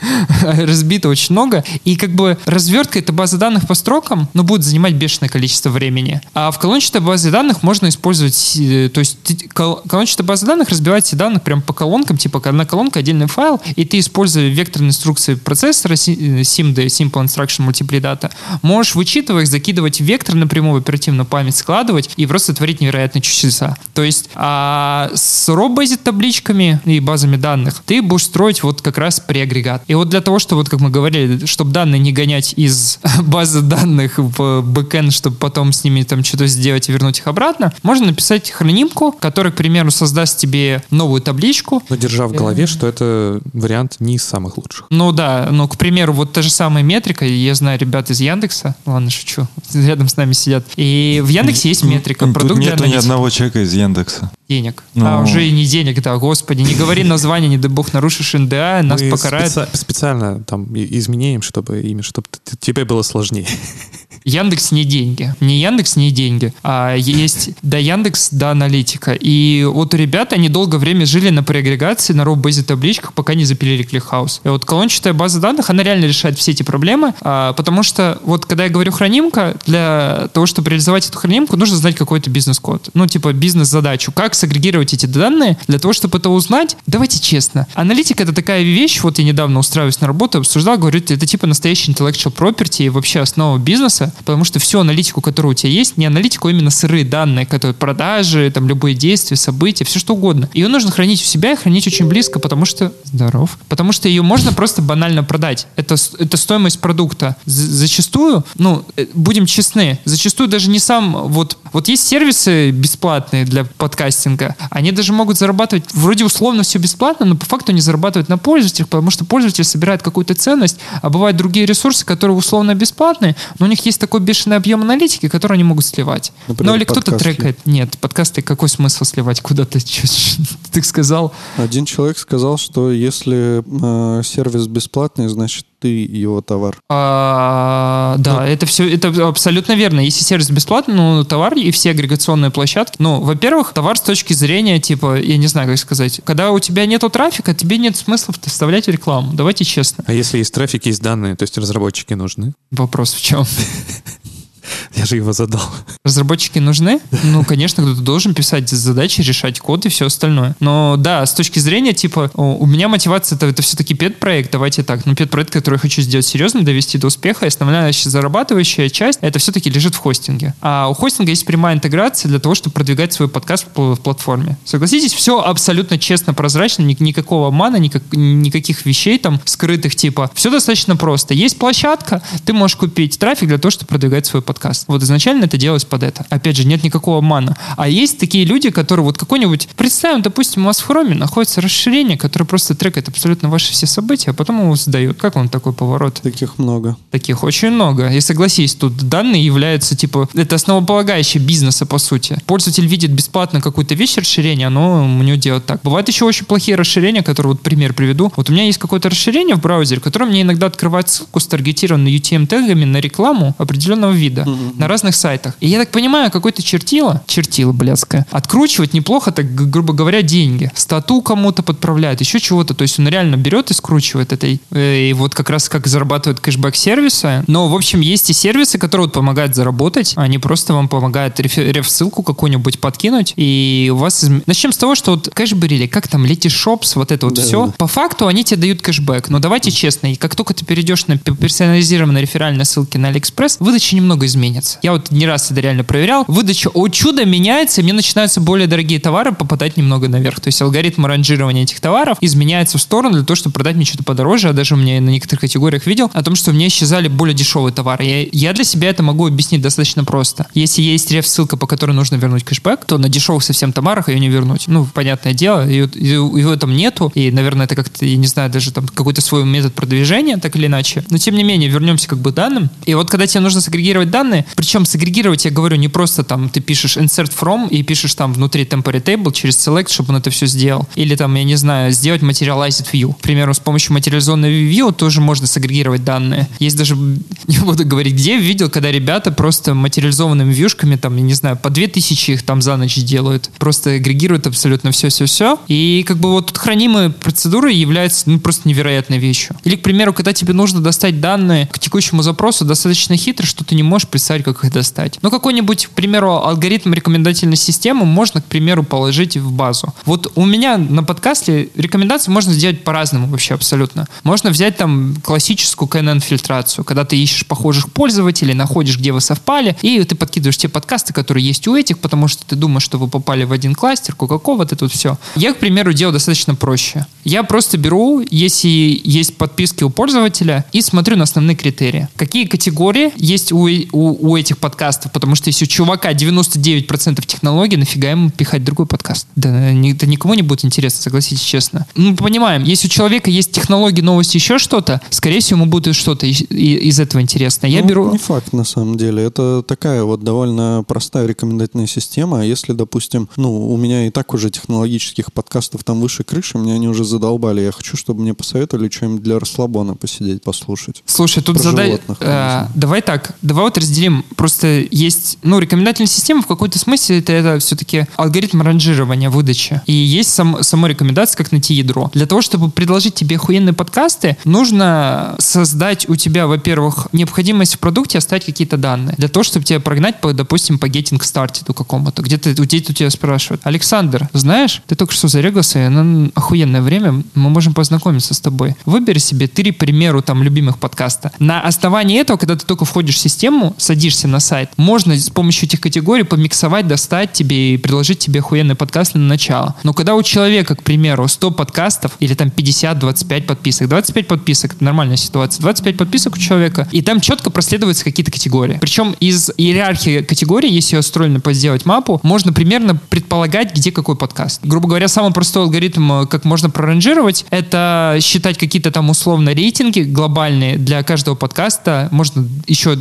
разбито 0.42 1.08
очень 1.08 1.32
много, 1.32 1.62
и 1.84 1.94
как 1.94 2.10
бы 2.10 2.23
развертка 2.44 2.98
этой 2.98 3.12
базы 3.12 3.38
данных 3.38 3.66
по 3.66 3.74
строкам, 3.74 4.28
ну, 4.34 4.42
будет 4.42 4.62
занимать 4.64 4.94
бешеное 4.94 5.28
количество 5.28 5.70
времени. 5.70 6.20
А 6.34 6.50
в 6.50 6.58
колончатой 6.58 7.00
базе 7.00 7.30
данных 7.30 7.62
можно 7.62 7.88
использовать, 7.88 8.56
э, 8.56 8.90
то 8.92 9.00
есть 9.00 9.18
колончатая 9.52 10.26
база 10.26 10.46
данных 10.46 10.68
разбивает 10.70 11.04
все 11.04 11.16
данных 11.16 11.42
прям 11.42 11.62
по 11.62 11.72
колонкам, 11.72 12.16
типа 12.16 12.40
одна 12.44 12.64
колонка, 12.64 13.00
отдельный 13.00 13.26
файл, 13.26 13.60
и 13.76 13.84
ты, 13.84 13.98
используя 13.98 14.48
векторные 14.48 14.90
инструкции 14.90 15.34
процессора 15.34 15.96
си- 15.96 16.14
э, 16.14 16.40
SIMD, 16.40 16.86
Simple 16.86 17.24
Instruction 17.24 17.68
Multiply 17.68 18.00
Data, 18.00 18.30
можешь, 18.62 18.94
вычитывая 18.94 19.42
их, 19.42 19.48
закидывать 19.48 20.00
вектор 20.00 20.34
напрямую 20.34 20.80
в 20.80 20.82
оперативную 20.82 21.26
память, 21.26 21.56
складывать 21.56 22.10
и 22.16 22.26
просто 22.26 22.54
творить 22.54 22.80
невероятные 22.80 23.22
чудеса. 23.22 23.76
То 23.94 24.02
есть 24.02 24.28
а 24.34 25.10
с 25.14 25.48
робазит 25.48 26.02
табличками 26.02 26.80
и 26.84 27.00
базами 27.00 27.36
данных 27.36 27.82
ты 27.86 28.02
будешь 28.02 28.24
строить 28.24 28.62
вот 28.62 28.82
как 28.82 28.98
раз 28.98 29.20
преагрегат. 29.20 29.82
И 29.86 29.94
вот 29.94 30.08
для 30.08 30.20
того, 30.20 30.38
чтобы, 30.38 30.62
вот 30.62 30.68
как 30.68 30.80
мы 30.80 30.90
говорили, 30.90 31.46
чтобы 31.46 31.72
данные 31.72 31.98
не 31.98 32.12
гонять 32.14 32.54
из 32.56 32.98
базы 33.22 33.60
данных 33.60 34.18
в 34.18 34.62
бэкэнд, 34.62 35.12
чтобы 35.12 35.36
потом 35.36 35.72
с 35.72 35.84
ними 35.84 36.02
там 36.02 36.24
что-то 36.24 36.46
сделать 36.46 36.88
и 36.88 36.92
вернуть 36.92 37.18
их 37.18 37.26
обратно, 37.26 37.72
можно 37.82 38.06
написать 38.06 38.50
хранимку, 38.50 39.12
которая, 39.12 39.52
к 39.52 39.56
примеру, 39.56 39.90
создаст 39.90 40.38
тебе 40.38 40.82
новую 40.90 41.20
табличку, 41.20 41.82
Но 41.88 41.96
держа 41.96 42.26
в 42.26 42.32
голове, 42.32 42.66
что 42.66 42.86
это 42.86 43.40
вариант 43.52 43.96
не 44.00 44.14
из 44.16 44.24
самых 44.24 44.56
лучших. 44.56 44.86
ну 44.90 45.12
да, 45.12 45.48
но, 45.50 45.68
к 45.68 45.76
примеру, 45.76 46.12
вот 46.12 46.32
та 46.32 46.42
же 46.42 46.50
самая 46.50 46.82
метрика, 46.82 47.24
я 47.26 47.54
знаю 47.54 47.78
ребят 47.78 48.10
из 48.10 48.20
Яндекса, 48.20 48.74
ладно, 48.86 49.10
шучу, 49.10 49.46
рядом 49.74 50.08
с 50.08 50.16
нами 50.16 50.32
сидят, 50.32 50.64
и 50.76 51.20
в 51.24 51.28
Яндексе 51.28 51.68
есть 51.68 51.84
метрика, 51.84 52.24
Тут 52.26 52.34
продукт 52.34 52.60
для 52.60 52.72
нету 52.72 52.84
ни 52.86 52.94
одного 52.94 53.28
человека 53.30 53.60
из 53.62 53.72
Яндекса. 53.74 54.30
денег. 54.48 54.82
Ну. 54.94 55.06
А 55.06 55.20
уже 55.22 55.46
и 55.46 55.50
не 55.50 55.64
денег, 55.66 56.00
да, 56.02 56.16
господи, 56.16 56.62
не 56.62 56.74
говори 56.74 57.02
название, 57.02 57.48
не 57.48 57.58
дай 57.58 57.70
бог 57.70 57.92
нарушишь 57.92 58.34
НДА, 58.34 58.80
нас 58.84 59.00
Мы 59.00 59.10
покарают. 59.10 59.52
специ- 59.52 59.68
специально 59.76 60.42
там 60.44 60.66
изменяем, 60.74 61.42
чтобы 61.42 61.82
имя, 61.82 62.02
чтобы 62.04 62.28
тебе 62.60 62.84
было 62.84 63.02
сложнее. 63.02 63.48
Яндекс 64.24 64.72
не 64.72 64.84
деньги. 64.84 65.34
Не 65.40 65.60
Яндекс, 65.60 65.96
не 65.96 66.10
деньги. 66.10 66.54
А 66.62 66.94
есть 66.94 67.50
до 67.60 67.78
Яндекс, 67.78 68.30
до 68.30 68.50
аналитика. 68.52 69.12
И 69.12 69.64
вот 69.64 69.92
у 69.92 69.96
ребят, 69.98 70.32
они 70.32 70.48
долгое 70.48 70.78
время 70.78 71.04
жили 71.04 71.28
на 71.28 71.42
преагрегации, 71.42 72.14
на 72.14 72.24
роу-базе 72.24 72.62
табличках, 72.62 73.12
пока 73.12 73.34
не 73.34 73.44
запилили 73.44 73.86
ClickHouse. 73.86 74.40
И 74.42 74.48
вот 74.48 74.64
колончатая 74.64 75.12
база 75.12 75.40
данных, 75.40 75.68
она 75.68 75.82
реально 75.82 76.06
решает 76.06 76.38
все 76.38 76.52
эти 76.52 76.62
проблемы, 76.62 77.12
а, 77.20 77.52
потому 77.52 77.82
что 77.82 78.18
вот 78.24 78.46
когда 78.46 78.64
я 78.64 78.70
говорю 78.70 78.92
хранимка, 78.92 79.58
для 79.66 80.28
того, 80.32 80.46
чтобы 80.46 80.70
реализовать 80.70 81.06
эту 81.06 81.18
хранимку, 81.18 81.58
нужно 81.58 81.76
знать 81.76 81.94
какой-то 81.94 82.30
бизнес-код. 82.30 82.88
Ну, 82.94 83.06
типа 83.06 83.34
бизнес-задачу. 83.34 84.10
Как 84.10 84.34
сагрегировать 84.34 84.94
эти 84.94 85.04
данные 85.04 85.58
для 85.68 85.78
того, 85.78 85.92
чтобы 85.92 86.16
это 86.16 86.30
узнать? 86.30 86.78
Давайте 86.86 87.20
честно. 87.20 87.66
Аналитика— 87.74 88.22
это 88.24 88.32
такая 88.32 88.62
вещь, 88.62 89.00
вот 89.02 89.18
я 89.18 89.24
недавно 89.24 89.58
устраиваюсь 89.58 90.00
на 90.00 90.06
работу, 90.06 90.38
обсуждал, 90.38 90.78
говорю, 90.78 91.00
это 91.00 91.26
типа 91.26 91.46
настоящий 91.46 91.92
intellectual 91.92 92.34
property 92.34 92.86
и 92.86 92.88
вообще 92.88 93.20
основа 93.20 93.58
бизнеса, 93.58 94.13
потому 94.18 94.44
что 94.44 94.58
всю 94.58 94.80
аналитику, 94.80 95.20
которая 95.20 95.52
у 95.52 95.54
тебя 95.54 95.70
есть, 95.70 95.96
не 95.96 96.06
аналитику, 96.06 96.48
а 96.48 96.50
именно 96.50 96.70
сырые 96.70 97.04
данные, 97.04 97.46
которые 97.46 97.74
продажи, 97.74 98.50
там 98.52 98.68
любые 98.68 98.94
действия, 98.94 99.36
события, 99.36 99.84
все 99.84 99.98
что 99.98 100.14
угодно. 100.14 100.48
Ее 100.54 100.68
нужно 100.68 100.90
хранить 100.90 101.20
у 101.22 101.24
себя 101.24 101.52
и 101.52 101.56
хранить 101.56 101.86
очень 101.86 102.06
близко, 102.06 102.38
потому 102.38 102.64
что... 102.64 102.92
Здоров. 103.04 103.58
Потому 103.68 103.92
что 103.92 104.08
ее 104.08 104.22
можно 104.22 104.52
просто 104.52 104.82
банально 104.82 105.24
продать. 105.24 105.66
Это, 105.76 105.96
это 106.18 106.36
стоимость 106.36 106.80
продукта. 106.80 107.36
Зачастую, 107.44 108.44
ну, 108.56 108.84
э, 108.96 109.06
будем 109.14 109.46
честны, 109.46 109.98
зачастую 110.04 110.48
даже 110.48 110.70
не 110.70 110.78
сам... 110.78 111.28
Вот, 111.28 111.58
вот 111.72 111.88
есть 111.88 112.06
сервисы 112.06 112.70
бесплатные 112.70 113.44
для 113.44 113.64
подкастинга, 113.64 114.56
они 114.70 114.92
даже 114.92 115.12
могут 115.12 115.38
зарабатывать 115.38 115.84
вроде 115.92 116.24
условно 116.24 116.62
все 116.62 116.78
бесплатно, 116.78 117.26
но 117.26 117.36
по 117.36 117.46
факту 117.46 117.72
они 117.72 117.80
зарабатывают 117.80 118.28
на 118.28 118.38
пользователях, 118.38 118.88
потому 118.88 119.10
что 119.10 119.24
пользователь 119.24 119.64
собирает 119.64 120.02
какую-то 120.02 120.34
ценность, 120.34 120.78
а 121.02 121.10
бывают 121.10 121.36
другие 121.36 121.66
ресурсы, 121.66 122.04
которые 122.04 122.36
условно 122.36 122.74
бесплатные, 122.74 123.36
но 123.58 123.66
у 123.66 123.68
них 123.68 123.84
есть 123.86 124.00
такой 124.04 124.20
бешеный 124.20 124.56
объем 124.56 124.82
аналитики, 124.82 125.30
который 125.30 125.54
они 125.54 125.64
могут 125.64 125.86
сливать. 125.86 126.30
Например, 126.46 126.72
ну 126.72 126.76
или 126.76 126.84
кто-то 126.84 127.16
трекает. 127.16 127.58
Нет, 127.64 127.96
подкасты 127.98 128.42
какой 128.42 128.68
смысл 128.68 129.04
сливать? 129.04 129.40
Куда 129.40 129.64
ты 129.64 129.78
ты 130.72 130.82
сказал? 130.82 131.32
Один 131.56 131.86
человек 131.86 132.18
сказал, 132.18 132.58
что 132.58 132.92
если 132.92 133.64
э, 133.64 134.22
сервис 134.22 134.66
бесплатный, 134.66 135.28
значит 135.28 135.64
ты 135.84 135.88
его 135.90 136.40
товар. 136.40 136.78
А, 136.88 138.14
да, 138.16 138.48
это 138.48 138.64
все, 138.64 138.90
это 138.90 139.28
абсолютно 139.28 139.74
верно. 139.74 140.00
Если 140.00 140.24
сервис 140.24 140.48
бесплатный, 140.48 140.94
ну, 140.94 141.24
товар 141.24 141.52
и 141.52 141.70
все 141.72 141.90
агрегационные 141.90 142.50
площадки, 142.50 142.96
ну, 143.00 143.20
во-первых, 143.20 143.74
товар 143.74 143.98
с 143.98 144.00
точки 144.00 144.32
зрения, 144.32 144.80
типа, 144.80 145.20
я 145.20 145.36
не 145.36 145.46
знаю, 145.46 145.68
как 145.68 145.78
сказать, 145.78 146.22
когда 146.24 146.52
у 146.52 146.58
тебя 146.58 146.86
нету 146.86 147.10
трафика, 147.10 147.52
тебе 147.52 147.76
нет 147.76 147.98
смысла 147.98 148.34
вставлять 148.46 148.88
рекламу. 148.88 149.34
Давайте 149.34 149.66
честно. 149.66 150.04
А 150.06 150.14
если 150.14 150.38
есть 150.38 150.54
трафик, 150.54 150.86
есть 150.86 151.02
данные, 151.02 151.36
то 151.36 151.42
есть 151.42 151.58
разработчики 151.58 152.14
нужны? 152.14 152.54
Вопрос 152.70 153.12
в 153.12 153.20
чем? 153.20 153.44
Я 154.94 155.04
же 155.06 155.16
его 155.16 155.32
задал. 155.32 155.62
Разработчики 156.04 156.58
нужны? 156.58 157.00
Ну, 157.24 157.44
конечно, 157.44 157.82
кто-то 157.82 158.00
должен 158.00 158.34
писать 158.34 158.68
задачи, 158.68 159.20
решать 159.20 159.60
код 159.60 159.86
и 159.86 159.88
все 159.88 160.06
остальное. 160.06 160.56
Но 160.60 160.96
да, 160.98 161.24
с 161.26 161.32
точки 161.34 161.58
зрения, 161.58 161.92
типа, 161.92 162.30
у 162.34 162.66
меня 162.66 162.88
мотивация 162.88 163.36
это, 163.36 163.46
это 163.46 163.62
все-таки 163.62 163.94
пет-проект, 163.94 164.50
давайте 164.50 164.82
так. 164.82 165.06
Ну, 165.06 165.14
пет-проект, 165.14 165.50
который 165.52 165.74
я 165.74 165.78
хочу 165.78 166.02
сделать 166.02 166.26
серьезным, 166.26 166.64
довести 166.64 166.98
до 166.98 167.08
успеха, 167.08 167.46
основная 167.46 167.92
зарабатывающая 167.92 168.88
часть, 168.88 169.18
это 169.22 169.38
все-таки 169.38 169.70
лежит 169.70 169.94
в 169.94 169.98
хостинге. 169.98 170.54
А 170.60 170.88
у 170.88 170.94
хостинга 170.94 171.30
есть 171.30 171.44
прямая 171.44 171.74
интеграция 171.76 172.28
для 172.28 172.38
того, 172.38 172.54
чтобы 172.54 172.74
продвигать 172.74 173.12
свой 173.12 173.28
подкаст 173.28 173.66
в, 173.66 173.78
пл- 173.78 173.94
в 173.96 174.00
платформе. 174.00 174.56
Согласитесь, 174.64 175.12
все 175.12 175.40
абсолютно 175.40 175.98
честно, 175.98 176.34
прозрачно, 176.34 176.82
ни- 176.82 176.96
никакого 177.00 177.48
обмана, 177.48 177.76
никак- 177.76 178.02
никаких 178.12 178.86
вещей 178.86 179.18
там 179.18 179.40
скрытых, 179.44 179.94
типа, 179.96 180.30
все 180.34 180.50
достаточно 180.50 180.96
просто. 180.96 181.34
Есть 181.34 181.58
площадка, 181.58 182.22
ты 182.44 182.52
можешь 182.52 182.76
купить 182.76 183.18
трафик 183.18 183.48
для 183.48 183.58
того, 183.58 183.70
чтобы 183.70 183.88
продвигать 183.88 184.26
свой 184.26 184.42
подкаст. 184.42 184.53
Вот 184.88 185.02
изначально 185.02 185.44
это 185.44 185.56
делалось 185.56 185.84
под 185.84 186.02
это. 186.02 186.24
Опять 186.30 186.56
же, 186.56 186.66
нет 186.66 186.82
никакого 186.84 187.18
обмана. 187.18 187.56
А 187.76 187.88
есть 187.88 188.18
такие 188.18 188.44
люди, 188.44 188.70
которые 188.70 189.04
вот 189.04 189.18
какой-нибудь... 189.18 189.68
Представим, 189.76 190.22
допустим, 190.22 190.62
у 190.62 190.66
вас 190.66 190.80
в 190.80 190.86
хроме 190.86 191.14
находится 191.14 191.60
расширение, 191.60 192.16
которое 192.16 192.44
просто 192.44 192.74
трекает 192.74 193.08
абсолютно 193.08 193.48
ваши 193.48 193.72
все 193.72 193.86
события, 193.86 194.30
а 194.30 194.34
потом 194.34 194.62
его 194.62 194.76
сдают. 194.76 195.18
Как 195.18 195.36
вам 195.36 195.48
такой 195.48 195.72
поворот? 195.72 196.20
Таких 196.22 196.58
много. 196.58 196.96
Таких 197.10 197.42
очень 197.42 197.70
много. 197.70 198.08
И 198.12 198.20
согласись, 198.20 198.74
тут 198.74 198.96
данные 198.96 199.44
являются, 199.44 199.96
типа, 199.96 200.28
это 200.34 200.56
основополагающее 200.56 201.42
бизнеса, 201.42 201.86
по 201.86 201.98
сути. 201.98 202.38
Пользователь 202.46 202.86
видит 202.86 203.10
бесплатно 203.10 203.60
какую-то 203.60 203.94
вещь 203.94 204.16
расширения, 204.16 204.66
оно 204.66 205.04
у 205.04 205.22
него 205.22 205.36
делает 205.36 205.66
так. 205.66 205.82
Бывают 205.82 206.08
еще 206.08 206.24
очень 206.24 206.46
плохие 206.46 206.76
расширения, 206.76 207.22
которые, 207.22 207.52
вот 207.52 207.62
пример 207.62 207.94
приведу. 207.94 208.32
Вот 208.36 208.50
у 208.50 208.52
меня 208.52 208.64
есть 208.64 208.78
какое-то 208.78 209.10
расширение 209.10 209.56
в 209.56 209.60
браузере, 209.60 210.00
которое 210.00 210.26
мне 210.26 210.42
иногда 210.42 210.66
открывает 210.66 211.08
ссылку 211.08 211.40
с 211.40 211.46
таргетированной 211.46 212.14
UTM-тегами 212.16 212.84
на 212.84 212.98
рекламу 212.98 213.54
определенного 213.58 214.12
вида 214.12 214.43
на 214.44 214.88
разных 214.88 215.14
сайтах. 215.16 215.54
И 215.60 215.68
я 215.68 215.78
так 215.78 215.90
понимаю, 215.90 216.30
какой-то 216.30 216.62
чертило, 216.62 217.22
чертило 217.26 217.72
блядское, 217.72 218.26
откручивать 218.30 218.94
неплохо, 218.94 219.32
так, 219.32 219.54
грубо 219.54 219.92
говоря, 219.92 220.22
деньги. 220.22 220.70
Стату 220.74 221.20
кому-то 221.22 221.62
подправляет, 221.62 222.20
еще 222.20 222.40
чего-то. 222.40 222.74
То 222.74 222.82
есть 222.82 222.98
он 222.98 223.08
реально 223.08 223.36
берет 223.36 223.70
и 223.70 223.74
скручивает 223.74 224.32
это. 224.32 224.46
Э, 224.70 225.08
И 225.08 225.12
вот 225.12 225.34
как 225.34 225.50
раз 225.50 225.68
как 225.68 225.86
зарабатывают 225.86 226.40
кэшбэк-сервисы. 226.40 227.44
Но, 227.46 227.68
в 227.68 227.74
общем, 227.74 228.00
есть 228.00 228.30
и 228.30 228.32
сервисы, 228.32 228.78
которые 228.78 229.06
вот 229.06 229.14
помогают 229.14 229.54
заработать. 229.54 230.12
Они 230.16 230.38
просто 230.38 230.74
вам 230.74 230.88
помогают 230.88 231.38
реф- 231.40 231.56
реф-ссылку 231.58 232.22
какую-нибудь 232.22 232.80
подкинуть. 232.80 233.32
И 233.36 233.90
у 233.92 233.96
вас... 233.96 234.24
изм- 234.24 234.42
Начнем 234.46 234.72
с 234.72 234.76
того, 234.76 234.94
что 234.94 235.12
вот 235.12 235.30
кэшбэк 235.32 235.72
или 235.72 235.86
как 235.86 236.08
там, 236.08 236.24
Letyshops, 236.24 236.92
вот 236.96 237.12
это 237.12 237.26
вот 237.26 237.34
Да, 237.34 237.42
все. 237.42 237.66
да. 237.66 237.72
По 237.78 237.86
факту 237.86 238.26
они 238.26 238.44
тебе 238.44 238.60
дают 238.60 238.82
кэшбэк. 238.82 239.28
Но 239.28 239.38
давайте 239.38 239.70
честно, 239.70 240.12
и 240.12 240.16
как 240.16 240.34
только 240.36 240.54
ты 240.54 240.64
перейдешь 240.64 241.06
на 241.06 241.16
пе- 241.18 241.34
персонализированные 241.34 242.22
реферальные 242.22 242.64
ссылки 242.64 242.96
на 242.96 243.08
Алиэкспресс, 243.08 243.56
выдача 243.60 243.96
немного 243.96 244.26
изменится. 244.34 244.78
Я 244.82 244.92
вот 244.92 245.10
не 245.10 245.26
раз 245.26 245.50
это 245.50 245.60
реально 245.60 245.84
проверял. 245.84 246.24
Выдача, 246.28 246.68
о 246.68 246.88
чудо, 246.88 247.24
меняется, 247.24 247.80
и 247.80 247.84
мне 247.84 247.92
начинаются 247.92 248.40
более 248.40 248.66
дорогие 248.66 248.98
товары 249.00 249.32
попадать 249.32 249.76
немного 249.76 250.08
наверх. 250.08 250.40
То 250.40 250.48
есть 250.48 250.60
алгоритм 250.60 251.06
ранжирования 251.06 251.62
этих 251.62 251.80
товаров 251.80 252.18
изменяется 252.20 252.78
в 252.78 252.82
сторону 252.82 253.14
для 253.14 253.24
того, 253.24 253.36
чтобы 253.36 253.54
продать 253.54 253.76
мне 253.76 253.84
что-то 253.84 254.04
подороже. 254.04 254.48
А 254.48 254.52
даже 254.52 254.74
у 254.74 254.76
меня 254.76 255.00
на 255.00 255.10
некоторых 255.10 255.40
категориях 255.42 255.86
видел 255.86 256.10
о 256.12 256.22
том, 256.22 256.34
что 256.34 256.52
меня 256.52 256.68
исчезали 256.68 257.08
более 257.08 257.34
дешевые 257.34 257.72
товары. 257.72 258.04
Я, 258.04 258.26
я 258.32 258.52
для 258.52 258.64
себя 258.64 258.90
это 258.90 259.02
могу 259.02 259.26
объяснить 259.26 259.62
достаточно 259.62 260.04
просто. 260.04 260.46
Если 260.54 260.82
есть 260.82 261.10
реф-ссылка, 261.10 261.56
по 261.56 261.66
которой 261.66 261.92
нужно 261.92 262.16
вернуть 262.16 262.44
кэшбэк, 262.44 262.84
то 262.84 262.98
на 262.98 263.08
дешевых 263.08 263.42
совсем 263.44 263.72
товарах 263.72 264.08
ее 264.08 264.18
не 264.18 264.28
вернуть. 264.28 264.64
Ну, 264.66 264.86
понятное 264.92 265.32
дело, 265.32 265.66
ее, 265.66 265.88
ее- 265.94 266.56
там 266.56 266.76
нету. 266.76 267.10
И, 267.14 267.30
наверное, 267.30 267.66
это 267.66 267.74
как-то, 267.74 268.04
я 268.04 268.16
не 268.16 268.26
знаю, 268.26 268.50
даже 268.50 268.72
там 268.72 268.86
какой-то 268.86 269.20
свой 269.20 269.44
метод 269.44 269.74
продвижения, 269.74 270.36
так 270.36 270.54
или 270.56 270.66
иначе. 270.66 271.04
Но, 271.10 271.18
тем 271.18 271.34
не 271.34 271.42
менее, 271.44 271.68
вернемся 271.68 272.08
как 272.08 272.18
бы 272.18 272.30
к 272.30 272.34
данным. 272.34 272.70
И 272.86 272.94
вот 272.94 273.10
когда 273.10 273.26
тебе 273.26 273.40
нужно 273.40 273.60
сагрегировать 273.60 274.10
данные, 274.10 274.23
причем 274.56 274.84
сагрегировать, 274.86 275.44
я 275.44 275.50
говорю, 275.50 275.76
не 275.76 275.88
просто 275.88 276.22
там 276.24 276.48
ты 276.48 276.60
пишешь 276.60 276.96
insert 276.96 277.32
from 277.38 277.68
и 277.68 277.82
пишешь 277.82 278.14
там 278.14 278.32
внутри 278.32 278.64
temporary 278.64 279.02
table 279.02 279.32
через 279.32 279.56
select, 279.56 279.92
чтобы 279.92 280.10
он 280.10 280.16
это 280.16 280.30
все 280.30 280.46
сделал. 280.46 280.88
Или 280.94 281.16
там, 281.16 281.34
я 281.34 281.44
не 281.44 281.56
знаю, 281.56 281.92
сделать 281.92 282.22
materialized 282.22 282.90
view. 282.92 283.14
К 283.14 283.20
примеру, 283.20 283.54
с 283.54 283.60
помощью 283.60 283.92
материализованной 283.92 284.70
view 284.70 284.92
тоже 284.92 285.20
можно 285.20 285.46
сагрегировать 285.46 286.04
данные. 286.04 286.48
Есть 286.58 286.76
даже, 286.76 286.96
не 287.46 287.58
буду 287.58 287.84
говорить, 287.84 288.14
где 288.14 288.36
видел, 288.36 288.70
когда 288.70 288.90
ребята 288.90 289.32
просто 289.32 289.74
материализованными 289.74 290.52
вьюшками, 290.52 290.96
там, 290.96 291.16
я 291.16 291.22
не 291.22 291.34
знаю, 291.34 291.56
по 291.56 291.70
2000 291.70 292.30
их 292.30 292.42
там 292.42 292.62
за 292.62 292.76
ночь 292.76 292.96
делают. 292.96 293.50
Просто 293.58 293.90
агрегируют 293.92 294.46
абсолютно 294.46 294.90
все-все-все. 294.92 295.58
И 295.68 296.04
как 296.06 296.18
бы 296.18 296.30
вот 296.30 296.46
тут 296.46 296.58
хранимые 296.58 297.10
процедуры 297.10 297.72
являются 297.72 298.28
ну, 298.30 298.38
просто 298.38 298.68
невероятной 298.68 299.18
вещью. 299.18 299.56
Или, 299.64 299.76
к 299.76 299.82
примеру, 299.82 300.12
когда 300.12 300.32
тебе 300.32 300.52
нужно 300.52 300.80
достать 300.80 301.20
данные 301.20 301.68
к 301.72 301.78
текущему 301.78 302.22
запросу, 302.22 302.64
достаточно 302.64 303.16
хитро, 303.16 303.46
что 303.46 303.64
ты 303.64 303.74
не 303.74 303.82
можешь 303.82 304.08
представить, 304.14 304.44
как 304.44 304.62
их 304.62 304.70
достать. 304.70 305.18
Ну, 305.22 305.30
какой-нибудь, 305.30 305.86
к 305.86 305.90
примеру, 305.90 306.34
алгоритм 306.34 306.92
рекомендательной 306.92 307.56
системы 307.56 308.04
можно, 308.04 308.40
к 308.40 308.44
примеру, 308.44 308.84
положить 308.84 309.36
в 309.36 309.50
базу. 309.50 309.92
Вот 310.04 310.30
у 310.36 310.44
меня 310.44 310.78
на 310.78 311.02
подкасте 311.02 311.68
рекомендации 311.74 312.30
можно 312.30 312.52
сделать 312.52 312.84
по-разному 312.84 313.26
вообще 313.26 313.54
абсолютно. 313.54 314.06
Можно 314.22 314.50
взять 314.50 314.76
там 314.76 315.16
классическую 315.24 315.88
KNN-фильтрацию, 315.88 316.84
когда 316.84 317.04
ты 317.04 317.16
ищешь 317.16 317.44
похожих 317.44 317.90
пользователей, 317.90 318.54
находишь, 318.54 318.98
где 318.98 319.10
вы 319.10 319.20
совпали, 319.20 319.76
и 319.82 320.00
ты 320.04 320.14
подкидываешь 320.14 320.58
те 320.58 320.68
подкасты, 320.68 321.12
которые 321.12 321.44
есть 321.44 321.66
у 321.66 321.74
этих, 321.74 321.98
потому 321.98 322.28
что 322.28 322.46
ты 322.46 322.54
думаешь, 322.54 322.84
что 322.84 322.98
вы 322.98 323.08
попали 323.08 323.42
в 323.42 323.50
один 323.50 323.74
кластер, 323.74 324.14
Coca-Cola, 324.16 324.58
вот 324.58 324.72
это 324.72 324.84
вот 324.84 324.92
все. 324.92 325.18
Я, 325.34 325.54
к 325.54 325.58
примеру, 325.58 325.92
делаю 325.92 326.12
достаточно 326.12 326.54
проще. 326.54 327.06
Я 327.24 327.42
просто 327.42 327.78
беру, 327.78 328.22
если 328.30 329.00
есть 329.02 329.36
подписки 329.36 329.82
у 329.82 329.90
пользователя, 329.90 330.64
и 330.70 330.82
смотрю 330.82 331.16
на 331.16 331.24
основные 331.24 331.56
критерии. 331.56 332.06
Какие 332.14 332.44
категории 332.46 333.10
есть 333.16 333.50
у, 333.50 333.68
у, 333.92 334.03
у 334.12 334.36
этих 334.36 334.58
подкастов, 334.58 335.12
потому 335.12 335.34
что 335.34 335.48
если 335.48 335.64
у 335.64 335.68
чувака 335.68 336.12
99% 336.12 337.24
технологий, 337.26 337.76
нафига 337.76 338.10
ему 338.10 338.30
пихать 338.30 338.64
другой 338.64 338.86
подкаст? 338.86 339.26
Да, 339.36 339.72
ни- 339.72 339.92
это 339.94 340.06
никому 340.06 340.34
не 340.34 340.42
будет 340.42 340.64
интересно, 340.64 341.02
согласитесь 341.02 341.42
честно. 341.42 341.86
Ну, 341.94 342.14
понимаем, 342.16 342.62
если 342.64 342.86
у 342.88 342.90
человека 342.90 343.30
есть 343.30 343.52
технологии, 343.52 344.00
новости, 344.00 344.36
еще 344.36 344.58
что-то, 344.58 345.00
скорее 345.10 345.40
всего, 345.40 345.60
ему 345.60 345.70
будет 345.70 345.94
что-то 345.94 346.26
из, 346.26 347.00
этого 347.00 347.20
интересно. 347.20 347.66
Я 347.66 347.80
Ну, 347.82 347.88
беру... 347.88 348.12
Не 348.12 348.18
факт, 348.18 348.52
на 348.52 348.64
самом 348.64 348.96
деле. 348.96 349.22
Это 349.24 349.62
такая 349.62 350.04
вот 350.04 350.22
довольно 350.22 350.84
простая 350.86 351.26
рекомендательная 351.26 351.86
система. 351.86 352.40
А 352.40 352.44
если, 352.44 352.72
допустим, 352.72 353.28
ну, 353.36 353.68
у 353.70 353.76
меня 353.76 354.06
и 354.06 354.10
так 354.10 354.34
уже 354.34 354.50
технологических 354.50 355.32
подкастов 355.32 355.84
там 355.84 356.00
выше 356.00 356.24
крыши, 356.24 356.58
меня 356.58 356.74
они 356.74 356.88
уже 356.88 357.04
задолбали. 357.04 357.60
Я 357.60 357.72
хочу, 357.72 357.96
чтобы 357.96 358.22
мне 358.22 358.34
посоветовали 358.34 358.88
что-нибудь 358.88 359.22
для 359.22 359.38
расслабона 359.38 359.94
посидеть, 359.94 360.42
послушать. 360.42 361.02
Слушай, 361.06 361.42
тут 361.42 361.58
задай... 361.58 362.00
э, 362.20 362.66
давай 362.74 363.02
так, 363.02 363.34
давай 363.42 363.64
вот 363.64 363.78
разделим. 363.78 363.93
Просто 364.36 364.84
есть, 364.90 365.38
ну, 365.42 365.58
рекомендательная 365.58 366.08
система 366.08 366.42
в 366.42 366.46
какой-то 366.46 366.78
смысле 366.78 367.18
это, 367.18 367.32
это 367.32 367.58
все-таки 367.58 368.06
алгоритм 368.16 368.62
ранжирования 368.62 369.30
выдачи. 369.30 369.80
И 369.86 369.92
есть 369.92 370.30
сам, 370.30 370.62
само 370.62 370.86
рекомендация, 370.86 371.36
как 371.36 371.52
найти 371.52 371.74
ядро. 371.74 372.10
Для 372.14 372.26
того, 372.26 372.42
чтобы 372.42 372.70
предложить 372.70 373.14
тебе 373.14 373.36
охуенные 373.36 373.72
подкасты, 373.72 374.36
нужно 374.44 375.36
создать 375.38 376.08
у 376.08 376.16
тебя, 376.16 376.46
во-первых, 376.46 377.08
необходимость 377.12 377.76
в 377.76 377.78
продукте 377.78 378.18
оставить 378.18 378.44
какие-то 378.44 378.76
данные. 378.76 379.14
Для 379.18 379.28
того, 379.28 379.44
чтобы 379.44 379.64
тебя 379.64 379.80
прогнать, 379.80 380.20
по, 380.20 380.32
допустим, 380.32 380.78
по 380.78 380.86
getting 380.86 381.20
started 381.20 381.72
какому-то. 381.72 382.22
Где-то 382.22 382.50
у 382.60 382.66
тебя 382.66 383.10
спрашивают. 383.10 383.62
Александр, 383.64 384.28
знаешь, 384.32 384.82
ты 384.86 384.94
только 384.94 385.12
что 385.12 385.28
зарегался, 385.28 385.88
на 385.90 386.30
охуенное 386.34 386.82
время, 386.82 387.22
мы 387.34 387.50
можем 387.50 387.74
познакомиться 387.74 388.34
с 388.34 388.40
тобой. 388.40 388.76
Выбери 388.84 389.18
себе 389.18 389.48
три, 389.48 389.70
примеру, 389.70 390.22
там, 390.22 390.42
любимых 390.42 390.78
подкаста. 390.78 391.32
На 391.38 391.60
основании 391.60 392.20
этого, 392.20 392.36
когда 392.36 392.56
ты 392.56 392.66
только 392.66 392.84
входишь 392.84 393.16
в 393.16 393.18
систему, 393.18 393.74
садишься 393.84 394.28
на 394.28 394.40
сайт, 394.40 394.70
можно 394.76 395.16
с 395.16 395.30
помощью 395.30 395.66
этих 395.66 395.80
категорий 395.80 396.24
помиксовать, 396.24 396.86
достать 396.86 397.32
тебе 397.32 397.74
и 397.74 397.76
предложить 397.76 398.18
тебе 398.18 398.40
охуенный 398.40 398.74
подкаст 398.74 399.14
на 399.14 399.20
начало. 399.20 399.74
Но 399.82 399.92
когда 399.92 400.14
у 400.14 400.22
человека, 400.22 400.74
к 400.74 400.82
примеру, 400.82 401.28
100 401.28 401.50
подкастов 401.52 402.16
или 402.20 402.34
там 402.34 402.48
50-25 402.48 403.42
подписок, 403.42 403.88
25 403.88 404.26
подписок, 404.26 404.74
это 404.74 404.84
нормальная 404.84 405.16
ситуация, 405.16 405.62
25 405.62 405.96
подписок 405.96 406.34
у 406.34 406.38
человека, 406.38 406.88
и 406.90 407.02
там 407.02 407.20
четко 407.20 407.50
проследуются 407.50 408.04
какие-то 408.04 408.32
категории. 408.32 408.78
Причем 408.80 409.14
из 409.20 409.50
иерархии 409.56 410.20
категорий, 410.20 410.72
если 410.72 410.96
ее 410.96 411.02
строительно 411.02 411.42
сделать 411.52 411.86
мапу, 411.86 412.20
можно 412.22 412.52
примерно 412.52 412.96
предполагать, 412.96 413.74
где 413.74 413.92
какой 413.92 414.16
подкаст. 414.16 414.60
Грубо 414.64 414.88
говоря, 414.88 415.08
самый 415.08 415.32
простой 415.32 415.62
алгоритм, 415.64 416.12
э, 416.12 416.26
как 416.26 416.44
можно 416.44 416.70
проранжировать, 416.70 417.46
это 417.50 418.18
считать 418.20 418.58
какие-то 418.58 418.90
там 418.90 419.10
условно 419.10 419.50
рейтинги 419.50 420.00
глобальные 420.00 420.76
для 420.78 421.02
каждого 421.02 421.34
подкаста. 421.34 422.08
Можно 422.10 422.48
еще 422.66 422.96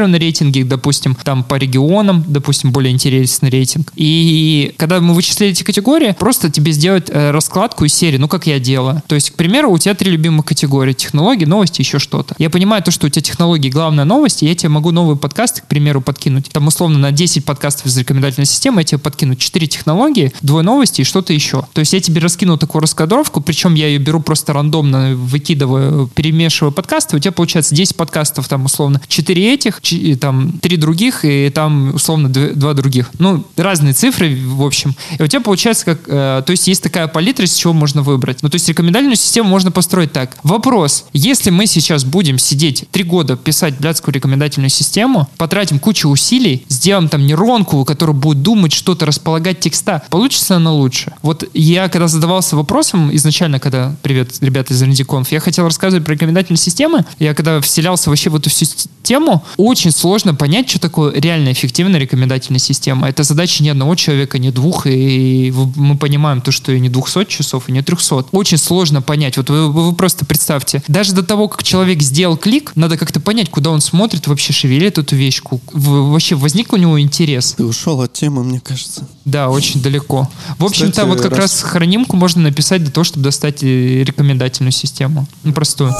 персонализированные 0.00 0.20
рейтинги, 0.20 0.62
допустим, 0.62 1.16
там 1.22 1.44
по 1.44 1.56
регионам, 1.56 2.24
допустим, 2.26 2.72
более 2.72 2.92
интересный 2.92 3.50
рейтинг. 3.50 3.92
И 3.96 4.74
когда 4.76 5.00
мы 5.00 5.14
вычислили 5.14 5.50
эти 5.50 5.62
категории, 5.62 6.14
просто 6.18 6.50
тебе 6.50 6.72
сделать 6.72 7.10
э, 7.10 7.30
раскладку 7.30 7.84
из 7.84 7.94
серии, 7.94 8.16
ну, 8.16 8.28
как 8.28 8.46
я 8.46 8.58
делаю. 8.58 9.02
То 9.06 9.14
есть, 9.14 9.30
к 9.30 9.34
примеру, 9.34 9.70
у 9.70 9.78
тебя 9.78 9.94
три 9.94 10.10
любимых 10.10 10.46
категории. 10.46 10.92
Технологии, 10.92 11.44
новости, 11.44 11.80
еще 11.80 11.98
что-то. 11.98 12.34
Я 12.38 12.50
понимаю 12.50 12.82
то, 12.82 12.90
что 12.90 13.06
у 13.06 13.10
тебя 13.10 13.22
технологии 13.22 13.68
главная 13.68 14.04
новость, 14.04 14.42
и 14.42 14.46
я 14.46 14.54
тебе 14.54 14.68
могу 14.70 14.90
новые 14.90 15.16
подкасты, 15.16 15.62
к 15.62 15.66
примеру, 15.66 16.00
подкинуть. 16.00 16.50
Там, 16.50 16.66
условно, 16.66 16.98
на 16.98 17.12
10 17.12 17.44
подкастов 17.44 17.86
из 17.86 17.98
рекомендательной 17.98 18.46
системы 18.46 18.80
я 18.80 18.84
тебе 18.84 18.98
подкину 18.98 19.36
4 19.36 19.66
технологии, 19.66 20.32
двое 20.40 20.64
новости 20.64 21.02
и 21.02 21.04
что-то 21.04 21.32
еще. 21.32 21.66
То 21.72 21.80
есть 21.80 21.92
я 21.92 22.00
тебе 22.00 22.20
раскину 22.20 22.56
такую 22.58 22.82
раскадровку, 22.82 23.40
причем 23.40 23.74
я 23.74 23.88
ее 23.88 23.98
беру 23.98 24.20
просто 24.20 24.52
рандомно, 24.52 25.14
выкидываю, 25.14 26.08
перемешиваю 26.08 26.72
подкасты, 26.72 27.16
у 27.16 27.18
тебя 27.18 27.32
получается 27.32 27.74
10 27.74 27.96
подкастов, 27.96 28.48
там, 28.48 28.64
условно, 28.64 29.00
4 29.08 29.54
этих, 29.54 29.80
ч- 29.90 30.16
там, 30.16 30.52
3 30.60 30.76
других, 30.76 31.24
и 31.24 31.50
там, 31.50 31.94
условно, 31.94 32.28
2, 32.28 32.74
других. 32.74 33.10
Ну, 33.18 33.44
разные 33.56 33.92
цифры, 33.92 34.36
в 34.36 34.62
общем. 34.62 34.94
И 35.18 35.22
у 35.22 35.26
тебя 35.26 35.40
получается 35.40 35.84
как... 35.84 36.00
Э, 36.06 36.42
то 36.44 36.50
есть 36.50 36.68
есть 36.68 36.82
такая 36.82 37.08
палитра, 37.08 37.44
из 37.44 37.54
чего 37.54 37.72
можно 37.72 38.02
выбрать. 38.02 38.42
Ну, 38.42 38.48
то 38.48 38.56
есть 38.56 38.68
рекомендательную 38.68 39.16
систему 39.16 39.48
можно 39.48 39.70
построить 39.70 40.12
так. 40.12 40.36
Вопрос. 40.42 41.06
Если 41.12 41.50
мы 41.50 41.66
сейчас 41.66 42.04
будем 42.04 42.38
сидеть 42.38 42.84
3 42.90 43.04
года 43.04 43.36
писать 43.36 43.78
блядскую 43.78 44.14
рекомендательную 44.14 44.70
систему, 44.70 45.28
потратим 45.36 45.78
кучу 45.78 46.08
усилий, 46.08 46.64
сделаем 46.68 47.08
там 47.08 47.26
нейронку, 47.26 47.84
которая 47.84 48.16
будет 48.16 48.42
думать 48.42 48.72
что-то, 48.72 49.06
располагать 49.06 49.60
текста, 49.60 50.02
получится 50.10 50.56
она 50.56 50.72
лучше. 50.72 51.12
Вот 51.22 51.44
я 51.54 51.88
когда 51.88 52.08
задавался 52.08 52.56
вопросом 52.56 53.14
изначально, 53.16 53.58
когда, 53.60 53.96
привет, 54.02 54.34
ребята 54.40 54.74
из 54.74 54.82
RND.conf, 54.82 55.28
я 55.30 55.40
хотел 55.40 55.64
рассказывать 55.64 56.04
про 56.04 56.14
рекомендательные 56.14 56.58
системы, 56.58 57.04
я 57.18 57.34
когда 57.34 57.60
вселялся 57.60 58.10
вообще 58.10 58.30
в 58.30 58.36
эту 58.36 58.50
всю 58.50 58.66
тему, 59.02 59.44
очень 59.80 59.92
сложно 59.92 60.34
понять, 60.34 60.68
что 60.68 60.78
такое 60.78 61.10
реально 61.14 61.52
эффективная 61.52 61.98
рекомендательная 61.98 62.60
система. 62.60 63.08
Это 63.08 63.22
задача 63.22 63.64
ни 63.64 63.70
одного 63.70 63.94
человека, 63.94 64.38
ни 64.38 64.50
двух, 64.50 64.86
и 64.86 65.50
мы 65.74 65.96
понимаем 65.96 66.42
то, 66.42 66.52
что 66.52 66.70
и 66.70 66.78
не 66.78 66.90
200 66.90 67.24
часов, 67.24 67.70
и 67.70 67.72
не 67.72 67.80
300. 67.80 68.26
Очень 68.32 68.58
сложно 68.58 69.00
понять. 69.00 69.38
Вот 69.38 69.48
вы, 69.48 69.72
вы 69.72 69.94
просто 69.94 70.26
представьте, 70.26 70.82
даже 70.86 71.14
до 71.14 71.22
того, 71.22 71.48
как 71.48 71.62
человек 71.62 72.02
сделал 72.02 72.36
клик, 72.36 72.72
надо 72.74 72.98
как-то 72.98 73.20
понять, 73.20 73.48
куда 73.48 73.70
он 73.70 73.80
смотрит, 73.80 74.26
вообще 74.26 74.52
шевелит 74.52 74.98
эту 74.98 75.16
вещку. 75.16 75.62
Вообще 75.72 76.34
возник 76.34 76.74
у 76.74 76.76
него 76.76 77.00
интерес. 77.00 77.54
Ты 77.56 77.64
ушел 77.64 78.02
от 78.02 78.12
темы, 78.12 78.44
мне 78.44 78.60
кажется. 78.60 79.08
Да, 79.24 79.48
очень 79.48 79.80
далеко. 79.80 80.28
В 80.58 80.64
общем-то, 80.66 81.06
вот 81.06 81.22
как 81.22 81.32
раз... 81.32 81.62
раз 81.62 81.62
хранимку 81.62 82.16
можно 82.16 82.42
написать 82.42 82.82
для 82.82 82.92
того, 82.92 83.04
чтобы 83.04 83.24
достать 83.24 83.62
э, 83.62 84.04
рекомендательную 84.04 84.72
систему. 84.72 85.26
Ну, 85.42 85.54
простую. 85.54 85.94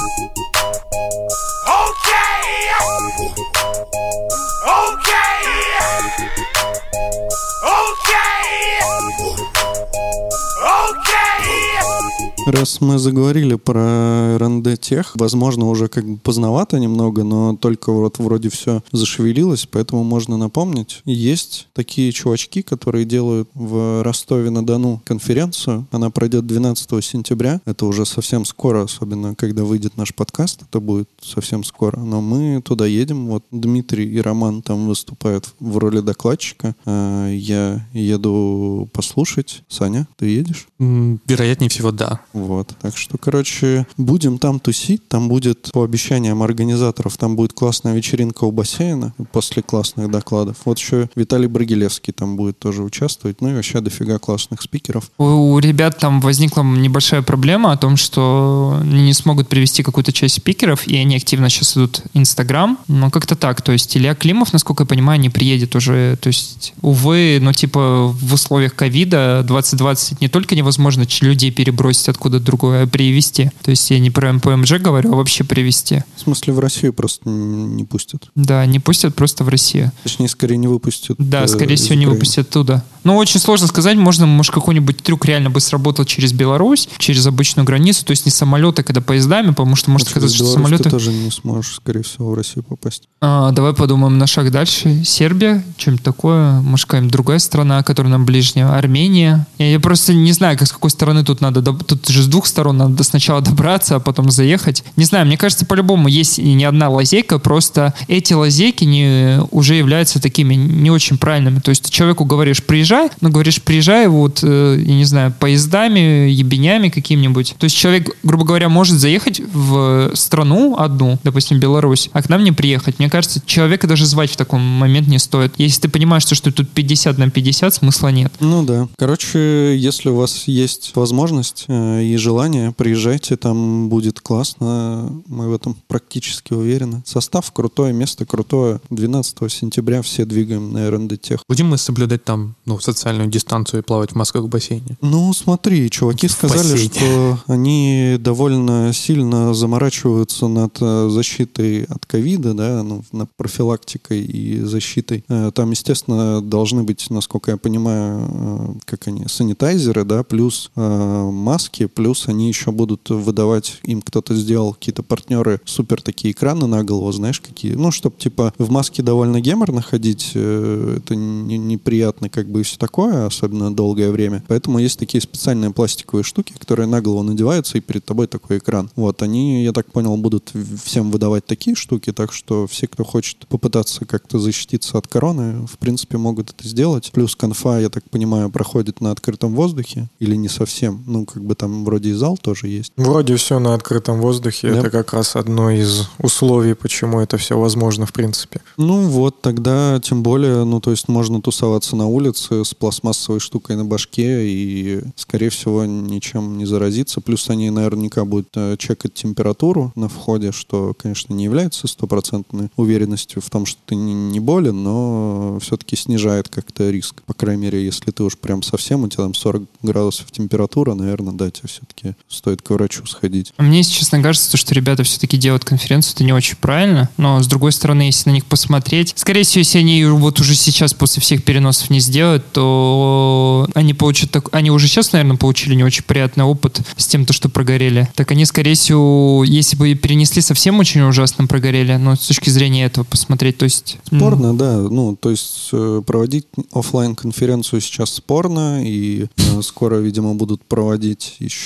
Раз 12.50 12.80
мы 12.80 12.98
заговорили 12.98 13.54
про 13.54 14.36
РНД 14.36 14.80
тех, 14.80 15.12
возможно, 15.14 15.68
уже 15.68 15.86
как 15.86 16.04
бы 16.04 16.16
поздновато 16.16 16.80
немного, 16.80 17.22
но 17.22 17.54
только 17.54 17.92
вот 17.92 18.18
вроде 18.18 18.48
все 18.48 18.82
зашевелилось, 18.90 19.68
поэтому 19.70 20.02
можно 20.02 20.36
напомнить. 20.36 21.00
Есть 21.04 21.68
такие 21.74 22.10
чувачки, 22.10 22.62
которые 22.62 23.04
делают 23.04 23.48
в 23.54 24.02
Ростове-на-Дону 24.02 25.00
конференцию. 25.04 25.86
Она 25.92 26.10
пройдет 26.10 26.44
12 26.48 27.04
сентября. 27.04 27.60
Это 27.66 27.86
уже 27.86 28.04
совсем 28.04 28.44
скоро, 28.44 28.82
особенно 28.82 29.36
когда 29.36 29.62
выйдет 29.62 29.96
наш 29.96 30.12
подкаст. 30.12 30.62
Это 30.62 30.80
будет 30.80 31.08
совсем 31.22 31.62
скоро. 31.62 32.00
Но 32.00 32.20
мы 32.20 32.60
туда 32.62 32.84
едем. 32.84 33.28
Вот 33.28 33.44
Дмитрий 33.52 34.10
и 34.10 34.20
Роман 34.20 34.62
там 34.62 34.88
выступают 34.88 35.54
в 35.60 35.78
роли 35.78 36.00
докладчика. 36.00 36.74
А 36.84 37.28
Я 37.28 37.86
еду 37.92 38.88
послушать. 38.92 39.62
Саня, 39.68 40.08
ты 40.16 40.26
едешь? 40.26 40.66
Вероятнее 40.80 41.70
всего, 41.70 41.92
да. 41.92 42.20
Вот. 42.40 42.74
Так 42.80 42.96
что, 42.96 43.18
короче, 43.18 43.86
будем 43.96 44.38
там 44.38 44.60
тусить. 44.60 45.06
Там 45.08 45.28
будет, 45.28 45.70
по 45.72 45.84
обещаниям 45.84 46.42
организаторов, 46.42 47.16
там 47.16 47.36
будет 47.36 47.52
классная 47.52 47.94
вечеринка 47.94 48.44
у 48.44 48.52
бассейна 48.52 49.14
после 49.32 49.62
классных 49.62 50.10
докладов. 50.10 50.56
Вот 50.64 50.78
еще 50.78 51.08
Виталий 51.14 51.46
Брагилевский 51.46 52.12
там 52.12 52.36
будет 52.36 52.58
тоже 52.58 52.82
участвовать. 52.82 53.40
Ну 53.40 53.50
и 53.50 53.54
вообще 53.54 53.80
дофига 53.80 54.18
классных 54.18 54.62
спикеров. 54.62 55.10
У, 55.18 55.58
ребят 55.58 55.98
там 55.98 56.20
возникла 56.20 56.62
небольшая 56.62 57.22
проблема 57.22 57.72
о 57.72 57.76
том, 57.76 57.96
что 57.96 58.80
не 58.84 59.12
смогут 59.12 59.48
привести 59.48 59.82
какую-то 59.82 60.12
часть 60.12 60.36
спикеров, 60.36 60.86
и 60.86 60.96
они 60.96 61.16
активно 61.16 61.48
сейчас 61.48 61.76
идут 61.76 62.02
Инстаграм. 62.14 62.78
Но 62.88 63.10
как-то 63.10 63.36
так. 63.36 63.62
То 63.62 63.72
есть 63.72 63.96
Илья 63.96 64.14
Климов, 64.14 64.52
насколько 64.52 64.82
я 64.82 64.86
понимаю, 64.86 65.20
не 65.20 65.30
приедет 65.30 65.76
уже. 65.76 66.16
То 66.20 66.28
есть, 66.28 66.74
увы, 66.82 67.38
ну 67.40 67.52
типа 67.52 68.08
в 68.08 68.34
условиях 68.34 68.74
ковида 68.74 69.44
2020 69.46 70.20
не 70.20 70.28
только 70.28 70.54
невозможно 70.54 71.06
людей 71.20 71.50
перебросить 71.50 72.08
откуда-то 72.30 72.44
другое, 72.44 72.86
привезти. 72.86 73.50
То 73.62 73.70
есть 73.70 73.90
я 73.90 73.98
не 73.98 74.10
про 74.10 74.32
МПМЖ 74.32 74.72
говорю, 74.80 75.12
а 75.12 75.16
вообще 75.16 75.44
привезти. 75.44 76.02
В 76.16 76.20
смысле, 76.20 76.52
в 76.52 76.58
Россию 76.60 76.92
просто 76.92 77.28
не 77.28 77.84
пустят. 77.84 78.28
Да, 78.34 78.64
не 78.66 78.78
пустят 78.78 79.14
просто 79.14 79.44
в 79.44 79.48
Россию. 79.48 79.92
Точнее, 80.02 80.28
скорее 80.28 80.56
не 80.56 80.68
выпустят. 80.68 81.16
Да, 81.18 81.44
э, 81.44 81.48
скорее 81.48 81.76
всего, 81.76 81.94
не 81.94 82.06
Украины. 82.06 82.12
выпустят 82.14 82.48
оттуда. 82.48 82.84
Ну, 83.02 83.16
очень 83.16 83.40
сложно 83.40 83.66
сказать. 83.66 83.96
Можно, 83.96 84.26
может, 84.26 84.52
какой-нибудь 84.52 84.98
трюк 84.98 85.24
реально 85.24 85.50
бы 85.50 85.60
сработал 85.60 86.04
через 86.04 86.32
Беларусь, 86.32 86.88
через 86.98 87.26
обычную 87.26 87.66
границу, 87.66 88.04
то 88.04 88.10
есть 88.10 88.26
не 88.26 88.30
самолеты, 88.32 88.82
когда 88.82 89.00
поездами, 89.00 89.50
потому 89.50 89.74
что 89.74 89.90
может 89.90 90.08
А 90.08 90.10
через 90.10 90.22
казаться, 90.22 90.36
что 90.44 90.52
самолеты... 90.52 90.84
ты 90.84 90.90
тоже 90.90 91.12
не 91.12 91.30
сможешь, 91.30 91.74
скорее 91.76 92.02
всего, 92.02 92.30
в 92.30 92.34
Россию 92.34 92.64
попасть. 92.64 93.04
А, 93.20 93.50
давай 93.52 93.72
подумаем 93.74 94.18
на 94.18 94.26
шаг 94.26 94.50
дальше. 94.50 95.02
Сербия, 95.04 95.64
что-нибудь 95.78 96.04
такое. 96.04 96.60
Может, 96.60 96.86
какая-нибудь 96.86 97.12
другая 97.12 97.38
страна, 97.38 97.82
которая 97.82 98.10
нам 98.12 98.24
ближняя. 98.26 98.68
Армения. 98.70 99.46
Я, 99.58 99.70
я 99.72 99.80
просто 99.80 100.12
не 100.12 100.32
знаю, 100.32 100.58
как 100.58 100.68
с 100.68 100.72
какой 100.72 100.90
стороны 100.90 101.24
тут 101.24 101.40
надо. 101.40 101.60
доб- 101.60 101.82
Тут 102.10 102.16
же 102.16 102.22
с 102.24 102.26
двух 102.26 102.46
сторон 102.46 102.76
надо 102.76 103.04
сначала 103.04 103.40
добраться, 103.40 103.94
а 103.94 104.00
потом 104.00 104.32
заехать. 104.32 104.82
Не 104.96 105.04
знаю, 105.04 105.26
мне 105.26 105.36
кажется, 105.36 105.64
по-любому 105.64 106.08
есть 106.08 106.40
и 106.40 106.54
не 106.54 106.64
одна 106.64 106.88
лазейка, 106.88 107.38
просто 107.38 107.94
эти 108.08 108.32
лазейки 108.32 108.82
не, 108.82 109.40
уже 109.52 109.76
являются 109.76 110.20
такими 110.20 110.56
не 110.56 110.90
очень 110.90 111.18
правильными. 111.18 111.60
То 111.60 111.68
есть 111.68 111.84
ты 111.84 111.90
человеку 111.92 112.24
говоришь, 112.24 112.64
приезжай, 112.64 113.10
но 113.20 113.28
говоришь, 113.28 113.62
приезжай 113.62 114.08
вот, 114.08 114.40
э, 114.42 114.82
я 114.84 114.94
не 114.94 115.04
знаю, 115.04 115.32
поездами, 115.38 116.28
ебенями 116.30 116.88
каким-нибудь. 116.88 117.54
То 117.56 117.64
есть 117.64 117.76
человек, 117.76 118.10
грубо 118.24 118.44
говоря, 118.44 118.68
может 118.68 118.96
заехать 118.96 119.40
в 119.40 120.10
страну 120.14 120.78
одну, 120.80 121.16
допустим, 121.22 121.60
Беларусь, 121.60 122.10
а 122.12 122.22
к 122.22 122.28
нам 122.28 122.42
не 122.42 122.50
приехать. 122.50 122.98
Мне 122.98 123.08
кажется, 123.08 123.40
человека 123.46 123.86
даже 123.86 124.04
звать 124.04 124.32
в 124.32 124.36
таком 124.36 124.60
момент 124.60 125.06
не 125.06 125.20
стоит. 125.20 125.52
Если 125.58 125.82
ты 125.82 125.88
понимаешь, 125.88 126.24
что, 126.24 126.34
что 126.34 126.50
тут 126.50 126.70
50 126.70 127.18
на 127.18 127.30
50, 127.30 127.72
смысла 127.72 128.08
нет. 128.08 128.32
Ну 128.40 128.64
да. 128.64 128.88
Короче, 128.96 129.76
если 129.78 130.08
у 130.08 130.16
вас 130.16 130.48
есть 130.48 130.90
возможность 130.96 131.66
э, 131.68 131.99
и 132.02 132.16
желание, 132.16 132.72
приезжайте, 132.72 133.36
там 133.36 133.88
будет 133.88 134.20
классно. 134.20 135.12
Мы 135.26 135.48
в 135.48 135.54
этом 135.54 135.76
практически 135.88 136.52
уверены. 136.52 137.02
Состав 137.04 137.50
крутой, 137.52 137.92
место 137.92 138.26
крутое. 138.26 138.80
12 138.90 139.52
сентября 139.52 140.02
все 140.02 140.24
двигаем 140.24 140.72
на 140.72 140.90
РНД 140.90 141.20
Тех. 141.20 141.40
Будем 141.48 141.68
мы 141.68 141.78
соблюдать 141.78 142.24
там, 142.24 142.54
ну, 142.66 142.78
социальную 142.80 143.28
дистанцию 143.28 143.80
и 143.80 143.82
плавать 143.84 144.12
в 144.12 144.14
масках 144.16 144.42
в 144.44 144.48
бассейне? 144.48 144.96
Ну, 145.00 145.32
смотри, 145.32 145.90
чуваки 145.90 146.26
В 146.28 146.32
сказали, 146.32 146.72
бассейне. 146.72 146.90
что 146.90 147.38
они 147.46 148.16
довольно 148.20 148.92
сильно 148.92 149.54
заморачиваются 149.54 150.48
над 150.48 150.76
э, 150.80 151.08
защитой 151.10 151.84
от 151.84 152.06
ковида, 152.06 152.54
да, 152.54 152.82
ну, 152.82 153.02
над 153.12 153.28
профилактикой 153.36 154.22
и 154.22 154.60
защитой. 154.60 155.24
Э, 155.28 155.50
Там, 155.54 155.70
естественно, 155.70 156.40
должны 156.40 156.82
быть, 156.82 157.10
насколько 157.10 157.50
я 157.50 157.56
понимаю, 157.56 158.20
э, 158.30 158.72
как 158.84 159.08
они, 159.08 159.24
санитайзеры, 159.26 160.04
да, 160.04 160.22
плюс 160.22 160.70
маски, 160.76 161.86
плюс 161.94 162.28
они 162.28 162.48
еще 162.48 162.70
будут 162.70 163.10
выдавать, 163.10 163.80
им 163.84 164.02
кто-то 164.02 164.34
сделал, 164.34 164.74
какие-то 164.74 165.02
партнеры, 165.02 165.60
супер 165.64 166.02
такие 166.02 166.32
экраны 166.32 166.66
на 166.66 166.84
голову, 166.84 167.10
знаешь, 167.12 167.40
какие, 167.40 167.74
ну, 167.74 167.90
чтобы, 167.90 168.16
типа, 168.18 168.52
в 168.58 168.70
маске 168.70 169.02
довольно 169.02 169.40
геморно 169.40 169.82
ходить, 169.82 170.32
э, 170.34 170.96
это 170.98 171.14
не- 171.14 171.58
неприятно, 171.58 172.28
как 172.28 172.48
бы, 172.48 172.60
и 172.60 172.62
все 172.62 172.76
такое, 172.78 173.26
особенно 173.26 173.74
долгое 173.74 174.10
время. 174.10 174.42
Поэтому 174.48 174.78
есть 174.78 174.98
такие 174.98 175.20
специальные 175.20 175.70
пластиковые 175.72 176.24
штуки, 176.24 176.54
которые 176.58 176.86
на 176.86 177.00
голову 177.00 177.22
надеваются, 177.22 177.78
и 177.78 177.80
перед 177.80 178.04
тобой 178.04 178.26
такой 178.26 178.58
экран. 178.58 178.90
Вот, 178.96 179.22
они, 179.22 179.64
я 179.64 179.72
так 179.72 179.90
понял, 179.92 180.16
будут 180.16 180.52
всем 180.82 181.10
выдавать 181.10 181.46
такие 181.46 181.76
штуки, 181.76 182.12
так 182.12 182.32
что 182.32 182.66
все, 182.66 182.86
кто 182.86 183.04
хочет 183.04 183.46
попытаться 183.48 184.04
как-то 184.04 184.38
защититься 184.38 184.98
от 184.98 185.06
короны, 185.06 185.66
в 185.66 185.78
принципе, 185.78 186.16
могут 186.18 186.50
это 186.50 186.68
сделать. 186.68 187.10
Плюс 187.12 187.36
конфа, 187.36 187.80
я 187.80 187.88
так 187.88 188.08
понимаю, 188.10 188.50
проходит 188.50 189.00
на 189.00 189.10
открытом 189.10 189.54
воздухе 189.54 190.08
или 190.18 190.36
не 190.36 190.48
совсем. 190.48 191.02
Ну, 191.06 191.24
как 191.24 191.44
бы 191.44 191.54
там 191.54 191.79
вроде 191.84 192.10
и 192.10 192.12
зал 192.12 192.38
тоже 192.40 192.68
есть. 192.68 192.92
Вроде 192.96 193.36
все 193.36 193.58
на 193.58 193.74
открытом 193.74 194.20
воздухе. 194.20 194.70
Да. 194.70 194.78
Это 194.78 194.90
как 194.90 195.12
раз 195.12 195.36
одно 195.36 195.70
из 195.70 196.08
условий, 196.18 196.74
почему 196.74 197.20
это 197.20 197.36
все 197.36 197.58
возможно 197.58 198.06
в 198.06 198.12
принципе. 198.12 198.60
Ну 198.76 199.02
вот, 199.08 199.40
тогда 199.40 200.00
тем 200.02 200.22
более, 200.22 200.64
ну 200.64 200.80
то 200.80 200.90
есть 200.90 201.08
можно 201.08 201.40
тусоваться 201.40 201.96
на 201.96 202.06
улице 202.06 202.64
с 202.64 202.74
пластмассовой 202.74 203.40
штукой 203.40 203.76
на 203.76 203.84
башке 203.84 204.46
и, 204.46 205.02
скорее 205.16 205.50
всего, 205.50 205.84
ничем 205.84 206.58
не 206.58 206.66
заразиться. 206.66 207.20
Плюс 207.20 207.48
они 207.50 207.70
наверняка 207.70 208.24
будут 208.24 208.48
э, 208.54 208.76
чекать 208.78 209.14
температуру 209.14 209.92
на 209.94 210.08
входе, 210.08 210.52
что, 210.52 210.94
конечно, 210.98 211.34
не 211.34 211.44
является 211.44 211.86
стопроцентной 211.86 212.70
уверенностью 212.76 213.42
в 213.42 213.50
том, 213.50 213.66
что 213.66 213.78
ты 213.86 213.94
не, 213.94 214.14
не 214.14 214.40
болен, 214.40 214.82
но 214.82 215.58
все-таки 215.60 215.96
снижает 215.96 216.48
как-то 216.48 216.90
риск. 216.90 217.22
По 217.22 217.34
крайней 217.34 217.62
мере, 217.62 217.84
если 217.84 218.10
ты 218.10 218.22
уж 218.22 218.36
прям 218.36 218.62
совсем, 218.62 219.04
у 219.04 219.08
тебя 219.08 219.24
там 219.24 219.34
40 219.34 219.62
градусов 219.82 220.30
температура, 220.30 220.94
наверное, 220.94 221.34
да, 221.34 221.50
тебе 221.50 221.68
все-таки 221.70 222.14
стоит 222.28 222.62
к 222.62 222.70
врачу 222.70 223.06
сходить. 223.06 223.52
Мне, 223.58 223.78
если 223.78 223.92
честно, 223.92 224.22
кажется, 224.22 224.50
то, 224.50 224.56
что 224.56 224.74
ребята 224.74 225.02
все-таки 225.04 225.36
делают 225.36 225.64
конференцию, 225.64 226.14
это 226.14 226.24
не 226.24 226.32
очень 226.32 226.56
правильно. 226.56 227.08
Но, 227.16 227.42
с 227.42 227.46
другой 227.46 227.72
стороны, 227.72 228.02
если 228.02 228.30
на 228.30 228.34
них 228.34 228.44
посмотреть, 228.44 229.12
скорее 229.16 229.44
всего, 229.44 229.60
если 229.60 229.78
они 229.78 230.04
вот 230.04 230.40
уже 230.40 230.54
сейчас 230.54 230.94
после 230.94 231.22
всех 231.22 231.44
переносов 231.44 231.90
не 231.90 232.00
сделают, 232.00 232.50
то 232.52 233.68
они 233.74 233.94
получат 233.94 234.30
так... 234.30 234.48
Они 234.54 234.70
уже 234.70 234.88
сейчас, 234.88 235.12
наверное, 235.12 235.36
получили 235.36 235.74
не 235.74 235.84
очень 235.84 236.04
приятный 236.04 236.44
опыт 236.44 236.80
с 236.96 237.06
тем, 237.06 237.24
то, 237.24 237.32
что 237.32 237.48
прогорели. 237.48 238.08
Так 238.14 238.30
они, 238.32 238.44
скорее 238.44 238.74
всего, 238.74 239.44
если 239.44 239.76
бы 239.76 239.94
перенесли 239.94 240.42
совсем 240.42 240.78
очень 240.78 241.02
ужасно 241.02 241.46
прогорели, 241.46 241.96
но 241.96 242.16
с 242.16 242.26
точки 242.26 242.50
зрения 242.50 242.84
этого 242.86 243.04
посмотреть, 243.04 243.58
то 243.58 243.64
есть... 243.64 243.98
м, 244.10 244.18
Спорно, 244.18 244.56
да. 244.56 244.78
Ну, 244.78 245.16
то 245.16 245.30
есть 245.30 245.68
э, 245.72 246.02
проводить 246.06 246.46
оффлайн 246.72 247.14
конференцию 247.14 247.80
сейчас 247.80 248.10
спорно, 248.14 248.84
и 248.84 249.26
э, 249.36 249.62
скоро, 249.62 249.96
видимо, 249.96 250.34
будут 250.34 250.64
проводить 250.64 251.36
еще, 251.38 251.59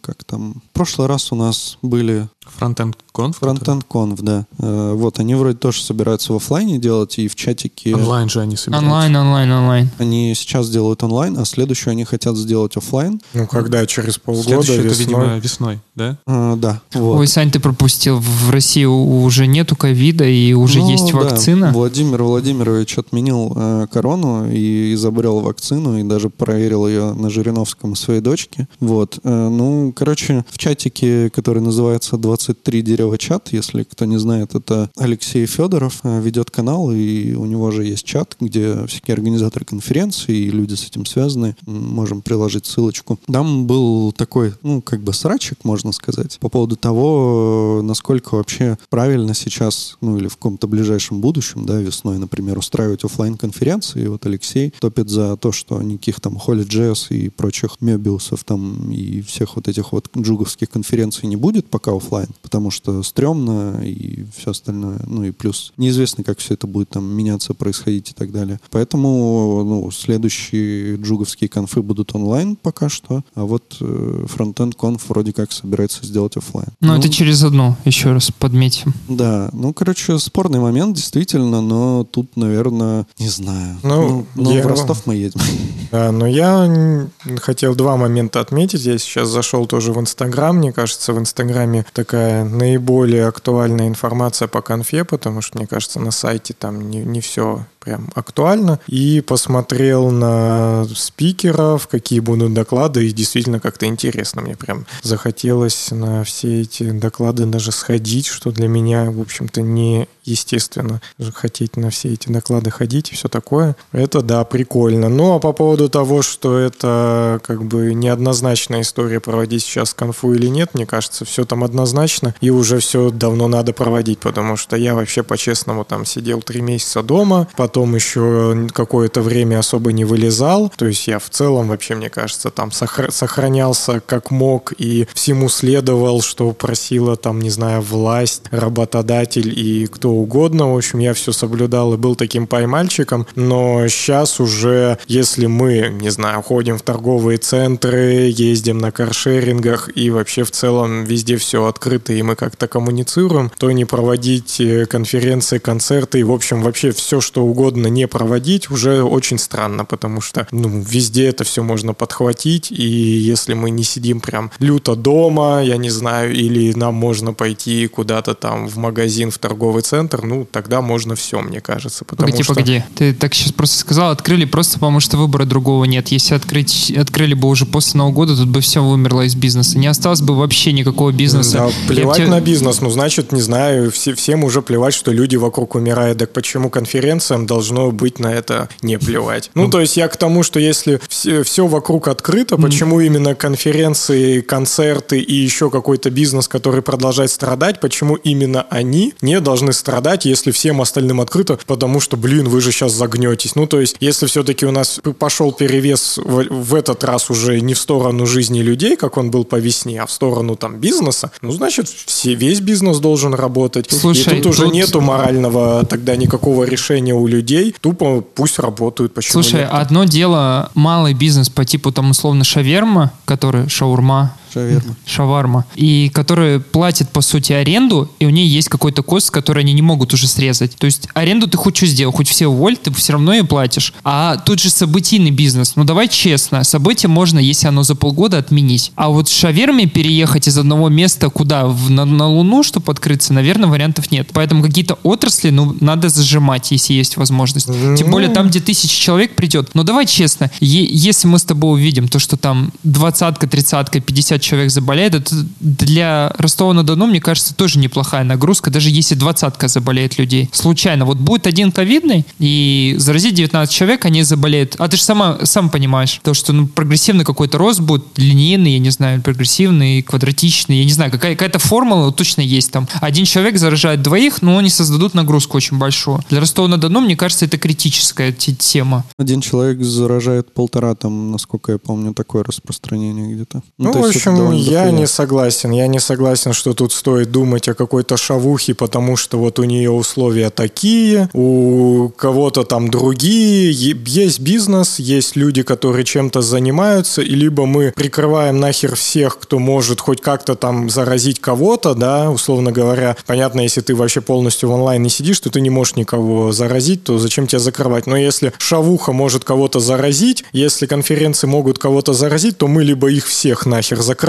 как 0.00 0.24
там... 0.24 0.62
В 0.70 0.72
прошлый 0.72 1.08
раз 1.08 1.32
у 1.32 1.36
нас 1.36 1.78
были 1.82 2.28
Frontend 2.56 2.96
Conf? 3.12 3.36
Frontend 3.38 3.84
Conf, 3.84 4.20
да. 4.20 4.46
Э, 4.58 4.92
Вот, 4.94 5.18
они 5.18 5.34
вроде 5.34 5.56
тоже 5.56 5.82
собираются 5.82 6.32
в 6.32 6.36
оффлайне 6.36 6.78
делать, 6.78 7.18
и 7.18 7.28
в 7.28 7.34
чатике... 7.34 7.94
Онлайн 7.94 8.28
же 8.28 8.40
они 8.40 8.56
собираются. 8.56 8.86
Онлайн, 8.86 9.16
онлайн, 9.16 9.50
онлайн. 9.52 9.90
Они 9.98 10.34
сейчас 10.34 10.70
делают 10.70 11.02
онлайн, 11.02 11.38
а 11.38 11.44
следующую 11.44 11.92
они 11.92 12.04
хотят 12.04 12.36
сделать 12.36 12.76
оффлайн. 12.76 13.20
Ну, 13.34 13.46
когда 13.46 13.86
через 13.86 14.18
полгода 14.18 14.62
Следующее 14.62 14.78
это, 14.78 14.88
весной... 14.88 15.06
видимо, 15.06 15.38
весной, 15.38 15.78
да? 15.94 16.18
Э, 16.26 16.56
Да, 16.56 16.80
вот. 16.94 17.18
Ой, 17.18 17.26
Сань, 17.26 17.50
ты 17.50 17.60
пропустил. 17.60 18.18
В 18.18 18.50
России 18.50 18.84
уже 18.84 19.46
нету 19.46 19.76
ковида 19.76 20.24
и 20.24 20.52
уже 20.52 20.80
Ну, 20.80 20.90
есть 20.90 21.12
да, 21.12 21.18
вакцина. 21.18 21.72
Владимир 21.72 22.22
Владимирович 22.22 22.98
отменил 22.98 23.52
э, 23.56 23.86
корону 23.90 24.50
и 24.50 24.94
изобрел 24.94 25.40
вакцину, 25.40 25.98
и 25.98 26.02
даже 26.02 26.30
проверил 26.30 26.86
ее 26.86 27.12
на 27.12 27.30
Жириновском 27.30 27.94
своей 27.96 28.20
дочки. 28.20 28.68
Вот. 28.80 29.18
Э, 29.24 29.48
ну, 29.48 29.92
короче, 29.94 30.44
в 30.50 30.58
чатике, 30.58 31.30
который 31.30 31.62
называется 31.62 32.16
23 32.40 32.82
дерева 32.82 33.18
чат, 33.18 33.52
если 33.52 33.82
кто 33.82 34.06
не 34.06 34.18
знает, 34.18 34.54
это 34.54 34.90
Алексей 34.96 35.44
Федоров 35.46 36.00
э, 36.04 36.20
ведет 36.20 36.50
канал, 36.50 36.90
и 36.90 37.34
у 37.34 37.44
него 37.44 37.70
же 37.70 37.84
есть 37.84 38.04
чат, 38.04 38.36
где 38.40 38.86
всякие 38.86 39.14
организаторы 39.14 39.66
конференции 39.66 40.34
и 40.34 40.50
люди 40.50 40.74
с 40.74 40.86
этим 40.86 41.04
связаны. 41.04 41.54
Можем 41.66 42.22
приложить 42.22 42.64
ссылочку. 42.64 43.18
Там 43.30 43.66
был 43.66 44.12
такой, 44.12 44.54
ну, 44.62 44.80
как 44.80 45.00
бы 45.00 45.12
срачик, 45.12 45.64
можно 45.64 45.92
сказать, 45.92 46.38
по 46.40 46.48
поводу 46.48 46.76
того, 46.76 47.80
э, 47.80 47.82
насколько 47.82 48.36
вообще 48.36 48.78
правильно 48.88 49.34
сейчас, 49.34 49.98
ну, 50.00 50.16
или 50.16 50.28
в 50.28 50.36
каком-то 50.36 50.66
ближайшем 50.66 51.20
будущем, 51.20 51.66
да, 51.66 51.78
весной, 51.78 52.18
например, 52.18 52.58
устраивать 52.58 53.04
оффлайн 53.04 53.36
конференции 53.36 54.04
И 54.04 54.06
вот 54.06 54.24
Алексей 54.24 54.72
топит 54.80 55.10
за 55.10 55.36
то, 55.36 55.52
что 55.52 55.82
никаких 55.82 56.20
там 56.20 56.38
Holy.js 56.38 57.08
и 57.10 57.28
прочих 57.28 57.80
Мебиусов 57.80 58.44
там 58.44 58.90
и 58.90 59.20
всех 59.20 59.56
вот 59.56 59.68
этих 59.68 59.92
вот 59.92 60.08
джуговских 60.16 60.70
конференций 60.70 61.28
не 61.28 61.36
будет 61.36 61.66
пока 61.66 61.92
оффлайн, 61.94 62.29
потому 62.42 62.70
что 62.70 63.02
стрёмно 63.02 63.80
и 63.84 64.24
все 64.36 64.50
остальное. 64.52 64.98
Ну 65.06 65.24
и 65.24 65.30
плюс 65.30 65.72
неизвестно, 65.76 66.24
как 66.24 66.38
все 66.38 66.54
это 66.54 66.66
будет 66.66 66.90
там 66.90 67.04
меняться, 67.04 67.54
происходить 67.54 68.10
и 68.10 68.14
так 68.14 68.32
далее. 68.32 68.60
Поэтому, 68.70 69.62
ну, 69.64 69.90
следующие 69.90 70.96
джуговские 70.96 71.48
конфы 71.48 71.82
будут 71.82 72.14
онлайн 72.14 72.56
пока 72.56 72.88
что, 72.88 73.22
а 73.34 73.44
вот 73.44 73.76
э, 73.80 74.24
Frontend 74.28 74.74
Conf 74.74 75.08
вроде 75.08 75.32
как 75.32 75.52
собирается 75.52 76.04
сделать 76.06 76.36
оффлайн. 76.36 76.68
Но 76.80 76.94
Ну, 76.94 76.98
это 76.98 77.08
через 77.08 77.42
одну, 77.44 77.76
еще 77.84 78.12
раз 78.12 78.30
подметим. 78.30 78.92
да, 79.08 79.48
ну, 79.52 79.72
короче, 79.72 80.18
спорный 80.18 80.60
момент, 80.60 80.96
действительно, 80.96 81.60
но 81.60 82.04
тут, 82.04 82.36
наверное, 82.36 83.06
не 83.18 83.28
знаю. 83.28 83.78
Ну, 83.82 84.26
ну, 84.34 84.54
я- 84.54 84.62
в 84.62 84.66
Ростов 84.66 85.06
мы 85.06 85.14
едем. 85.16 85.40
Да, 85.90 86.12
но 86.12 86.24
я 86.24 87.08
хотел 87.40 87.74
два 87.74 87.96
момента 87.96 88.38
отметить. 88.40 88.84
Я 88.84 88.96
сейчас 88.98 89.28
зашел 89.28 89.66
тоже 89.66 89.92
в 89.92 89.98
Инстаграм. 89.98 90.56
Мне 90.56 90.72
кажется, 90.72 91.12
в 91.12 91.18
Инстаграме 91.18 91.84
такая 92.10 92.42
наиболее 92.42 93.28
актуальная 93.28 93.86
информация 93.86 94.48
по 94.48 94.62
конфе, 94.62 95.04
потому 95.04 95.40
что, 95.42 95.58
мне 95.58 95.68
кажется, 95.68 96.00
на 96.00 96.10
сайте 96.10 96.54
там 96.54 96.90
не, 96.90 97.04
не 97.04 97.20
все 97.20 97.64
прям 97.80 98.10
актуально. 98.14 98.78
И 98.86 99.22
посмотрел 99.26 100.10
на 100.10 100.86
спикеров, 100.94 101.88
какие 101.88 102.20
будут 102.20 102.54
доклады, 102.54 103.08
и 103.08 103.12
действительно 103.12 103.58
как-то 103.58 103.86
интересно. 103.86 104.42
Мне 104.42 104.56
прям 104.56 104.86
захотелось 105.02 105.90
на 105.90 106.22
все 106.24 106.60
эти 106.62 106.90
доклады 106.90 107.46
даже 107.46 107.72
сходить, 107.72 108.26
что 108.26 108.52
для 108.52 108.68
меня, 108.68 109.10
в 109.10 109.20
общем-то, 109.20 109.62
не 109.62 110.08
естественно, 110.24 111.00
хотеть 111.34 111.76
на 111.76 111.90
все 111.90 112.12
эти 112.12 112.28
доклады 112.28 112.70
ходить 112.70 113.10
и 113.10 113.14
все 113.14 113.28
такое. 113.28 113.76
Это, 113.92 114.20
да, 114.22 114.44
прикольно. 114.44 115.08
Ну, 115.08 115.34
а 115.34 115.40
по 115.40 115.52
поводу 115.52 115.88
того, 115.88 116.22
что 116.22 116.58
это 116.58 117.40
как 117.42 117.64
бы 117.64 117.94
неоднозначная 117.94 118.82
история 118.82 119.20
проводить 119.20 119.62
сейчас 119.62 119.94
конфу 119.94 120.34
или 120.34 120.46
нет, 120.46 120.74
мне 120.74 120.86
кажется, 120.86 121.24
все 121.24 121.44
там 121.44 121.64
однозначно, 121.64 122.34
и 122.40 122.50
уже 122.50 122.78
все 122.78 123.10
давно 123.10 123.48
надо 123.48 123.72
проводить, 123.72 124.20
потому 124.20 124.56
что 124.56 124.76
я 124.76 124.94
вообще 124.94 125.22
по-честному 125.22 125.84
там 125.84 126.04
сидел 126.04 126.42
три 126.42 126.60
месяца 126.60 127.02
дома, 127.02 127.48
потом 127.56 127.69
еще 127.94 128.68
какое-то 128.72 129.22
время 129.22 129.58
особо 129.58 129.92
не 129.92 130.04
вылезал, 130.04 130.72
то 130.76 130.86
есть 130.86 131.06
я 131.06 131.18
в 131.18 131.30
целом 131.30 131.68
вообще, 131.68 131.94
мне 131.94 132.10
кажется, 132.10 132.50
там 132.50 132.70
сохр- 132.70 133.10
сохранялся 133.10 134.00
как 134.04 134.30
мог 134.30 134.72
и 134.78 135.06
всему 135.14 135.48
следовал, 135.48 136.22
что 136.22 136.50
просила 136.52 137.16
там, 137.16 137.40
не 137.40 137.50
знаю, 137.50 137.82
власть, 137.82 138.42
работодатель 138.50 139.58
и 139.58 139.86
кто 139.86 140.10
угодно. 140.10 140.72
В 140.72 140.76
общем, 140.76 140.98
я 140.98 141.14
все 141.14 141.32
соблюдал 141.32 141.94
и 141.94 141.96
был 141.96 142.14
таким 142.16 142.46
поймальчиком. 142.46 143.26
Но 143.34 143.86
сейчас 143.88 144.40
уже, 144.40 144.98
если 145.06 145.46
мы, 145.46 145.88
не 146.00 146.10
знаю, 146.10 146.42
ходим 146.42 146.78
в 146.78 146.82
торговые 146.82 147.38
центры, 147.38 148.32
ездим 148.34 148.78
на 148.78 148.90
каршерингах 148.90 149.90
и 149.94 150.10
вообще 150.10 150.44
в 150.44 150.50
целом 150.50 151.04
везде 151.04 151.36
все 151.36 151.66
открыто 151.66 152.12
и 152.12 152.22
мы 152.22 152.36
как-то 152.36 152.68
коммуницируем, 152.68 153.50
то 153.58 153.70
не 153.70 153.84
проводить 153.84 154.60
э, 154.60 154.86
конференции, 154.86 155.58
концерты 155.58 156.20
и, 156.20 156.22
в 156.24 156.32
общем, 156.32 156.62
вообще 156.62 156.90
все, 156.90 157.20
что 157.20 157.44
угодно 157.44 157.59
не 157.68 158.06
проводить 158.08 158.70
уже 158.70 159.02
очень 159.02 159.38
странно, 159.38 159.84
потому 159.84 160.20
что, 160.20 160.46
ну, 160.50 160.80
везде 160.80 161.26
это 161.26 161.44
все 161.44 161.62
можно 161.62 161.94
подхватить, 161.94 162.70
и 162.70 162.82
если 162.84 163.54
мы 163.54 163.70
не 163.70 163.84
сидим 163.84 164.20
прям 164.20 164.50
люто 164.58 164.94
дома, 164.96 165.62
я 165.62 165.76
не 165.76 165.90
знаю, 165.90 166.34
или 166.34 166.72
нам 166.74 166.94
можно 166.94 167.32
пойти 167.32 167.86
куда-то 167.86 168.34
там 168.34 168.68
в 168.68 168.76
магазин, 168.76 169.30
в 169.30 169.38
торговый 169.38 169.82
центр, 169.82 170.22
ну, 170.24 170.46
тогда 170.50 170.80
можно 170.80 171.14
все, 171.14 171.40
мне 171.40 171.60
кажется, 171.60 172.04
потому 172.04 172.28
Погоди, 172.28 172.42
что... 172.42 172.54
погоди. 172.54 172.84
Ты 172.94 173.12
так 173.14 173.34
сейчас 173.34 173.52
просто 173.52 173.78
сказал, 173.78 174.10
открыли 174.10 174.44
просто 174.44 174.74
потому, 174.78 175.00
что 175.00 175.16
выбора 175.16 175.44
другого 175.44 175.84
нет. 175.84 176.08
Если 176.08 176.34
открыть, 176.34 176.90
открыли 176.90 177.34
бы 177.34 177.48
уже 177.48 177.66
после 177.66 177.98
Нового 177.98 178.14
года, 178.14 178.36
тут 178.36 178.48
бы 178.48 178.60
все 178.60 178.82
вымерло 178.82 179.22
из 179.22 179.34
бизнеса. 179.34 179.78
Не 179.78 179.86
осталось 179.86 180.20
бы 180.22 180.36
вообще 180.36 180.72
никакого 180.72 181.12
бизнеса. 181.12 181.58
Да, 181.58 181.66
Я 181.66 181.72
плевать 181.88 182.16
тебе- 182.16 182.28
на 182.28 182.40
бизнес, 182.40 182.80
ну, 182.80 182.90
значит, 182.90 183.32
не 183.32 183.40
знаю, 183.40 183.90
все, 183.90 184.14
всем 184.14 184.44
уже 184.44 184.62
плевать, 184.62 184.94
что 184.94 185.12
люди 185.12 185.36
вокруг 185.36 185.74
умирают. 185.74 186.18
Так 186.18 186.32
почему 186.32 186.70
конференциям 186.70 187.46
должно 187.50 187.90
быть 187.90 188.20
на 188.20 188.32
это 188.32 188.68
не 188.80 188.96
плевать? 188.96 189.50
Ну, 189.54 189.68
то 189.68 189.80
есть 189.80 189.96
я 189.96 190.06
к 190.06 190.16
тому, 190.16 190.44
что 190.44 190.60
если 190.60 191.00
все, 191.08 191.42
все 191.42 191.66
вокруг 191.66 192.06
открыто, 192.06 192.56
почему 192.56 193.00
именно 193.00 193.34
конференции, 193.34 194.40
концерты 194.40 195.18
и 195.18 195.34
еще 195.34 195.68
какой-то 195.70 196.10
бизнес, 196.10 196.46
который 196.48 196.82
продолжает 196.82 197.30
страдать, 197.30 197.80
почему 197.80 198.14
именно 198.14 198.66
они 198.70 199.14
не 199.20 199.40
должны 199.40 199.72
страдать, 199.72 200.24
если 200.26 200.50
всем 200.52 200.80
остальным 200.80 201.20
открыто, 201.20 201.58
потому 201.66 202.00
что, 202.00 202.16
блин, 202.16 202.48
вы 202.48 202.60
же 202.60 202.70
сейчас 202.70 202.92
загнетесь. 202.92 203.56
Ну, 203.56 203.66
то 203.66 203.80
есть, 203.80 203.96
если 204.00 204.26
все-таки 204.26 204.64
у 204.66 204.70
нас 204.70 205.00
пошел 205.18 205.52
перевес 205.52 206.18
в, 206.18 206.44
в 206.50 206.74
этот 206.74 207.02
раз 207.04 207.30
уже 207.30 207.60
не 207.60 207.74
в 207.74 207.78
сторону 207.78 208.26
жизни 208.26 208.60
людей, 208.60 208.96
как 208.96 209.16
он 209.16 209.30
был 209.30 209.44
по 209.44 209.56
весне, 209.56 210.00
а 210.02 210.06
в 210.06 210.12
сторону 210.12 210.54
там 210.56 210.78
бизнеса, 210.78 211.30
ну, 211.42 211.50
значит, 211.50 211.88
все, 211.88 212.34
весь 212.34 212.60
бизнес 212.60 212.98
должен 212.98 213.34
работать. 213.34 213.90
Слушай, 213.90 214.38
и 214.38 214.42
тут 214.42 214.46
уже 214.52 214.64
тут- 214.64 214.74
нету 214.74 215.00
морального 215.00 215.84
тогда 215.84 216.16
никакого 216.16 216.64
решения 216.64 217.14
у 217.14 217.26
людей. 217.26 217.39
Людей, 217.40 217.74
тупо 217.80 218.20
пусть 218.20 218.58
работают. 218.58 219.14
Почему 219.14 219.42
Слушай, 219.42 219.60
нет? 219.60 219.70
одно 219.72 220.04
дело 220.04 220.70
малый 220.74 221.14
бизнес 221.14 221.48
по 221.48 221.64
типу 221.64 221.90
там 221.92 222.10
условно 222.10 222.44
шаверма, 222.44 223.12
который 223.24 223.68
шаурма, 223.68 224.34
Шаверма. 224.52 224.96
шаварма, 225.06 225.64
и 225.76 226.10
которые 226.12 226.60
платят, 226.60 227.10
по 227.10 227.20
сути, 227.20 227.52
аренду, 227.52 228.10
и 228.18 228.26
у 228.26 228.30
нее 228.30 228.46
есть 228.46 228.68
какой-то 228.68 229.02
кост, 229.02 229.30
который 229.30 229.62
они 229.62 229.72
не 229.72 229.82
могут 229.82 230.12
уже 230.14 230.26
срезать. 230.26 230.76
То 230.76 230.86
есть 230.86 231.08
аренду 231.14 231.46
ты 231.48 231.56
хоть 231.56 231.76
что 231.76 231.86
сделал, 231.86 232.12
хоть 232.12 232.28
все 232.28 232.46
уволь, 232.46 232.76
ты 232.76 232.92
все 232.92 233.12
равно 233.12 233.32
ее 233.32 233.44
платишь. 233.44 233.92
А 234.04 234.36
тут 234.36 234.60
же 234.60 234.70
событийный 234.70 235.30
бизнес. 235.30 235.74
Ну 235.76 235.84
давай 235.84 236.08
честно, 236.08 236.64
событие 236.64 237.08
можно, 237.08 237.38
если 237.38 237.68
оно 237.68 237.82
за 237.82 237.94
полгода, 237.94 238.38
отменить. 238.38 238.92
А 238.96 239.08
вот 239.08 239.28
шаверме 239.28 239.86
переехать 239.86 240.48
из 240.48 240.58
одного 240.58 240.88
места 240.88 241.28
куда? 241.30 241.66
В- 241.66 241.90
на, 241.90 242.04
на 242.04 242.26
Луну, 242.26 242.62
чтобы 242.62 242.90
открыться, 242.92 243.32
наверное, 243.32 243.68
вариантов 243.68 244.10
нет. 244.10 244.28
Поэтому 244.32 244.62
какие-то 244.62 244.98
отрасли, 245.02 245.50
ну, 245.50 245.76
надо 245.80 246.08
зажимать, 246.08 246.70
если 246.72 246.92
есть 246.94 247.16
возможность. 247.16 247.66
Тем 247.66 248.10
более 248.10 248.30
там, 248.30 248.48
где 248.48 248.60
тысяча 248.60 248.94
человек 248.98 249.34
придет. 249.36 249.70
Но 249.74 249.82
давай 249.82 250.06
честно, 250.06 250.50
е- 250.60 250.88
если 250.90 251.28
мы 251.28 251.38
с 251.38 251.44
тобой 251.44 251.72
увидим 251.80 252.08
то, 252.08 252.18
что 252.18 252.36
там 252.36 252.72
двадцатка, 252.82 253.46
тридцатка, 253.46 254.00
50 254.00 254.39
человек 254.42 254.70
заболеет, 254.70 255.14
это 255.14 255.34
для 255.60 256.32
Ростова-на-Дону, 256.38 257.06
мне 257.06 257.20
кажется, 257.20 257.54
тоже 257.54 257.78
неплохая 257.78 258.24
нагрузка, 258.24 258.70
даже 258.70 258.90
если 258.90 259.14
двадцатка 259.14 259.68
заболеет 259.68 260.18
людей. 260.18 260.48
Случайно. 260.52 261.04
Вот 261.04 261.18
будет 261.18 261.46
один 261.46 261.72
ковидный, 261.72 262.24
и 262.38 262.94
заразить 262.98 263.34
19 263.34 263.72
человек, 263.74 264.04
они 264.04 264.22
заболеют. 264.22 264.76
А 264.78 264.88
ты 264.88 264.96
же 264.96 265.02
сама, 265.02 265.38
сам 265.44 265.70
понимаешь, 265.70 266.20
то, 266.22 266.34
что 266.34 266.52
ну, 266.52 266.66
прогрессивный 266.66 267.24
какой-то 267.24 267.58
рост 267.58 267.80
будет, 267.80 268.04
линейный, 268.16 268.72
я 268.72 268.78
не 268.78 268.90
знаю, 268.90 269.22
прогрессивный, 269.22 270.02
квадратичный, 270.02 270.78
я 270.78 270.84
не 270.84 270.92
знаю, 270.92 271.10
какая- 271.10 271.34
какая-то 271.34 271.58
формула 271.58 272.12
точно 272.12 272.40
есть 272.42 272.70
там. 272.70 272.88
Один 273.00 273.24
человек 273.24 273.58
заражает 273.58 274.02
двоих, 274.02 274.42
но 274.42 274.58
они 274.58 274.70
создадут 274.70 275.14
нагрузку 275.14 275.56
очень 275.56 275.78
большую. 275.78 276.22
Для 276.30 276.40
Ростова-на-Дону, 276.40 277.00
мне 277.00 277.16
кажется, 277.16 277.44
это 277.44 277.58
критическая 277.58 278.32
те- 278.32 278.54
тема. 278.54 279.04
Один 279.18 279.40
человек 279.40 279.82
заражает 279.82 280.52
полтора, 280.52 280.94
там, 280.94 281.30
насколько 281.30 281.72
я 281.72 281.78
помню, 281.78 282.14
такое 282.14 282.44
распространение 282.44 283.34
где-то. 283.34 283.62
Ну, 283.78 283.92
то 283.92 284.00
в 284.00 284.04
это 284.04 284.12
общем, 284.32 284.52
я 284.52 284.90
не 284.90 285.06
согласен. 285.06 285.70
Я 285.70 285.86
не 285.86 285.98
согласен, 285.98 286.52
что 286.52 286.74
тут 286.74 286.92
стоит 286.92 287.30
думать 287.30 287.68
о 287.68 287.74
какой-то 287.74 288.16
шавухе, 288.16 288.74
потому 288.74 289.16
что 289.16 289.38
вот 289.38 289.58
у 289.58 289.64
нее 289.64 289.90
условия 289.90 290.50
такие, 290.50 291.28
у 291.32 292.10
кого-то 292.16 292.64
там 292.64 292.90
другие. 292.90 293.70
Есть 293.72 294.40
бизнес, 294.40 294.98
есть 294.98 295.36
люди, 295.36 295.62
которые 295.62 296.04
чем-то 296.04 296.40
занимаются, 296.40 297.22
и 297.22 297.34
либо 297.34 297.66
мы 297.66 297.92
прикрываем 297.94 298.60
нахер 298.60 298.96
всех, 298.96 299.38
кто 299.38 299.58
может 299.58 300.00
хоть 300.00 300.20
как-то 300.20 300.54
там 300.54 300.88
заразить 300.90 301.40
кого-то, 301.40 301.94
да, 301.94 302.30
условно 302.30 302.72
говоря. 302.72 303.16
Понятно, 303.26 303.60
если 303.60 303.80
ты 303.80 303.94
вообще 303.94 304.20
полностью 304.20 304.68
в 304.68 304.72
онлайне 304.72 305.10
сидишь, 305.10 305.40
то 305.40 305.50
ты 305.50 305.60
не 305.60 305.70
можешь 305.70 305.96
никого 305.96 306.52
заразить, 306.52 307.04
то 307.04 307.18
зачем 307.18 307.46
тебя 307.46 307.58
закрывать? 307.58 308.06
Но 308.06 308.16
если 308.16 308.52
шавуха 308.58 309.12
может 309.12 309.44
кого-то 309.44 309.80
заразить, 309.80 310.44
если 310.52 310.86
конференции 310.86 311.46
могут 311.46 311.78
кого-то 311.78 312.12
заразить, 312.12 312.58
то 312.58 312.68
мы 312.68 312.84
либо 312.84 313.10
их 313.10 313.26
всех 313.26 313.66
нахер 313.66 314.00
закрываем 314.00 314.19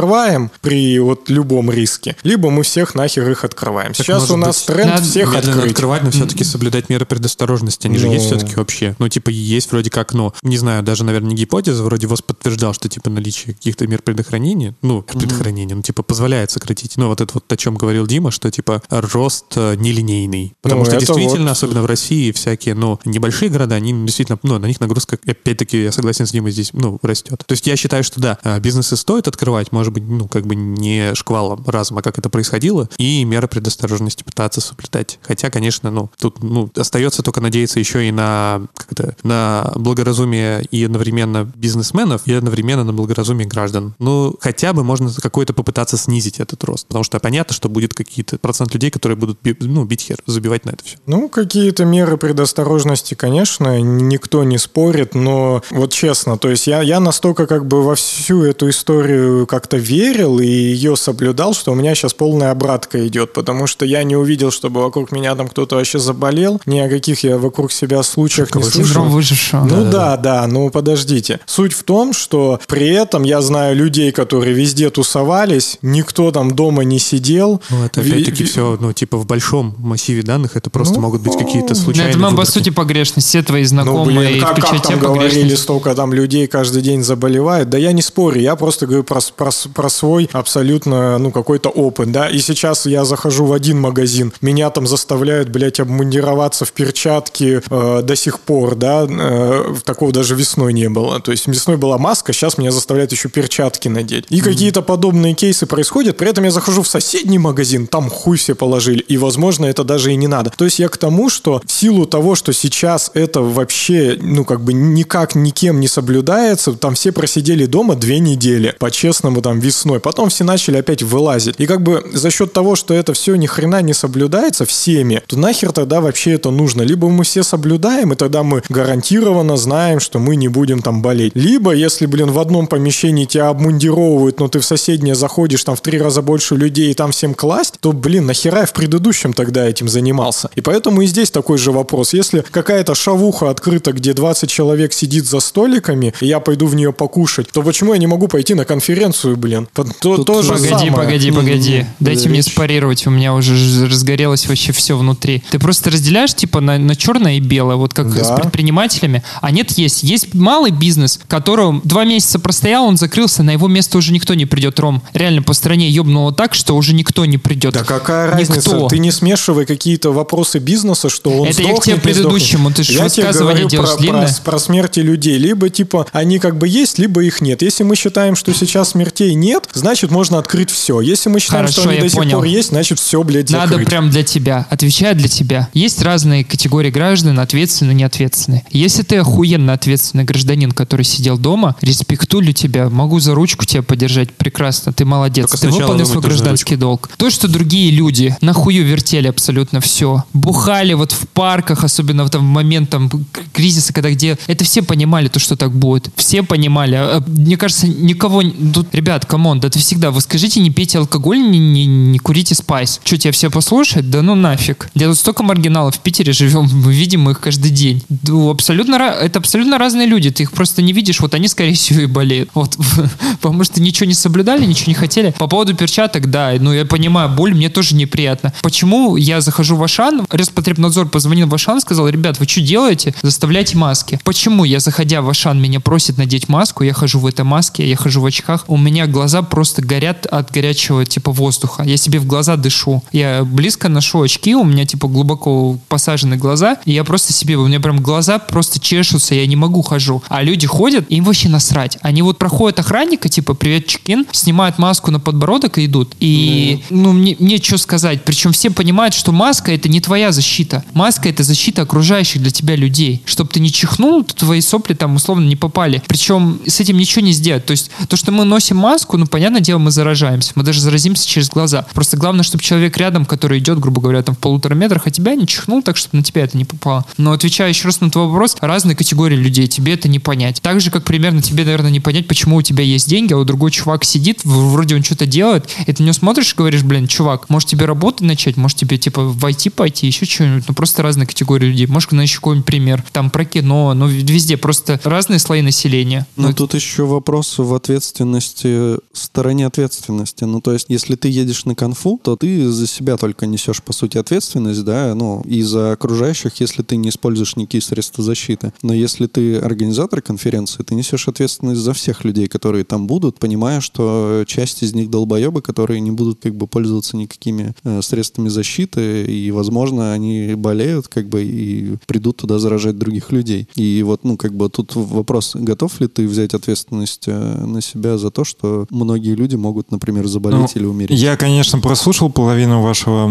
при 0.62 1.00
вот 1.00 1.30
любом 1.30 1.72
риске, 1.72 2.16
либо 2.24 2.50
мы 2.50 2.64
всех 2.64 2.96
нахер 2.96 3.30
их 3.30 3.44
открываем. 3.44 3.94
Сейчас 3.94 4.22
может 4.22 4.32
у 4.32 4.38
нас 4.38 4.58
быть, 4.58 4.66
тренд 4.68 4.90
надо 4.92 5.04
всех 5.04 5.36
открыть. 5.36 5.72
открывать, 5.72 6.04
но 6.04 6.12
все-таки 6.12 6.44
соблюдать 6.44 6.90
меры 6.90 7.06
предосторожности. 7.06 7.88
Они 7.88 7.98
же 7.98 8.08
Ну. 8.08 8.14
есть 8.14 8.26
все-таки 8.26 8.56
вообще. 8.56 8.96
Ну, 9.00 9.10
типа, 9.10 9.30
есть 9.30 9.72
вроде 9.72 9.90
как, 9.90 10.14
ну, 10.14 10.34
не 10.44 10.58
знаю, 10.58 10.84
даже, 10.84 11.04
наверное, 11.04 11.30
не 11.30 11.36
гипотеза, 11.36 11.84
вроде 11.84 12.08
ВОЗ 12.08 12.22
подтверждал, 12.22 12.74
что, 12.74 12.90
типа, 12.90 13.10
наличие 13.10 13.54
каких-то 13.54 13.88
мер 13.88 14.02
предохранения, 14.02 14.76
ну, 14.82 15.02
предохранения, 15.02 15.76
ну, 15.76 15.82
типа, 15.82 16.04
позволяет 16.04 16.52
сократить. 16.52 16.98
Ну, 16.98 17.08
вот 17.08 17.22
это 17.22 17.34
вот 17.34 17.52
о 17.52 17.58
чем 17.58 17.76
говорил 17.76 18.08
Дима, 18.08 18.32
что, 18.32 18.50
типа, 18.52 18.82
рост 18.90 19.46
э, 19.56 19.76
нелинейный. 19.76 20.54
Потому 20.62 20.82
Ну, 20.82 20.86
что 20.86 20.98
действительно, 21.00 21.46
вот- 21.46 21.52
особенно 21.52 21.82
в 21.82 21.86
России, 21.86 22.32
всякие, 22.32 22.76
ну, 22.76 23.00
небольшие 23.06 23.50
города, 23.50 23.76
они 23.76 23.94
действительно, 24.06 24.40
ну, 24.44 24.58
на 24.60 24.66
них 24.66 24.80
нагрузка, 24.80 25.18
опять-таки, 25.26 25.84
я 25.84 25.92
согласен 25.92 26.26
с 26.26 26.32
Димой, 26.32 26.52
здесь, 26.52 26.72
ну, 26.74 27.00
растет. 27.02 27.44
То 27.46 27.54
есть 27.54 27.68
я 27.68 27.76
считаю, 27.76 28.04
что, 28.04 28.20
да, 28.22 28.38
э, 28.44 28.60
бизнесы 28.60 28.96
стоит 28.98 29.28
открывать, 29.28 29.72
может 29.82 29.94
быть, 29.94 30.04
ну, 30.08 30.28
как 30.28 30.46
бы 30.46 30.54
не 30.54 31.16
шквалом 31.16 31.64
разума, 31.66 32.04
как 32.04 32.20
это 32.20 32.30
происходило, 32.30 32.88
и 32.98 33.24
меры 33.24 33.48
предосторожности 33.48 34.22
пытаться 34.22 34.62
соблюдать. 34.62 35.18
Хотя, 35.24 35.50
конечно, 35.50 35.90
ну, 35.90 36.12
тут, 36.20 36.44
ну, 36.44 36.70
остается 36.76 37.24
только 37.24 37.42
надеяться 37.42 37.80
еще 37.80 38.08
и 38.08 38.12
на, 38.12 38.62
как 38.78 38.92
это, 38.92 39.16
на 39.24 39.72
благоразумие 39.76 40.64
и 40.70 40.84
одновременно 40.86 41.52
бизнесменов, 41.56 42.22
и 42.28 42.34
одновременно 42.34 42.84
на 42.84 42.94
благоразумие 42.94 43.48
граждан. 43.48 43.96
Ну, 43.98 44.36
хотя 44.40 44.72
бы 44.74 44.84
можно 44.84 45.12
какой-то 45.20 45.54
попытаться 45.54 45.98
снизить 45.98 46.40
этот 46.40 46.64
рост, 46.64 46.86
потому 46.86 47.04
что 47.04 47.20
понятно, 47.20 47.56
что 47.56 47.68
будет 47.68 47.96
какие-то 47.96 48.38
процент 48.38 48.76
людей, 48.76 48.92
которые 48.92 49.18
будут, 49.18 49.40
ну, 49.62 49.84
бить 49.86 50.02
хер, 50.02 50.20
забивать 50.28 50.64
на 50.66 50.70
это 50.70 50.84
все. 50.84 50.98
Ну, 51.08 51.28
какие-то 51.28 51.86
меры 51.86 52.18
предосторожности, 52.18 53.16
конечно, 53.16 53.82
никто 53.82 54.44
не 54.44 54.60
спорит, 54.60 55.16
но 55.16 55.64
вот 55.72 55.92
честно, 55.92 56.38
то 56.38 56.50
есть 56.50 56.68
я, 56.68 56.84
я 56.84 57.00
настолько 57.00 57.48
как 57.48 57.66
бы 57.66 57.82
во 57.82 57.96
всю 57.96 58.44
эту 58.44 58.70
историю 58.70 59.48
как-то 59.72 59.78
верил 59.78 60.40
и 60.40 60.46
ее 60.46 60.98
соблюдал, 60.98 61.54
что 61.54 61.72
у 61.72 61.76
меня 61.76 61.96
сейчас 61.96 62.14
полная 62.14 62.52
обратка 62.52 63.08
идет, 63.08 63.32
потому 63.34 63.68
что 63.68 63.86
я 63.86 64.04
не 64.04 64.16
увидел, 64.18 64.52
чтобы 64.52 64.82
вокруг 64.82 65.12
меня 65.12 65.34
там 65.36 65.48
кто-то 65.48 65.78
вообще 65.78 65.98
заболел, 66.00 66.60
ни 66.66 66.80
о 66.80 66.90
каких 66.90 67.24
я 67.24 67.38
вокруг 67.38 67.72
себя 67.72 68.04
случаях 68.04 68.54
не 68.54 68.64
слышал. 68.64 69.06
Выжившего. 69.06 69.64
Ну 69.64 69.90
да, 69.90 70.18
да, 70.18 70.46
ну 70.48 70.70
подождите. 70.70 71.40
Суть 71.46 71.74
в 71.74 71.84
том, 71.84 72.14
что 72.14 72.60
при 72.68 72.90
этом 72.90 73.24
я 73.24 73.42
знаю 73.42 73.76
людей, 73.76 74.12
которые 74.12 74.54
везде 74.54 74.90
тусовались, 74.90 75.78
никто 75.82 76.32
там 76.32 76.52
дома 76.54 76.84
не 76.84 77.00
сидел. 77.00 77.62
Ну, 77.70 77.86
это 77.86 78.02
опять-таки 78.02 78.44
все, 78.44 78.78
ну, 78.80 78.92
типа 78.92 79.18
в 79.18 79.26
большом 79.26 79.76
массиве 79.78 80.24
данных, 80.24 80.58
это 80.58 80.70
просто 80.70 80.96
Ну, 80.96 81.02
могут 81.02 81.22
быть 81.22 81.38
какие-то 81.38 81.74
Ну, 81.74 81.76
случайные 81.76 82.12
это, 82.12 82.20
по 82.20 82.30
выборки. 82.30 82.52
сути, 82.52 82.70
погрешность. 82.72 83.28
Все 83.28 83.42
твои 83.42 83.62
Ну, 83.64 83.68
знакомые, 83.70 84.30
блин, 84.32 84.42
как, 84.42 84.56
как 84.60 84.82
там 84.82 85.00
говорили, 85.00 85.56
столько 85.56 85.96
там 85.96 86.14
людей 86.14 86.48
каждый 86.48 86.82
день 86.82 87.04
заболевает. 87.04 87.70
Да 87.70 87.78
я 87.78 87.94
не 87.94 88.02
спорю, 88.02 88.42
я 88.42 88.56
просто 88.56 88.86
говорю 88.86 89.04
про, 89.04 89.22
про, 89.36 89.52
про 89.70 89.90
свой 89.90 90.30
абсолютно, 90.32 91.18
ну, 91.18 91.32
какой-то 91.32 91.70
опыт, 91.70 92.12
да. 92.12 92.30
И 92.30 92.40
сейчас 92.40 92.86
я 92.86 93.06
захожу 93.06 93.46
в 93.46 93.54
один 93.54 93.80
магазин, 93.80 94.34
меня 94.42 94.70
там 94.70 94.88
заставляют, 94.88 95.50
блядь, 95.50 95.80
обмундироваться 95.80 96.66
в 96.66 96.72
перчатки 96.72 97.62
э, 97.70 98.02
до 98.04 98.16
сих 98.16 98.40
пор, 98.40 98.76
да. 98.76 99.08
Э, 99.10 99.76
такого 99.84 100.12
даже 100.12 100.36
весной 100.36 100.74
не 100.74 100.90
было. 100.90 101.20
То 101.20 101.32
есть 101.32 101.48
весной 101.48 101.78
была 101.78 101.98
маска, 101.98 102.34
сейчас 102.34 102.58
меня 102.58 102.72
заставляют 102.72 103.12
еще 103.12 103.30
перчатки 103.30 103.88
надеть. 103.88 104.26
И 104.30 104.42
какие-то 104.42 104.82
подобные 104.82 105.34
кейсы 105.34 105.66
происходят, 105.66 106.18
при 106.18 106.30
этом 106.30 106.44
я 106.44 106.52
захожу 106.52 106.82
в 106.82 106.88
соседний 106.88 107.40
магазин, 107.40 107.88
там 107.88 108.10
хуй 108.10 108.38
все 108.38 108.56
положили. 108.56 109.00
И, 109.00 109.18
возможно, 109.18 109.66
это 109.66 109.84
даже 109.84 110.12
и 110.12 110.16
не 110.16 110.28
надо. 110.28 110.52
То 110.52 110.66
есть 110.66 110.80
я 110.80 110.90
к 110.90 110.98
тому, 110.98 111.30
что 111.30 111.62
в 111.66 111.72
силу 111.72 112.06
того, 112.06 112.36
что 112.36 112.54
сейчас 112.54 113.12
это 113.14 113.42
вообще, 113.42 114.18
ну, 114.20 114.46
как 114.46 114.62
бы 114.62 114.74
никак 114.74 115.36
никем 115.36 115.80
не 115.80 115.88
соблюдается, 115.88 116.74
там 116.74 116.96
все 116.96 117.12
просидели 117.12 117.66
дома 117.66 117.96
две 117.96 118.20
недели, 118.20 118.76
по-честному, 118.80 119.41
там, 119.42 119.60
весной. 119.60 120.00
Потом 120.00 120.30
все 120.30 120.44
начали 120.44 120.78
опять 120.78 121.04
вылазить. 121.04 121.56
И 121.58 121.66
как 121.66 121.82
бы 121.82 122.04
за 122.14 122.32
счет 122.32 122.54
того, 122.54 122.76
что 122.76 122.94
это 122.94 123.14
все 123.14 123.36
ни 123.36 123.48
хрена 123.48 123.82
не 123.82 123.94
соблюдается 123.94 124.66
всеми, 124.66 125.22
то 125.28 125.38
нахер 125.38 125.72
тогда 125.72 126.02
вообще 126.02 126.32
это 126.32 126.52
нужно? 126.52 126.82
Либо 126.82 127.10
мы 127.10 127.24
все 127.24 127.44
соблюдаем, 127.44 128.14
и 128.14 128.16
тогда 128.16 128.44
мы 128.44 128.64
гарантированно 128.70 129.58
знаем, 129.58 130.00
что 130.00 130.20
мы 130.20 130.36
не 130.36 130.48
будем 130.48 130.82
там 130.82 131.02
болеть. 131.02 131.32
Либо, 131.36 131.74
если, 131.74 132.06
блин, 132.06 132.32
в 132.32 132.40
одном 132.40 132.68
помещении 132.68 133.26
тебя 133.26 133.50
обмундировывают, 133.50 134.40
но 134.40 134.48
ты 134.48 134.60
в 134.60 134.66
соседнее 134.66 135.16
заходишь, 135.16 135.64
там 135.64 135.76
в 135.76 135.82
три 135.82 136.00
раза 136.00 136.22
больше 136.22 136.56
людей, 136.56 136.92
и 136.92 136.94
там 136.94 137.12
всем 137.12 137.34
класть, 137.34 137.76
то, 137.80 137.92
блин, 137.92 138.26
нахера 138.26 138.62
я 138.62 138.66
в 138.66 138.74
предыдущем 138.74 139.34
тогда 139.34 139.68
этим 139.68 139.88
занимался? 139.88 140.50
И 140.56 140.62
поэтому 140.62 141.02
и 141.02 141.06
здесь 141.06 141.32
такой 141.32 141.58
же 141.58 141.72
вопрос. 141.72 142.14
Если 142.14 142.44
какая-то 142.52 142.96
шавуха 142.96 143.50
открыта, 143.50 143.92
где 143.92 144.14
20 144.14 144.50
человек 144.50 144.94
сидит 144.94 145.26
за 145.26 145.40
столиками, 145.40 146.14
и 146.22 146.28
я 146.28 146.40
пойду 146.40 146.68
в 146.68 146.76
нее 146.76 146.94
покушать, 146.94 147.48
то 147.52 147.62
почему 147.64 147.94
я 147.94 148.00
не 148.00 148.08
могу 148.08 148.28
пойти 148.28 148.54
на 148.54 148.66
конференцию, 148.66 149.31
блин? 149.36 149.68
То, 149.74 149.84
то, 149.84 150.24
то 150.24 150.42
же 150.42 150.54
Погоди, 150.54 150.70
самое. 150.70 150.92
погоди, 150.92 151.32
погоди. 151.32 151.86
Дайте 152.00 152.30
мне 152.30 152.44
спарировать, 152.44 153.06
у 153.08 153.10
меня 153.10 153.34
уже 153.34 153.54
разгорелось 153.88 154.48
вообще 154.48 154.72
все 154.72 154.98
внутри. 154.98 155.44
Ты 155.52 155.60
просто 155.60 155.90
разделяешь 155.92 156.34
типа 156.34 156.62
на, 156.62 156.78
на 156.78 156.96
черное 156.96 157.36
и 157.38 157.40
белое, 157.40 157.76
вот 157.76 157.94
как 157.94 158.14
Да. 158.14 158.24
с 158.24 158.40
предпринимателями. 158.40 159.24
А 159.42 159.52
нет, 159.52 159.72
есть. 159.78 160.04
Есть 160.04 160.34
малый 160.34 160.72
бизнес, 160.72 161.20
которого 161.28 161.82
два 161.84 162.04
месяца 162.06 162.40
простоял, 162.40 162.86
он 162.86 162.98
закрылся, 162.98 163.44
на 163.44 163.52
его 163.52 163.68
место 163.68 163.98
уже 163.98 164.12
никто 164.14 164.34
не 164.34 164.46
придет, 164.46 164.80
Ром. 164.80 165.02
Реально 165.14 165.42
по 165.42 165.54
стране 165.54 165.90
ебнуло 165.90 166.34
так, 166.34 166.54
что 166.54 166.76
уже 166.76 166.94
никто 166.94 167.26
не 167.26 167.38
придет. 167.38 167.74
Да 167.74 167.84
какая 167.84 168.28
Никто. 168.38 168.54
разница? 168.54 168.88
Ты 168.90 169.00
не 169.00 169.12
смешивай 169.12 169.66
какие-то 169.66 170.12
вопросы 170.12 170.60
бизнеса, 170.60 171.10
что 171.10 171.30
он 171.30 171.48
Это 171.48 171.62
я 171.62 171.70
к 171.70 171.72
сдохнет, 171.74 171.84
тебе 171.84 172.14
предыдущему, 172.14 172.70
сдохнет. 172.70 172.78
ты 172.78 172.84
ж 172.84 172.96
Я 172.98 173.04
высказывание 173.04 173.68
делаешь 173.68 173.92
про, 173.92 173.98
длинное. 174.00 174.28
про, 174.28 174.52
про 174.52 174.60
смерти 174.60 175.00
людей. 175.00 175.38
Либо, 175.38 175.70
типа, 175.70 176.08
они 176.12 176.40
как 176.40 176.58
бы 176.58 176.68
есть, 176.68 177.00
либо 177.00 177.24
их 177.24 177.42
нет. 177.42 177.62
Если 177.62 177.84
мы 177.84 177.96
считаем, 177.96 178.36
что 178.36 178.54
сейчас 178.54 178.90
смертей 178.90 179.21
очередей 179.22 179.36
нет, 179.36 179.70
значит, 179.74 180.12
можно 180.12 180.38
открыть 180.38 180.70
все. 180.70 181.02
Если 181.02 181.30
мы 181.30 181.40
считаем, 181.40 181.66
Хорошо, 181.66 181.82
что 181.82 181.90
они 181.90 182.00
до 182.00 182.10
сих 182.10 182.18
понял. 182.18 182.38
пор 182.38 182.46
есть, 182.46 182.70
значит, 182.70 183.00
все, 183.00 183.24
блядь, 183.24 183.50
Надо 183.50 183.72
закрыть. 183.74 183.88
прям 183.88 184.10
для 184.10 184.24
тебя. 184.24 184.68
Отвечаю 184.70 185.16
для 185.16 185.28
тебя. 185.28 185.70
Есть 185.74 186.02
разные 186.02 186.44
категории 186.44 186.90
граждан, 186.90 187.40
ответственные, 187.40 187.96
неответственные. 187.96 188.66
Если 188.72 189.04
ты 189.04 189.18
охуенно 189.18 189.74
ответственный 189.74 190.24
гражданин, 190.24 190.72
который 190.72 191.04
сидел 191.04 191.38
дома, 191.38 191.76
респектую 191.82 192.54
тебя, 192.54 192.90
могу 192.90 193.20
за 193.20 193.34
ручку 193.36 193.66
тебя 193.66 193.84
поддержать, 193.84 194.32
прекрасно, 194.32 194.94
ты 194.94 195.06
молодец. 195.06 195.50
Только 195.50 195.58
ты 195.58 195.70
выполнил 195.70 196.06
свой 196.06 196.24
гражданский 196.24 196.76
долг. 196.76 197.10
То, 197.18 197.30
что 197.30 197.48
другие 197.48 197.92
люди 197.92 198.36
нахую 198.42 198.86
вертели 198.86 199.28
абсолютно 199.28 199.80
все, 199.82 200.24
бухали 200.34 200.94
вот 200.94 201.12
в 201.12 201.28
парках, 201.28 201.84
особенно 201.84 202.24
в 202.24 202.30
там 202.30 202.44
момент 202.44 202.90
там 202.90 203.10
кризиса, 203.54 203.94
когда 203.94 204.10
где, 204.12 204.38
это 204.48 204.64
все 204.64 204.82
понимали 204.82 205.28
то, 205.28 205.40
что 205.40 205.56
так 205.56 205.72
будет. 205.72 206.10
Все 206.16 206.44
понимали. 206.44 206.96
А, 206.96 207.18
а, 207.18 207.24
Мне 207.28 207.58
кажется, 207.58 207.88
никого... 207.88 208.42
Тут, 208.74 208.94
ребят, 208.94 209.11
come 209.20 209.43
on, 209.43 209.60
да 209.60 209.70
ты 209.70 209.80
всегда, 209.80 210.12
вы 210.12 210.22
скажите, 210.22 210.60
не 210.60 210.72
пейте 210.72 210.98
алкоголь, 211.00 211.40
не, 211.40 211.60
не, 211.60 211.86
не 211.86 212.20
курите 212.20 212.56
спайс. 212.56 213.00
Что, 213.04 213.18
тебя 213.18 213.32
все 213.32 213.50
послушают? 213.50 214.10
Да 214.10 214.22
ну 214.22 214.36
нафиг. 214.36 214.90
Я 214.94 215.08
тут 215.08 215.18
столько 215.18 215.44
маргиналов 215.44 215.96
в 215.96 216.00
Питере 216.00 216.34
живем, 216.34 216.70
мы 216.74 216.94
видим 216.94 217.30
их 217.30 217.40
каждый 217.40 217.72
день. 217.72 218.04
Ну, 218.28 218.50
абсолютно, 218.50 218.96
это 218.96 219.40
абсолютно 219.40 219.78
разные 219.78 220.08
люди, 220.08 220.32
ты 220.32 220.44
их 220.44 220.52
просто 220.52 220.82
не 220.82 220.94
видишь, 220.94 221.20
вот 221.20 221.34
они, 221.34 221.48
скорее 221.48 221.74
всего, 221.74 222.02
и 222.02 222.06
болеют. 222.06 222.50
Вот, 222.54 222.78
потому 223.42 223.64
что 223.64 223.82
ничего 223.82 224.08
не 224.08 224.14
соблюдали, 224.14 224.66
ничего 224.66 224.90
не 224.90 224.96
хотели. 224.96 225.34
По 225.38 225.48
поводу 225.48 225.76
перчаток, 225.76 226.30
да, 226.30 226.54
ну 226.60 226.74
я 226.74 226.86
понимаю, 226.86 227.30
боль 227.30 227.54
мне 227.54 227.70
тоже 227.70 227.96
неприятно. 227.96 228.54
Почему 228.62 229.16
я 229.16 229.42
захожу 229.42 229.76
в 229.76 229.84
Ашан, 229.84 230.26
Роспотребнадзор 230.30 231.10
позвонил 231.10 231.48
в 231.48 231.56
Ашан, 231.56 231.82
сказал, 231.82 232.08
ребят, 232.08 232.40
вы 232.40 232.48
что 232.48 232.62
делаете? 232.62 233.14
Заставляйте 233.22 233.78
маски. 233.78 234.20
Почему 234.24 234.64
я, 234.64 234.80
заходя 234.80 235.22
в 235.22 235.30
Ашан, 235.30 235.62
меня 235.62 235.80
просит 235.80 236.18
надеть 236.18 236.50
маску, 236.50 236.84
я 236.84 236.94
хожу 236.94 237.20
в 237.20 237.26
этой 237.26 237.46
маске, 237.46 237.88
я 237.88 237.96
хожу 237.96 238.22
в 238.22 238.26
очках, 238.26 238.66
у 238.68 238.78
меня 238.78 239.01
глаза 239.08 239.42
просто 239.42 239.82
горят 239.82 240.26
от 240.26 240.52
горячего 240.52 241.06
типа 241.06 241.32
воздуха. 241.32 241.84
Я 241.84 241.98
себе 241.98 242.20
в 242.20 242.26
глаза 242.26 242.56
дышу. 242.56 243.04
Я 243.12 243.44
близко 243.44 243.90
ношу 243.90 244.22
очки, 244.22 244.56
у 244.56 244.64
меня 244.64 244.86
типа 244.86 245.08
глубоко 245.08 245.78
посажены 245.88 246.38
глаза, 246.38 246.78
и 246.86 246.92
я 246.92 247.04
просто 247.04 247.34
себе, 247.34 247.58
у 247.58 247.68
меня 247.68 247.80
прям 247.80 248.02
глаза 248.02 248.40
просто 248.40 248.80
чешутся, 248.80 249.36
я 249.36 249.46
не 249.46 249.56
могу 249.56 249.82
хожу. 249.82 250.22
А 250.30 250.44
люди 250.44 250.68
ходят, 250.68 251.06
им 251.10 251.24
вообще 251.24 251.50
насрать. 251.50 251.98
Они 252.02 252.22
вот 252.22 252.38
проходят 252.38 252.80
охранника, 252.80 253.30
типа, 253.30 253.54
привет, 253.54 253.88
чекин, 253.88 254.26
снимают 254.32 254.78
маску 254.78 255.12
на 255.12 255.20
подбородок 255.20 255.78
и 255.78 255.86
идут. 255.86 256.16
И, 256.20 256.84
ну, 256.90 257.12
мне, 257.12 257.36
мне 257.40 257.58
что 257.58 257.78
сказать. 257.78 258.24
Причем 258.24 258.52
все 258.52 258.70
понимают, 258.70 259.14
что 259.14 259.32
маска 259.32 259.72
это 259.72 259.90
не 259.90 260.02
твоя 260.02 260.32
защита. 260.32 260.84
Маска 260.94 261.30
это 261.30 261.44
защита 261.44 261.82
окружающих 261.84 262.42
для 262.42 262.52
тебя 262.52 262.76
людей. 262.76 263.22
Чтобы 263.26 263.50
ты 263.50 263.60
не 263.60 263.72
чихнул, 263.72 264.24
то 264.24 264.36
твои 264.36 264.62
сопли 264.62 264.94
там 264.94 265.16
условно 265.16 265.48
не 265.48 265.56
попали. 265.56 266.02
Причем 266.08 266.60
с 266.66 266.80
этим 266.80 266.98
ничего 266.98 267.24
не 267.26 267.32
сделать. 267.32 267.66
То 267.66 267.72
есть 267.72 267.92
то, 268.08 268.16
что 268.16 268.32
мы 268.32 268.46
носим 268.46 268.78
маску, 268.78 268.91
ну, 269.18 269.28
понятное 269.28 269.62
дело, 269.62 269.80
мы 269.80 269.92
заражаемся. 269.92 270.54
Мы 270.56 270.64
даже 270.64 270.82
заразимся 270.82 271.28
через 271.28 271.50
глаза. 271.50 271.86
Просто 271.94 272.18
главное, 272.18 272.44
чтобы 272.44 272.64
человек 272.64 272.98
рядом, 272.98 273.26
который 273.26 273.60
идет, 273.60 273.80
грубо 273.80 274.02
говоря, 274.02 274.24
там 274.24 274.36
в 274.36 274.40
полутора 274.40 274.76
метрах 274.76 275.08
от 275.08 275.14
тебя, 275.14 275.36
не 275.36 275.48
чихнул 275.48 275.82
так, 275.82 275.98
чтобы 275.98 276.18
на 276.18 276.24
тебя 276.24 276.44
это 276.44 276.58
не 276.58 276.66
попало. 276.66 277.06
Но 277.18 277.32
отвечая 277.32 277.70
еще 277.70 277.88
раз 277.88 278.02
на 278.02 278.10
твой 278.10 278.28
вопрос, 278.28 278.56
разные 278.62 278.96
категории 278.96 279.36
людей, 279.36 279.68
тебе 279.68 279.94
это 279.94 280.08
не 280.08 280.20
понять. 280.20 280.62
Так 280.62 280.82
же, 280.82 280.92
как 280.92 281.04
примерно 281.04 281.42
тебе, 281.42 281.64
наверное, 281.64 281.92
не 281.92 282.00
понять, 282.00 282.28
почему 282.28 282.58
у 282.58 282.62
тебя 282.62 282.84
есть 282.84 283.10
деньги, 283.10 283.34
а 283.34 283.38
у 283.38 283.44
другой 283.44 283.72
чувак 283.72 284.04
сидит, 284.04 284.42
вроде 284.44 284.96
он 284.96 285.04
что-то 285.04 285.26
делает, 285.26 285.70
и 285.86 285.94
ты 285.94 286.04
него 286.04 286.14
смотришь 286.14 286.54
и 286.54 286.56
говоришь, 286.56 286.84
блин, 286.84 287.08
чувак, 287.08 287.50
может 287.50 287.70
тебе 287.70 287.86
работать 287.86 288.22
начать, 288.22 288.58
может 288.58 288.78
тебе, 288.78 288.98
типа, 288.98 289.24
в 289.24 289.44
IT 289.46 289.72
пойти, 289.72 290.08
еще 290.08 290.26
что-нибудь, 290.26 290.66
ну, 290.68 290.74
просто 290.74 291.02
разные 291.02 291.28
категории 291.28 291.68
людей. 291.68 291.88
Может, 291.88 292.12
на 292.12 292.22
еще 292.22 292.36
какой-нибудь 292.36 292.66
пример, 292.66 293.04
там, 293.12 293.30
про 293.30 293.46
кино, 293.46 293.94
ну, 293.94 294.08
везде 294.08 294.58
просто 294.58 295.00
разные 295.04 295.40
слои 295.40 295.62
населения. 295.62 296.28
Ну, 296.36 296.50
Ну, 296.52 296.54
тут 296.54 296.74
еще 296.74 297.06
вопрос 297.06 297.58
в 297.58 297.74
ответственности, 297.74 298.68
стороне 299.14 299.66
ответственности. 299.68 300.44
Ну, 300.44 300.62
то 300.62 300.74
есть, 300.74 300.88
если 300.90 301.16
ты 301.16 301.30
едешь 301.30 301.66
на 301.66 301.76
конфу, 301.76 302.20
то 302.22 302.36
ты 302.36 302.70
за 302.70 302.88
себя 302.88 303.18
только 303.18 303.46
несешь, 303.46 303.82
по 303.82 303.94
сути, 303.94 304.18
ответственность, 304.18 304.84
да, 304.84 305.14
ну, 305.16 305.42
и 305.46 305.62
за 305.62 305.92
окружающих, 305.92 306.60
если 306.60 306.82
ты 306.82 306.96
не 306.96 307.10
используешь 307.10 307.56
никакие 307.56 307.82
средства 307.82 308.24
защиты. 308.24 308.74
Но 308.82 308.94
если 308.94 309.28
ты 309.28 309.58
организатор 309.58 310.22
конференции, 310.22 310.84
ты 310.84 310.96
несешь 310.96 311.28
ответственность 311.28 311.82
за 311.82 311.94
всех 311.94 312.24
людей, 312.24 312.48
которые 312.48 312.84
там 312.84 313.08
будут, 313.08 313.40
понимая, 313.40 313.82
что 313.82 314.44
часть 314.48 314.84
из 314.84 314.94
них 314.94 315.10
долбоебы, 315.10 315.62
которые 315.62 316.00
не 316.00 316.12
будут 316.12 316.40
как 316.42 316.56
бы 316.56 316.68
пользоваться 316.68 317.18
никакими 317.18 317.74
э, 317.84 318.02
средствами 318.02 318.50
защиты, 318.50 319.26
и, 319.26 319.52
возможно, 319.52 320.14
они 320.14 320.56
болеют, 320.56 321.08
как 321.08 321.28
бы, 321.30 321.44
и 321.44 321.96
придут 322.08 322.38
туда 322.38 322.60
заражать 322.60 322.98
других 322.98 323.32
людей. 323.32 323.68
И 323.76 324.04
вот, 324.04 324.24
ну, 324.24 324.38
как 324.38 324.54
бы 324.54 324.70
тут 324.70 324.96
вопрос, 324.96 325.56
готов 325.56 326.00
ли 326.02 326.08
ты 326.08 326.28
взять 326.28 326.54
ответственность 326.54 327.26
э, 327.28 327.66
на 327.66 327.82
себя 327.82 328.18
за 328.18 328.32
то, 328.32 328.44
что 328.44 328.71
многие 328.90 329.36
люди 329.36 329.56
могут, 329.56 329.92
например, 329.92 330.28
заболеть 330.28 330.60
Ну, 330.60 330.68
или 330.76 330.86
умереть? 330.86 331.20
Я, 331.20 331.38
конечно, 331.38 331.80
прослушал 331.80 332.30
половину 332.30 332.82
вашего 332.82 333.30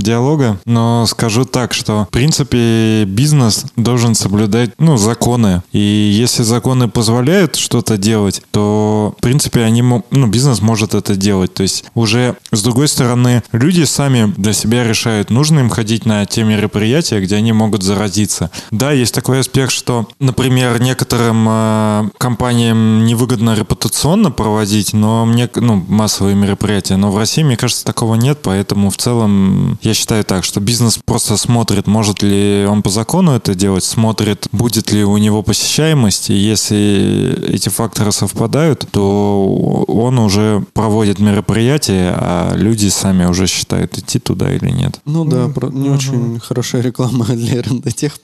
диалога, 0.00 0.58
но 0.64 1.06
скажу 1.06 1.44
так, 1.44 1.72
что, 1.72 2.06
в 2.08 2.12
принципе, 2.12 3.04
бизнес 3.04 3.64
должен 3.76 4.14
соблюдать, 4.14 4.70
ну, 4.78 4.96
законы. 4.96 5.62
И 5.72 5.78
если 5.78 6.42
законы 6.42 6.88
позволяют 6.88 7.56
что-то 7.56 7.96
делать, 7.96 8.42
то, 8.50 9.14
в 9.18 9.22
принципе, 9.22 9.62
они, 9.62 9.82
ну, 9.82 10.26
бизнес 10.26 10.60
может 10.60 10.94
это 10.94 11.16
делать. 11.16 11.54
То 11.54 11.62
есть 11.62 11.84
уже, 11.94 12.36
с 12.50 12.62
другой 12.62 12.88
стороны, 12.88 13.42
люди 13.52 13.84
сами 13.84 14.32
для 14.36 14.52
себя 14.52 14.84
решают, 14.84 15.30
нужно 15.30 15.60
им 15.60 15.70
ходить 15.70 16.06
на 16.06 16.24
те 16.26 16.44
мероприятия, 16.44 17.20
где 17.20 17.36
они 17.36 17.52
могут 17.52 17.82
заразиться. 17.82 18.50
Да, 18.70 18.92
есть 18.92 19.14
такой 19.14 19.40
аспект, 19.40 19.72
что, 19.72 20.08
например, 20.20 20.80
некоторым 20.80 21.46
э, 21.48 22.10
компаниям 22.18 23.04
невыгодно 23.04 23.54
репутационно 23.54 24.30
проводить, 24.30 24.61
но 24.92 25.24
мне, 25.26 25.48
ну, 25.54 25.84
массовые 25.88 26.34
мероприятия, 26.34 26.96
но 26.96 27.10
в 27.10 27.18
России, 27.18 27.42
мне 27.42 27.56
кажется, 27.56 27.84
такого 27.84 28.14
нет, 28.14 28.38
поэтому 28.42 28.90
в 28.90 28.96
целом 28.96 29.78
я 29.82 29.94
считаю 29.94 30.24
так, 30.24 30.44
что 30.44 30.60
бизнес 30.60 30.98
просто 31.04 31.36
смотрит, 31.36 31.86
может 31.86 32.22
ли 32.22 32.66
он 32.68 32.82
по 32.82 32.90
закону 32.90 33.32
это 33.32 33.54
делать, 33.54 33.84
смотрит, 33.84 34.48
будет 34.52 34.92
ли 34.92 35.04
у 35.04 35.16
него 35.18 35.42
посещаемость, 35.42 36.30
и 36.30 36.34
если 36.34 37.46
эти 37.48 37.68
факторы 37.68 38.12
совпадают, 38.12 38.86
то 38.90 39.84
он 39.88 40.18
уже 40.18 40.64
проводит 40.74 41.18
мероприятие, 41.18 42.12
а 42.16 42.54
люди 42.54 42.88
сами 42.88 43.24
уже 43.24 43.46
считают, 43.46 43.98
идти 43.98 44.18
туда 44.18 44.52
или 44.52 44.70
нет. 44.70 45.00
Ну 45.04 45.24
да, 45.24 45.48
про- 45.48 45.70
не 45.70 45.90
очень 45.90 46.38
хорошая 46.40 46.82
реклама 46.82 47.24
для 47.28 47.62
РНД-тех 47.62 48.20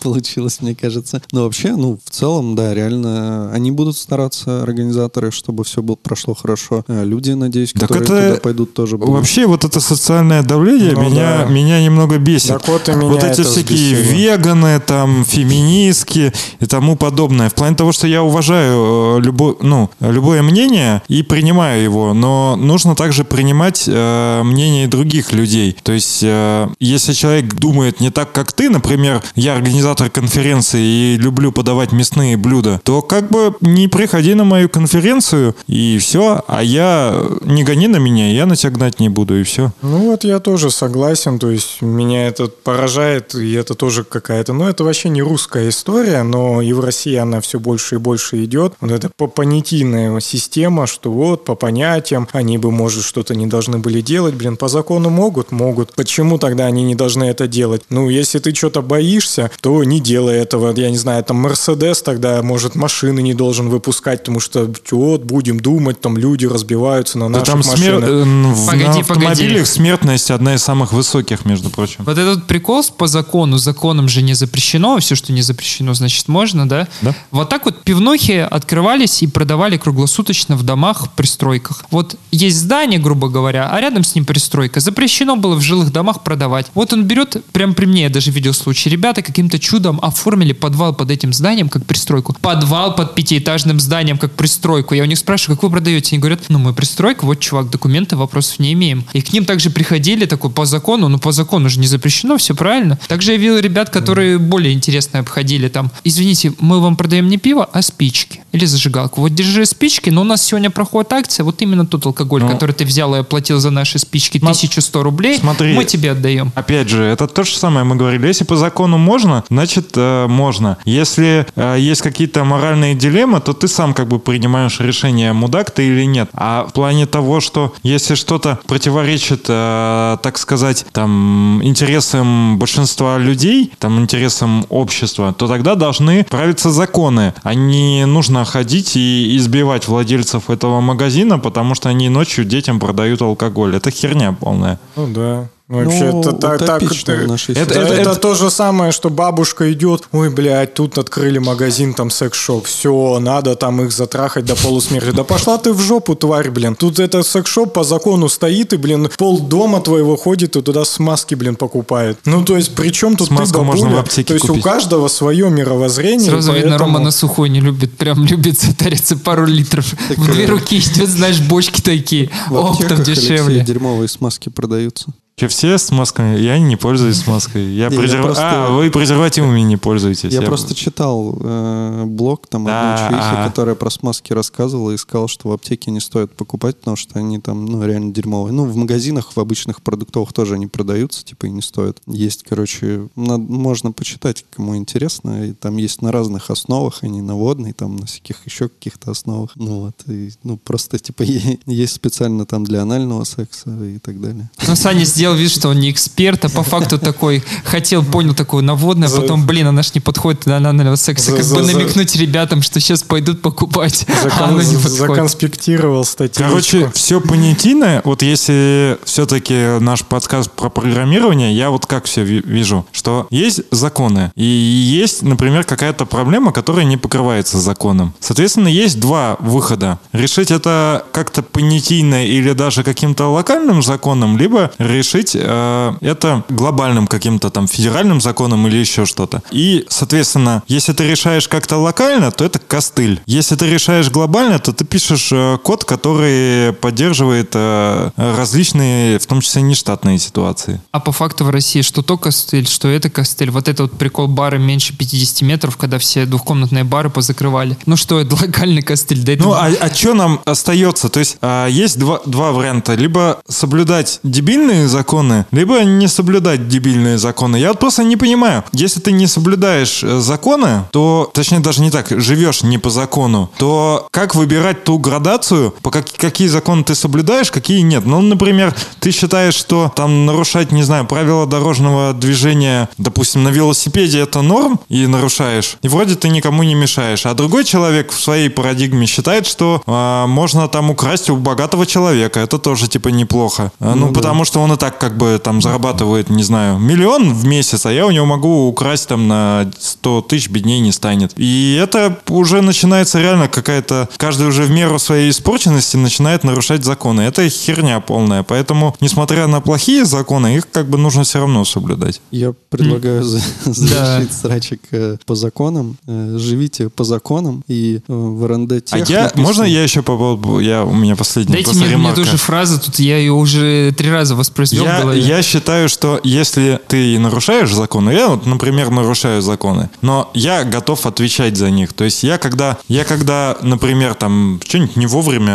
получилась, 0.00 0.60
мне 0.60 0.74
кажется. 0.74 1.22
Но 1.32 1.44
вообще, 1.44 1.76
ну, 1.76 1.98
в 2.04 2.10
целом, 2.10 2.54
да, 2.54 2.74
реально, 2.74 3.50
они 3.52 3.70
будут 3.70 3.96
стараться, 3.96 4.62
организаторы, 4.62 5.30
чтобы 5.30 5.64
все 5.64 5.81
было, 5.82 5.96
прошло 5.96 6.34
хорошо. 6.34 6.84
А 6.88 7.04
люди, 7.04 7.32
надеюсь, 7.32 7.72
Так 7.72 7.88
которые 7.88 8.04
это 8.04 8.28
туда 8.28 8.40
пойдут, 8.40 8.74
тоже 8.74 8.96
будут. 8.96 9.14
Вообще 9.14 9.46
вот 9.46 9.64
это 9.64 9.80
социальное 9.80 10.42
давление 10.42 10.92
Ну 10.92 11.02
меня, 11.02 11.44
да. 11.44 11.44
меня 11.46 11.82
немного 11.82 12.18
бесит. 12.18 12.48
Так 12.48 12.68
вот 12.68 12.88
и 12.88 12.92
меня 12.92 13.08
вот 13.08 13.24
эти 13.24 13.42
всякие 13.42 13.96
взбесило. 13.96 14.16
веганы, 14.16 14.80
там, 14.80 15.24
феминистки 15.24 16.32
и 16.60 16.66
тому 16.66 16.96
подобное. 16.96 17.48
В 17.48 17.54
плане 17.54 17.76
того, 17.76 17.92
что 17.92 18.06
я 18.06 18.22
уважаю 18.22 19.18
э, 19.18 19.20
любо, 19.20 19.56
ну, 19.60 19.90
любое 20.00 20.42
мнение 20.42 21.02
и 21.08 21.22
принимаю 21.22 21.82
его, 21.82 22.14
но 22.14 22.56
нужно 22.56 22.94
также 22.94 23.24
принимать 23.24 23.84
э, 23.86 24.42
мнение 24.42 24.88
других 24.88 25.32
людей. 25.32 25.76
То 25.82 25.92
есть, 25.92 26.20
э, 26.22 26.68
если 26.80 27.12
человек 27.12 27.54
думает 27.54 28.00
не 28.00 28.10
так, 28.10 28.32
как 28.32 28.52
ты, 28.52 28.70
например, 28.70 29.22
я 29.34 29.54
организатор 29.54 30.10
конференции 30.10 30.82
и 30.82 31.16
люблю 31.16 31.52
подавать 31.52 31.92
мясные 31.92 32.36
блюда, 32.36 32.80
то 32.84 33.02
как 33.02 33.30
бы 33.30 33.54
не 33.60 33.88
приходи 33.88 34.34
на 34.34 34.44
мою 34.44 34.68
конференцию 34.68 35.54
и 35.72 35.98
все, 35.98 36.44
а 36.48 36.62
я 36.62 37.14
не 37.40 37.64
гони 37.64 37.88
на 37.88 37.96
меня, 37.96 38.30
я 38.30 38.44
на 38.44 38.56
тебя 38.56 38.72
гнать 38.72 39.00
не 39.00 39.08
буду 39.08 39.40
и 39.40 39.42
все. 39.42 39.72
Ну 39.80 40.10
вот 40.10 40.22
я 40.22 40.38
тоже 40.38 40.70
согласен, 40.70 41.38
то 41.38 41.50
есть 41.50 41.80
меня 41.80 42.26
это 42.28 42.48
поражает, 42.48 43.34
и 43.34 43.54
это 43.54 43.74
тоже 43.74 44.04
какая-то, 44.04 44.52
ну 44.52 44.66
это 44.68 44.84
вообще 44.84 45.08
не 45.08 45.22
русская 45.22 45.70
история, 45.70 46.24
но 46.24 46.60
и 46.60 46.74
в 46.74 46.80
России 46.80 47.14
она 47.14 47.40
все 47.40 47.58
больше 47.58 47.94
и 47.94 47.98
больше 47.98 48.44
идет. 48.44 48.74
Вот 48.80 48.90
эта 48.90 49.10
по- 49.16 49.28
понятийная 49.28 50.20
система, 50.20 50.86
что 50.86 51.10
вот 51.10 51.46
по 51.46 51.54
понятиям 51.54 52.28
они 52.32 52.58
бы, 52.58 52.70
может, 52.70 53.02
что-то 53.02 53.34
не 53.34 53.46
должны 53.46 53.78
были 53.78 54.02
делать, 54.02 54.34
блин, 54.34 54.58
по 54.58 54.68
закону 54.68 55.08
могут, 55.08 55.52
могут. 55.52 55.94
Почему 55.94 56.36
тогда 56.36 56.66
они 56.66 56.82
не 56.82 56.94
должны 56.94 57.24
это 57.24 57.48
делать? 57.48 57.82
Ну, 57.88 58.10
если 58.10 58.40
ты 58.40 58.54
что-то 58.54 58.82
боишься, 58.82 59.50
то 59.62 59.82
не 59.84 60.00
делай 60.00 60.36
этого. 60.36 60.74
Я 60.76 60.90
не 60.90 60.98
знаю, 60.98 61.24
там 61.24 61.38
Мерседес 61.38 62.02
тогда, 62.02 62.42
может, 62.42 62.74
машины 62.74 63.22
не 63.22 63.32
должен 63.32 63.70
выпускать, 63.70 64.20
потому 64.20 64.40
что 64.40 64.70
вот, 64.90 65.22
будем 65.22 65.61
думать, 65.62 66.00
там 66.00 66.16
люди 66.18 66.46
разбиваются 66.46 67.18
на 67.18 67.26
Да 67.32 67.38
наших 67.38 67.46
там 67.46 67.60
смер- 67.62 68.00
машинах. 68.00 68.10
э, 68.10 68.22
в- 68.52 68.66
Погоди, 68.66 68.84
на 68.84 69.04
погоди. 69.04 69.26
автомобилях 69.26 69.66
смертность 69.66 70.30
одна 70.30 70.54
из 70.54 70.62
самых 70.62 70.92
высоких, 70.92 71.44
между 71.44 71.70
прочим. 71.70 72.04
Вот 72.04 72.18
этот 72.18 72.46
прикол 72.46 72.82
по 72.96 73.06
закону, 73.06 73.58
законом 73.58 74.08
же 74.08 74.22
не 74.22 74.34
запрещено, 74.34 74.98
все, 74.98 75.14
что 75.14 75.32
не 75.32 75.42
запрещено, 75.42 75.94
значит 75.94 76.26
можно, 76.28 76.68
да? 76.68 76.88
Да. 77.02 77.14
Вот 77.30 77.48
так 77.48 77.64
вот 77.64 77.82
пивнухи 77.82 78.32
открывались 78.50 79.22
и 79.22 79.26
продавали 79.26 79.76
круглосуточно 79.76 80.56
в 80.56 80.62
домах, 80.62 81.12
пристройках. 81.14 81.84
Вот 81.90 82.16
есть 82.30 82.56
здание, 82.58 82.98
грубо 82.98 83.28
говоря, 83.28 83.68
а 83.70 83.80
рядом 83.80 84.02
с 84.04 84.14
ним 84.14 84.24
пристройка. 84.24 84.80
Запрещено 84.80 85.36
было 85.36 85.54
в 85.54 85.60
жилых 85.60 85.92
домах 85.92 86.22
продавать. 86.22 86.66
Вот 86.74 86.92
он 86.92 87.04
берет, 87.04 87.36
прям 87.52 87.74
при 87.74 87.86
мне 87.86 88.02
я 88.04 88.08
даже 88.10 88.30
видел 88.30 88.52
случай, 88.54 88.90
ребята 88.90 89.22
каким-то 89.22 89.58
чудом 89.58 90.00
оформили 90.02 90.52
подвал 90.52 90.94
под 90.94 91.10
этим 91.10 91.32
зданием 91.32 91.68
как 91.68 91.84
пристройку. 91.86 92.34
Подвал 92.40 92.94
под 92.94 93.14
пятиэтажным 93.14 93.78
зданием 93.80 94.18
как 94.18 94.32
пристройку. 94.32 94.94
Я 94.94 95.02
у 95.02 95.06
них 95.06 95.18
спрашиваю, 95.18 95.51
как 95.54 95.62
вы 95.64 95.70
продаете? 95.70 96.14
Они 96.16 96.20
говорят, 96.20 96.40
ну, 96.48 96.58
мы 96.58 96.72
пристройка, 96.72 97.24
вот, 97.24 97.40
чувак, 97.40 97.70
документы, 97.70 98.16
вопросов 98.16 98.58
не 98.58 98.72
имеем. 98.72 99.04
И 99.12 99.20
к 99.22 99.32
ним 99.32 99.44
также 99.44 99.70
приходили, 99.70 100.26
такой, 100.26 100.50
по 100.50 100.64
закону, 100.64 101.08
ну, 101.08 101.18
по 101.18 101.32
закону 101.32 101.68
же 101.68 101.80
не 101.80 101.86
запрещено, 101.86 102.36
все 102.36 102.54
правильно. 102.54 102.98
Также 103.08 103.32
я 103.32 103.38
видел 103.38 103.58
ребят, 103.58 103.90
которые 103.90 104.38
более 104.38 104.72
интересно 104.72 105.20
обходили 105.20 105.68
там. 105.68 105.90
Извините, 106.04 106.52
мы 106.60 106.80
вам 106.80 106.96
продаем 106.96 107.28
не 107.28 107.38
пиво, 107.38 107.68
а 107.72 107.82
спички. 107.82 108.40
Или 108.52 108.64
зажигалку. 108.66 109.20
Вот 109.20 109.34
держи 109.34 109.64
спички, 109.66 110.10
но 110.10 110.20
у 110.22 110.24
нас 110.24 110.42
сегодня 110.44 110.70
проходит 110.70 111.12
акция, 111.12 111.44
вот 111.44 111.62
именно 111.62 111.86
тот 111.86 112.04
алкоголь, 112.06 112.42
Ну. 112.42 112.48
который 112.50 112.72
ты 112.72 112.84
взял 112.84 113.14
и 113.14 113.18
оплатил 113.18 113.58
за 113.60 113.70
наши 113.70 113.98
спички, 113.98 114.38
Сма- 114.38 114.50
1100 114.50 115.02
рублей, 115.02 115.38
Смотри. 115.38 115.74
мы 115.74 115.84
тебе 115.84 116.10
отдаем. 116.12 116.52
Опять 116.54 116.88
же, 116.88 117.02
это 117.02 117.26
то 117.26 117.44
же 117.44 117.56
самое 117.56 117.84
мы 117.84 117.96
говорили. 117.96 118.26
Если 118.26 118.44
по 118.44 118.56
закону 118.56 118.98
можно, 118.98 119.44
значит 119.50 119.92
э, 119.96 120.26
можно. 120.28 120.76
Если 120.84 121.46
э, 121.56 121.76
есть 121.78 122.02
какие-то 122.02 122.44
моральные 122.44 122.94
дилеммы, 122.94 123.40
то 123.40 123.52
ты 123.52 123.68
сам 123.68 123.94
как 123.94 124.08
бы 124.08 124.18
принимаешь 124.18 124.80
решение, 124.80 125.32
мудак 125.42 125.72
ты 125.72 125.88
или 125.88 126.04
нет. 126.04 126.30
А 126.34 126.64
в 126.68 126.72
плане 126.72 127.06
того, 127.06 127.40
что 127.40 127.72
если 127.82 128.14
что-то 128.14 128.58
противоречит, 128.66 129.46
э, 129.48 130.16
так 130.22 130.38
сказать, 130.38 130.86
там 130.92 131.60
интересам 131.62 132.58
большинства 132.58 133.18
людей, 133.18 133.72
там 133.78 134.00
интересам 134.00 134.64
общества, 134.68 135.34
то 135.36 135.48
тогда 135.48 135.74
должны 135.74 136.24
правиться 136.24 136.70
законы. 136.70 137.34
А 137.42 137.54
не 137.54 138.06
нужно 138.06 138.44
ходить 138.44 138.96
и 138.96 139.36
избивать 139.36 139.88
владельцев 139.88 140.48
этого 140.48 140.80
магазина, 140.80 141.38
потому 141.38 141.74
что 141.74 141.88
они 141.88 142.08
ночью 142.08 142.44
детям 142.44 142.78
продают 142.78 143.20
алкоголь. 143.22 143.76
Это 143.76 143.90
херня 143.90 144.32
полная. 144.32 144.78
Ну 144.96 145.06
да. 145.08 145.48
Вообще, 145.72 146.10
Ну, 146.12 146.20
это 146.20 146.32
так, 146.32 146.58
так 146.58 146.82
это, 146.82 146.94
ситуации. 146.94 147.52
это, 147.58 147.74
Это- 147.80 148.14
то 148.16 148.34
же 148.34 148.50
самое, 148.50 148.92
что 148.92 149.08
бабушка 149.08 149.72
идет, 149.72 150.04
ой, 150.12 150.28
блядь, 150.28 150.74
тут 150.74 150.98
открыли 150.98 151.38
магазин, 151.38 151.94
там 151.94 152.10
секс-шоп, 152.10 152.66
все, 152.66 153.18
надо 153.20 153.54
там 153.56 153.80
их 153.80 153.90
затрахать 153.90 154.44
до 154.44 154.54
полусмерти. 154.54 155.12
Да 155.16 155.24
пошла 155.24 155.56
ты 155.56 155.72
в 155.72 155.80
жопу, 155.80 156.14
тварь, 156.14 156.50
блин. 156.50 156.74
Тут 156.76 156.98
этот 156.98 157.26
секс-шоп 157.26 157.72
по 157.72 157.84
закону 157.84 158.28
стоит, 158.28 158.74
и, 158.74 158.76
блин, 158.76 159.08
пол 159.16 159.40
дома 159.40 159.80
твоего 159.80 160.16
ходит 160.16 160.56
и 160.56 160.62
туда 160.62 160.84
смазки, 160.84 161.34
блин, 161.34 161.56
покупает. 161.56 162.18
Ну, 162.26 162.44
то 162.44 162.56
есть, 162.58 162.74
при 162.74 162.90
чем 162.90 163.16
тут 163.16 163.28
Смазку 163.28 163.60
ты, 163.60 163.64
можно 163.64 163.88
в 163.90 163.96
аптеке 163.98 164.28
То 164.28 164.34
есть, 164.34 164.46
купить. 164.46 164.60
у 164.64 164.68
каждого 164.68 165.08
свое 165.08 165.48
мировоззрение. 165.50 166.30
Сразу 166.30 166.52
и 166.52 166.56
видно, 166.56 166.70
поэтому- 166.72 166.92
Рома 166.92 167.04
на 167.04 167.10
сухой 167.12 167.48
не 167.48 167.60
любит, 167.60 167.96
прям 167.96 168.24
любит 168.24 168.60
затариться 168.60 169.16
пару 169.16 169.46
литров. 169.46 169.94
В 170.16 170.32
две 170.32 170.44
руки 170.44 170.78
идет, 170.78 171.08
знаешь, 171.08 171.40
бочки 171.40 171.80
такие, 171.80 172.28
В 172.50 172.56
оптом 172.56 173.02
дешевле. 173.02 173.60
дерьмовые 173.62 174.08
смазки 174.08 174.50
продаются. 174.50 175.06
Че, 175.34 175.48
все 175.48 175.78
с 175.78 175.90
масками? 175.90 176.38
Я 176.38 176.58
не 176.58 176.76
пользуюсь 176.76 177.16
смазкой. 177.16 177.64
Я 177.72 177.88
Не, 177.90 177.96
я 177.96 178.02
презерва- 178.02 178.22
просто- 178.22 178.66
А, 178.66 178.70
вы 178.70 178.90
презервативами 178.90 179.60
не 179.60 179.78
пользуетесь. 179.78 180.30
Я 180.32 180.42
просто 180.42 180.74
читал 180.74 181.36
э, 181.40 182.04
блог 182.06 182.46
там 182.48 182.64
Да, 182.64 182.94
одной 182.94 183.08
чувихи, 183.08 183.28
ага. 183.36 183.48
которая 183.48 183.74
про 183.74 183.90
смазки 183.90 184.32
рассказывала 184.34 184.90
и 184.90 184.96
сказала, 184.98 185.28
что 185.28 185.48
в 185.48 185.52
аптеке 185.52 185.90
не 185.90 186.00
стоит 186.00 186.32
покупать, 186.36 186.76
потому 186.78 186.96
что 186.96 187.18
они 187.18 187.38
там, 187.40 187.64
ну, 187.64 187.82
реально 187.84 188.12
дерьмовые. 188.12 188.52
Ну, 188.52 188.66
в 188.66 188.76
магазинах, 188.76 189.32
в 189.34 189.40
обычных 189.40 189.80
продуктовых 189.82 190.34
тоже 190.34 190.54
они 190.54 190.66
продаются, 190.66 191.24
типа, 191.24 191.46
и 191.46 191.50
не 191.50 191.62
стоят. 191.62 191.98
Есть, 192.06 192.44
короче, 192.46 193.08
на- 193.16 193.38
можно 193.38 193.90
почитать, 193.90 194.44
кому 194.54 194.76
интересно. 194.76 195.46
И 195.46 195.52
там 195.54 195.78
есть 195.78 196.02
на 196.02 196.12
разных 196.12 196.50
основах, 196.50 196.98
они 197.02 197.22
на 197.22 197.36
водной, 197.36 197.72
там 197.72 197.96
на 197.96 198.04
всяких 198.06 198.44
еще 198.46 198.68
каких-то 198.68 199.10
основах. 199.12 199.52
Ну 199.56 199.80
вот, 199.80 199.94
и, 200.08 200.30
ну, 200.44 200.58
просто, 200.58 200.98
типа, 200.98 201.22
есть 201.66 201.94
специально 201.94 202.44
там 202.44 202.64
для 202.64 202.82
анального 202.82 203.24
секса 203.24 203.70
и 203.82 203.98
так 203.98 204.20
далее. 204.20 204.50
Ну, 204.68 204.76
Саня 204.76 205.06
сделал 205.22 205.36
вид, 205.36 205.52
что 205.52 205.68
он 205.68 205.78
не 205.78 205.88
эксперт, 205.92 206.44
а 206.44 206.48
по 206.48 206.64
факту 206.64 206.98
такой 206.98 207.44
хотел, 207.62 208.02
понял 208.04 208.34
такую 208.34 208.64
наводную, 208.64 209.08
а 209.08 209.20
потом, 209.20 209.46
блин, 209.46 209.68
она 209.68 209.84
ж 209.84 209.94
не 209.94 210.00
подходит 210.00 210.40
для 210.46 210.56
анального 210.56 210.96
секса. 210.96 211.30
Как 211.30 211.46
бы 211.46 211.62
намекнуть 211.62 212.16
ребятам, 212.16 212.60
что 212.60 212.80
сейчас 212.80 213.04
пойдут 213.04 213.40
покупать, 213.40 214.04
а 214.08 214.22
Закон- 214.24 214.48
оно 214.48 214.62
не 214.62 214.74
подходит. 214.74 214.98
законспектировал 214.98 216.04
статью. 216.04 216.44
Короче, 216.44 216.90
все 216.92 217.20
понятийное, 217.20 218.02
вот 218.04 218.22
если 218.22 218.98
все-таки 219.04 219.78
наш 219.78 220.02
подсказ 220.02 220.48
про 220.48 220.70
программирование, 220.70 221.56
я 221.56 221.70
вот 221.70 221.86
как 221.86 222.06
все 222.06 222.24
вижу, 222.24 222.84
что 222.90 223.28
есть 223.30 223.60
законы, 223.70 224.32
и 224.34 224.44
есть, 224.44 225.22
например, 225.22 225.62
какая-то 225.62 226.04
проблема, 226.04 226.50
которая 226.50 226.84
не 226.84 226.96
покрывается 226.96 227.60
законом. 227.60 228.12
Соответственно, 228.18 228.66
есть 228.66 228.98
два 228.98 229.36
выхода. 229.38 230.00
Решить 230.12 230.50
это 230.50 231.04
как-то 231.12 231.44
понятийно 231.44 232.26
или 232.26 232.54
даже 232.54 232.82
каким-то 232.82 233.28
локальным 233.28 233.84
законом, 233.84 234.36
либо 234.36 234.72
решить 234.78 235.11
э, 235.20 235.92
это 236.00 236.44
глобальным 236.48 237.06
каким-то 237.06 237.50
там 237.50 237.66
федеральным 237.68 238.20
законом 238.20 238.66
или 238.66 238.76
еще 238.76 239.06
что-то. 239.06 239.42
И, 239.50 239.84
соответственно, 239.88 240.62
если 240.68 240.92
ты 240.92 241.04
решаешь 241.08 241.48
как-то 241.48 241.76
локально, 241.76 242.30
то 242.30 242.44
это 242.44 242.58
костыль. 242.58 243.20
Если 243.26 243.56
ты 243.56 243.66
решаешь 243.66 244.10
глобально, 244.10 244.58
то 244.58 244.72
ты 244.72 244.84
пишешь 244.84 245.30
э, 245.32 245.58
код, 245.62 245.84
который 245.84 246.72
поддерживает 246.72 247.50
э, 247.54 248.10
различные, 248.16 249.18
в 249.18 249.26
том 249.26 249.40
числе 249.40 249.62
нештатные 249.62 250.18
ситуации. 250.18 250.80
А 250.90 251.00
по 251.00 251.12
факту 251.12 251.44
в 251.44 251.50
России 251.50 251.82
что 251.82 252.02
то 252.02 252.16
костыль, 252.16 252.68
что 252.68 252.88
это 252.88 253.10
костыль. 253.10 253.50
Вот 253.50 253.68
это 253.68 253.84
вот 253.84 253.98
прикол 253.98 254.28
бары 254.28 254.58
меньше 254.58 254.96
50 254.96 255.42
метров, 255.42 255.76
когда 255.76 255.98
все 255.98 256.26
двухкомнатные 256.26 256.84
бары 256.84 257.10
позакрывали. 257.10 257.76
Ну 257.86 257.96
что, 257.96 258.20
это 258.20 258.34
локальный 258.40 258.82
костыль. 258.82 259.22
Да 259.22 259.32
это 259.32 259.42
Ну, 259.42 259.52
а, 259.52 259.70
что 259.94 260.14
нам 260.14 260.40
остается? 260.44 261.08
То 261.08 261.20
есть 261.20 261.36
а, 261.40 261.66
есть 261.66 261.98
два, 261.98 262.20
два 262.26 262.52
варианта. 262.52 262.94
Либо 262.94 263.40
соблюдать 263.48 264.20
дебильные 264.22 264.88
законы, 264.88 265.01
либо 265.50 265.82
не 265.84 266.08
соблюдать 266.08 266.68
дебильные 266.68 267.18
законы. 267.18 267.56
Я 267.56 267.68
вот 267.68 267.78
просто 267.78 268.04
не 268.04 268.16
понимаю. 268.16 268.64
Если 268.72 269.00
ты 269.00 269.12
не 269.12 269.26
соблюдаешь 269.26 270.02
э, 270.02 270.18
законы, 270.20 270.84
то, 270.90 271.30
точнее, 271.32 271.60
даже 271.60 271.80
не 271.82 271.90
так, 271.90 272.08
живешь 272.10 272.62
не 272.62 272.78
по 272.78 272.90
закону, 272.90 273.50
то 273.58 274.06
как 274.10 274.34
выбирать 274.34 274.84
ту 274.84 274.98
градацию, 274.98 275.74
по 275.82 275.90
как- 275.90 276.10
какие 276.16 276.48
законы 276.48 276.84
ты 276.84 276.94
соблюдаешь, 276.94 277.50
какие 277.50 277.80
нет? 277.80 278.04
Ну, 278.06 278.20
например, 278.20 278.74
ты 279.00 279.10
считаешь, 279.10 279.54
что 279.54 279.92
там 279.94 280.26
нарушать, 280.26 280.72
не 280.72 280.82
знаю, 280.82 281.06
правила 281.06 281.46
дорожного 281.46 282.12
движения, 282.12 282.88
допустим, 282.98 283.42
на 283.44 283.48
велосипеде 283.48 284.20
это 284.20 284.42
норм, 284.42 284.80
и 284.88 285.06
нарушаешь, 285.06 285.76
и 285.82 285.88
вроде 285.88 286.14
ты 286.14 286.28
никому 286.28 286.62
не 286.62 286.74
мешаешь. 286.74 287.26
А 287.26 287.34
другой 287.34 287.64
человек 287.64 288.12
в 288.12 288.20
своей 288.20 288.48
парадигме 288.48 289.06
считает, 289.06 289.46
что 289.46 289.82
а, 289.86 290.26
можно 290.26 290.68
там 290.68 290.90
украсть 290.90 291.30
у 291.30 291.36
богатого 291.36 291.86
человека. 291.86 292.40
Это 292.40 292.58
тоже 292.58 292.88
типа 292.88 293.08
неплохо. 293.08 293.72
А, 293.80 293.94
ну, 293.94 294.12
потому 294.12 294.44
что 294.44 294.60
он 294.60 294.72
и 294.72 294.76
так 294.76 294.91
как 294.98 295.16
бы 295.16 295.40
там 295.42 295.60
зарабатывает, 295.62 296.30
не 296.30 296.42
знаю, 296.42 296.78
миллион 296.78 297.32
в 297.34 297.44
месяц, 297.46 297.86
а 297.86 297.92
я 297.92 298.06
у 298.06 298.10
него 298.10 298.26
могу 298.26 298.68
украсть 298.68 299.08
там 299.08 299.28
на 299.28 299.70
100 299.78 300.22
тысяч, 300.22 300.48
бедней 300.48 300.80
не 300.80 300.92
станет. 300.92 301.32
И 301.36 301.78
это 301.80 302.18
уже 302.28 302.60
начинается 302.62 303.20
реально 303.20 303.48
какая-то... 303.48 304.08
Каждый 304.16 304.46
уже 304.48 304.62
в 304.64 304.70
меру 304.70 304.98
своей 304.98 305.30
испорченности 305.30 305.96
начинает 305.96 306.44
нарушать 306.44 306.84
законы. 306.84 307.22
Это 307.22 307.48
херня 307.48 308.00
полная. 308.00 308.42
Поэтому, 308.42 308.94
несмотря 309.00 309.46
на 309.46 309.60
плохие 309.60 310.04
законы, 310.04 310.56
их 310.56 310.70
как 310.70 310.88
бы 310.88 310.98
нужно 310.98 311.24
все 311.24 311.38
равно 311.40 311.64
соблюдать. 311.64 312.20
Я 312.30 312.54
предлагаю 312.70 313.22
за- 313.24 313.40
завершить 313.64 314.32
срачик 314.32 314.80
э, 314.92 315.16
по 315.26 315.34
законам. 315.34 315.96
Э, 316.06 316.36
Живите 316.38 316.88
по 316.88 317.04
законам 317.04 317.62
и 317.68 317.96
э, 317.96 318.00
в 318.12 318.46
РНД 318.46 318.72
А 318.90 318.98
я, 318.98 319.24
написано- 319.24 319.42
можно 319.42 319.62
я 319.64 319.82
еще 319.82 320.02
по 320.02 320.16
поводу... 320.16 320.58
Я, 320.60 320.84
у 320.84 320.94
меня 320.94 321.16
последняя 321.16 321.54
Дайте 321.54 321.72
мне, 321.74 321.96
мне 321.96 322.12
тоже 322.14 322.36
фразу, 322.36 322.80
тут 322.80 322.98
я 322.98 323.18
ее 323.18 323.32
уже 323.32 323.92
три 323.96 324.10
раза 324.10 324.34
воспроизвел 324.36 324.81
в 324.82 324.86
Я, 324.86 325.00
голове. 325.00 325.20
я 325.20 325.42
считаю, 325.42 325.88
что 325.88 326.20
если 326.24 326.80
ты 326.88 327.18
нарушаешь 327.18 327.72
законы, 327.72 328.10
я 328.10 328.28
вот, 328.28 328.46
например, 328.46 328.90
нарушаю 328.90 329.42
законы, 329.42 329.90
но 330.00 330.30
я 330.34 330.64
готов 330.64 331.06
отвечать 331.06 331.56
за 331.56 331.70
них. 331.70 331.92
То 331.92 332.04
есть 332.04 332.22
я 332.22 332.38
когда, 332.38 332.78
я 332.88 333.04
когда, 333.04 333.56
например, 333.62 334.14
там 334.14 334.60
что-нибудь 334.66 334.96
не 334.96 335.06
вовремя 335.06 335.52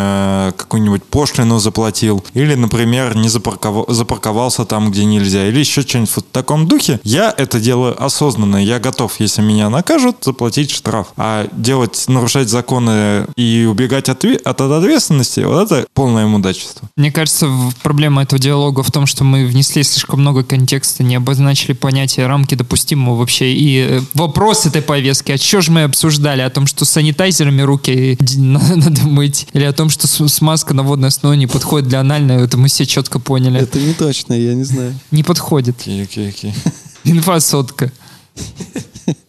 э, 0.48 0.52
какую-нибудь 0.56 1.04
пошлину 1.04 1.58
заплатил, 1.58 2.24
или, 2.34 2.54
например, 2.54 3.16
не 3.16 3.28
запарковал, 3.28 3.86
запарковался 3.88 4.64
там, 4.64 4.90
где 4.90 5.04
нельзя, 5.04 5.46
или 5.46 5.58
еще 5.60 5.82
что-нибудь 5.82 6.10
в 6.10 6.22
таком 6.22 6.66
духе, 6.66 7.00
я 7.04 7.32
это 7.36 7.60
делаю 7.60 8.02
осознанно. 8.02 8.56
Я 8.62 8.78
готов, 8.78 9.14
если 9.20 9.42
меня 9.42 9.68
накажут, 9.70 10.16
заплатить 10.22 10.70
штраф. 10.70 11.08
А 11.16 11.46
делать, 11.52 12.04
нарушать 12.08 12.48
законы 12.48 13.26
и 13.36 13.66
убегать 13.70 14.08
от, 14.08 14.24
от 14.24 14.60
ответственности, 14.60 15.40
вот 15.40 15.70
это 15.70 15.86
полное 15.94 16.26
мудачество. 16.26 16.88
Мне 16.96 17.10
кажется, 17.12 17.46
в- 17.48 17.72
проблема 17.82 18.22
этого 18.22 18.38
диалога 18.40 18.82
в 18.82 18.90
том, 18.90 19.06
что 19.06 19.17
мы 19.24 19.46
внесли 19.46 19.82
слишком 19.82 20.20
много 20.20 20.44
контекста, 20.44 21.02
не 21.02 21.16
обозначили 21.16 21.72
понятие 21.72 22.26
рамки 22.26 22.54
допустимого 22.54 23.16
вообще. 23.16 23.52
И 23.52 23.78
э, 23.88 24.00
вопрос 24.14 24.66
этой 24.66 24.82
повестки, 24.82 25.32
а 25.32 25.38
что 25.38 25.60
же 25.60 25.70
мы 25.70 25.84
обсуждали? 25.84 26.42
О 26.42 26.50
том, 26.50 26.66
что 26.66 26.84
с 26.84 26.90
санитайзерами 26.90 27.62
руки 27.62 28.18
надо 28.36 29.02
мыть? 29.02 29.46
Или 29.52 29.64
о 29.64 29.72
том, 29.72 29.90
что 29.90 30.06
смазка 30.28 30.74
на 30.74 30.82
водной 30.82 31.08
основе 31.08 31.36
не 31.36 31.46
подходит 31.46 31.88
для 31.88 32.00
анальной? 32.00 32.42
Это 32.44 32.56
мы 32.56 32.68
все 32.68 32.86
четко 32.86 33.18
поняли. 33.18 33.60
Это 33.60 33.78
не 33.78 33.94
точно, 33.94 34.34
я 34.34 34.54
не 34.54 34.64
знаю. 34.64 34.98
Не 35.10 35.22
подходит. 35.22 35.76
Окей, 35.80 36.02
окей, 36.02 36.28
окей. 36.28 36.54
Инфа 37.04 37.40
сотка. 37.40 37.92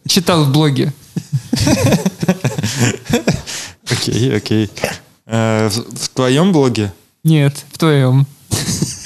Читал 0.06 0.44
в 0.44 0.52
блоге. 0.52 0.92
Окей, 3.90 4.36
окей. 4.36 4.70
Э, 5.26 5.68
в 5.68 6.08
твоем 6.10 6.52
блоге? 6.52 6.92
Нет, 7.22 7.64
в 7.72 7.78
твоем. 7.78 8.26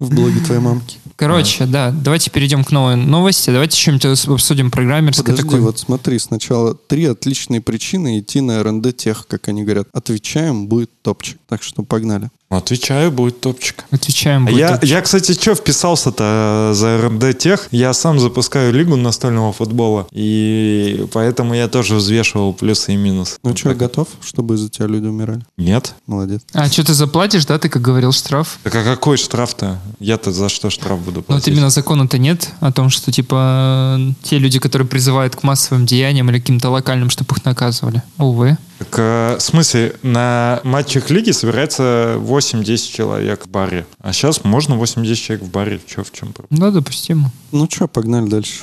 В 0.00 0.10
блоге 0.12 0.40
твоей 0.40 0.60
мамки. 0.60 0.98
Короче, 1.16 1.66
да, 1.66 1.90
давайте 1.92 2.30
перейдем 2.30 2.64
к 2.64 2.70
новой 2.72 2.96
новости. 2.96 3.50
Давайте 3.50 3.76
что-нибудь 3.80 4.04
обсудим 4.28 4.70
программерское 4.70 5.24
Подожди, 5.24 5.42
такое. 5.42 5.60
вот 5.60 5.78
смотри, 5.78 6.18
сначала 6.18 6.74
три 6.74 7.04
отличные 7.06 7.60
причины 7.60 8.18
идти 8.20 8.40
на 8.40 8.62
РНД 8.62 8.96
тех, 8.96 9.26
как 9.26 9.48
они 9.48 9.62
говорят. 9.64 9.88
Отвечаем, 9.92 10.66
будет 10.66 10.90
топчик. 11.02 11.38
Так 11.48 11.62
что 11.62 11.82
погнали. 11.82 12.30
Отвечаю, 12.50 13.10
будет 13.10 13.40
топчик. 13.40 13.84
Отвечаем. 13.90 14.44
А 14.46 14.50
будет 14.50 14.60
Я, 14.60 14.68
топчик. 14.76 14.90
я, 14.90 15.00
кстати, 15.02 15.32
что 15.32 15.54
вписался-то 15.56 16.70
за 16.74 16.98
РНД 16.98 17.36
тех? 17.38 17.68
Я 17.70 17.92
сам 17.92 18.18
запускаю 18.20 18.72
лигу 18.72 18.96
настольного 18.96 19.52
футбола, 19.52 20.06
и 20.12 21.06
поэтому 21.12 21.54
я 21.54 21.68
тоже 21.68 21.96
взвешивал 21.96 22.52
плюсы 22.52 22.92
и 22.92 22.96
минусы. 22.96 23.38
Ну 23.42 23.50
Вот 23.50 23.58
что, 23.58 23.70
так. 23.70 23.78
готов, 23.78 24.08
чтобы 24.22 24.54
из-за 24.54 24.68
тебя 24.68 24.86
люди 24.86 25.06
умирали? 25.06 25.42
Нет? 25.56 25.94
Молодец. 26.06 26.42
А 26.52 26.68
что 26.68 26.84
ты 26.84 26.94
заплатишь, 26.94 27.44
да, 27.46 27.58
ты 27.58 27.68
как 27.68 27.82
говорил, 27.82 28.12
штраф? 28.12 28.58
Так 28.62 28.74
а 28.76 28.84
какой 28.84 29.16
штраф-то? 29.16 29.80
Я-то 29.98 30.30
за 30.32 30.48
что 30.48 30.70
штраф 30.70 31.03
буду 31.04 31.16
Ну, 31.20 31.20
вот 31.20 31.26
платить? 31.26 31.48
именно 31.48 31.70
закона-то 31.70 32.18
нет 32.18 32.50
о 32.60 32.72
том, 32.72 32.90
что, 32.90 33.12
типа, 33.12 33.98
те 34.22 34.38
люди, 34.38 34.58
которые 34.58 34.88
призывают 34.88 35.36
к 35.36 35.42
массовым 35.42 35.86
деяниям 35.86 36.28
или 36.30 36.38
каким-то 36.40 36.70
локальным, 36.70 37.10
чтобы 37.10 37.34
их 37.36 37.44
наказывали. 37.44 38.02
Увы. 38.18 38.56
Так, 38.78 38.88
э, 38.98 39.36
в 39.38 39.42
смысле, 39.42 39.94
на 40.02 40.60
матчах 40.64 41.10
лиги 41.10 41.30
собирается 41.30 42.16
8-10 42.18 42.92
человек 42.92 43.46
в 43.46 43.48
баре. 43.48 43.86
А 44.00 44.12
сейчас 44.12 44.42
можно 44.44 44.74
8-10 44.74 45.14
человек 45.14 45.46
в 45.46 45.50
баре. 45.50 45.80
Че, 45.86 46.02
в 46.02 46.12
чем 46.12 46.32
проблема? 46.32 46.66
Да, 46.66 46.70
допустимо. 46.72 47.30
Ну 47.52 47.68
что, 47.70 47.86
погнали 47.86 48.28
дальше. 48.28 48.62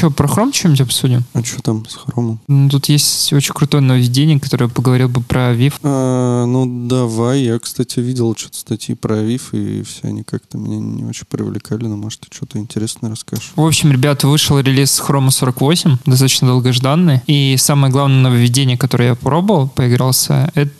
Че, 0.00 0.10
про 0.10 0.26
хром 0.26 0.50
что-нибудь 0.50 0.80
обсудим? 0.80 1.24
А 1.34 1.44
что 1.44 1.60
там 1.60 1.86
с 1.86 1.94
хромом? 1.94 2.40
Ну, 2.48 2.70
Тут 2.70 2.86
есть 2.86 3.30
очень 3.34 3.52
крутое 3.52 3.82
нововведение, 3.82 4.40
которое 4.40 4.70
поговорил 4.70 5.10
бы 5.10 5.20
про 5.20 5.52
ВИФ. 5.52 5.78
А, 5.82 6.46
ну 6.46 6.88
давай, 6.88 7.42
я, 7.42 7.58
кстати, 7.58 8.00
видел 8.00 8.34
что-то 8.34 8.56
статьи 8.56 8.94
про 8.94 9.16
ВИФ, 9.16 9.52
и 9.52 9.82
все 9.82 10.08
они 10.08 10.22
как-то 10.22 10.56
меня 10.56 10.78
не 10.78 11.04
очень 11.04 11.26
привлекали, 11.28 11.84
но 11.84 11.98
может 11.98 12.20
ты 12.20 12.28
что-то 12.34 12.56
интересное 12.56 13.10
расскажешь. 13.10 13.52
В 13.54 13.60
общем, 13.60 13.92
ребята, 13.92 14.26
вышел 14.26 14.58
релиз 14.58 15.02
Chrome 15.06 15.30
48, 15.30 15.98
достаточно 16.06 16.48
долгожданный. 16.48 17.20
И 17.26 17.56
самое 17.58 17.92
главное 17.92 18.22
нововведение, 18.22 18.78
которое 18.78 19.10
я 19.10 19.14
пробовал, 19.16 19.68
поигрался, 19.68 20.50
это 20.54 20.72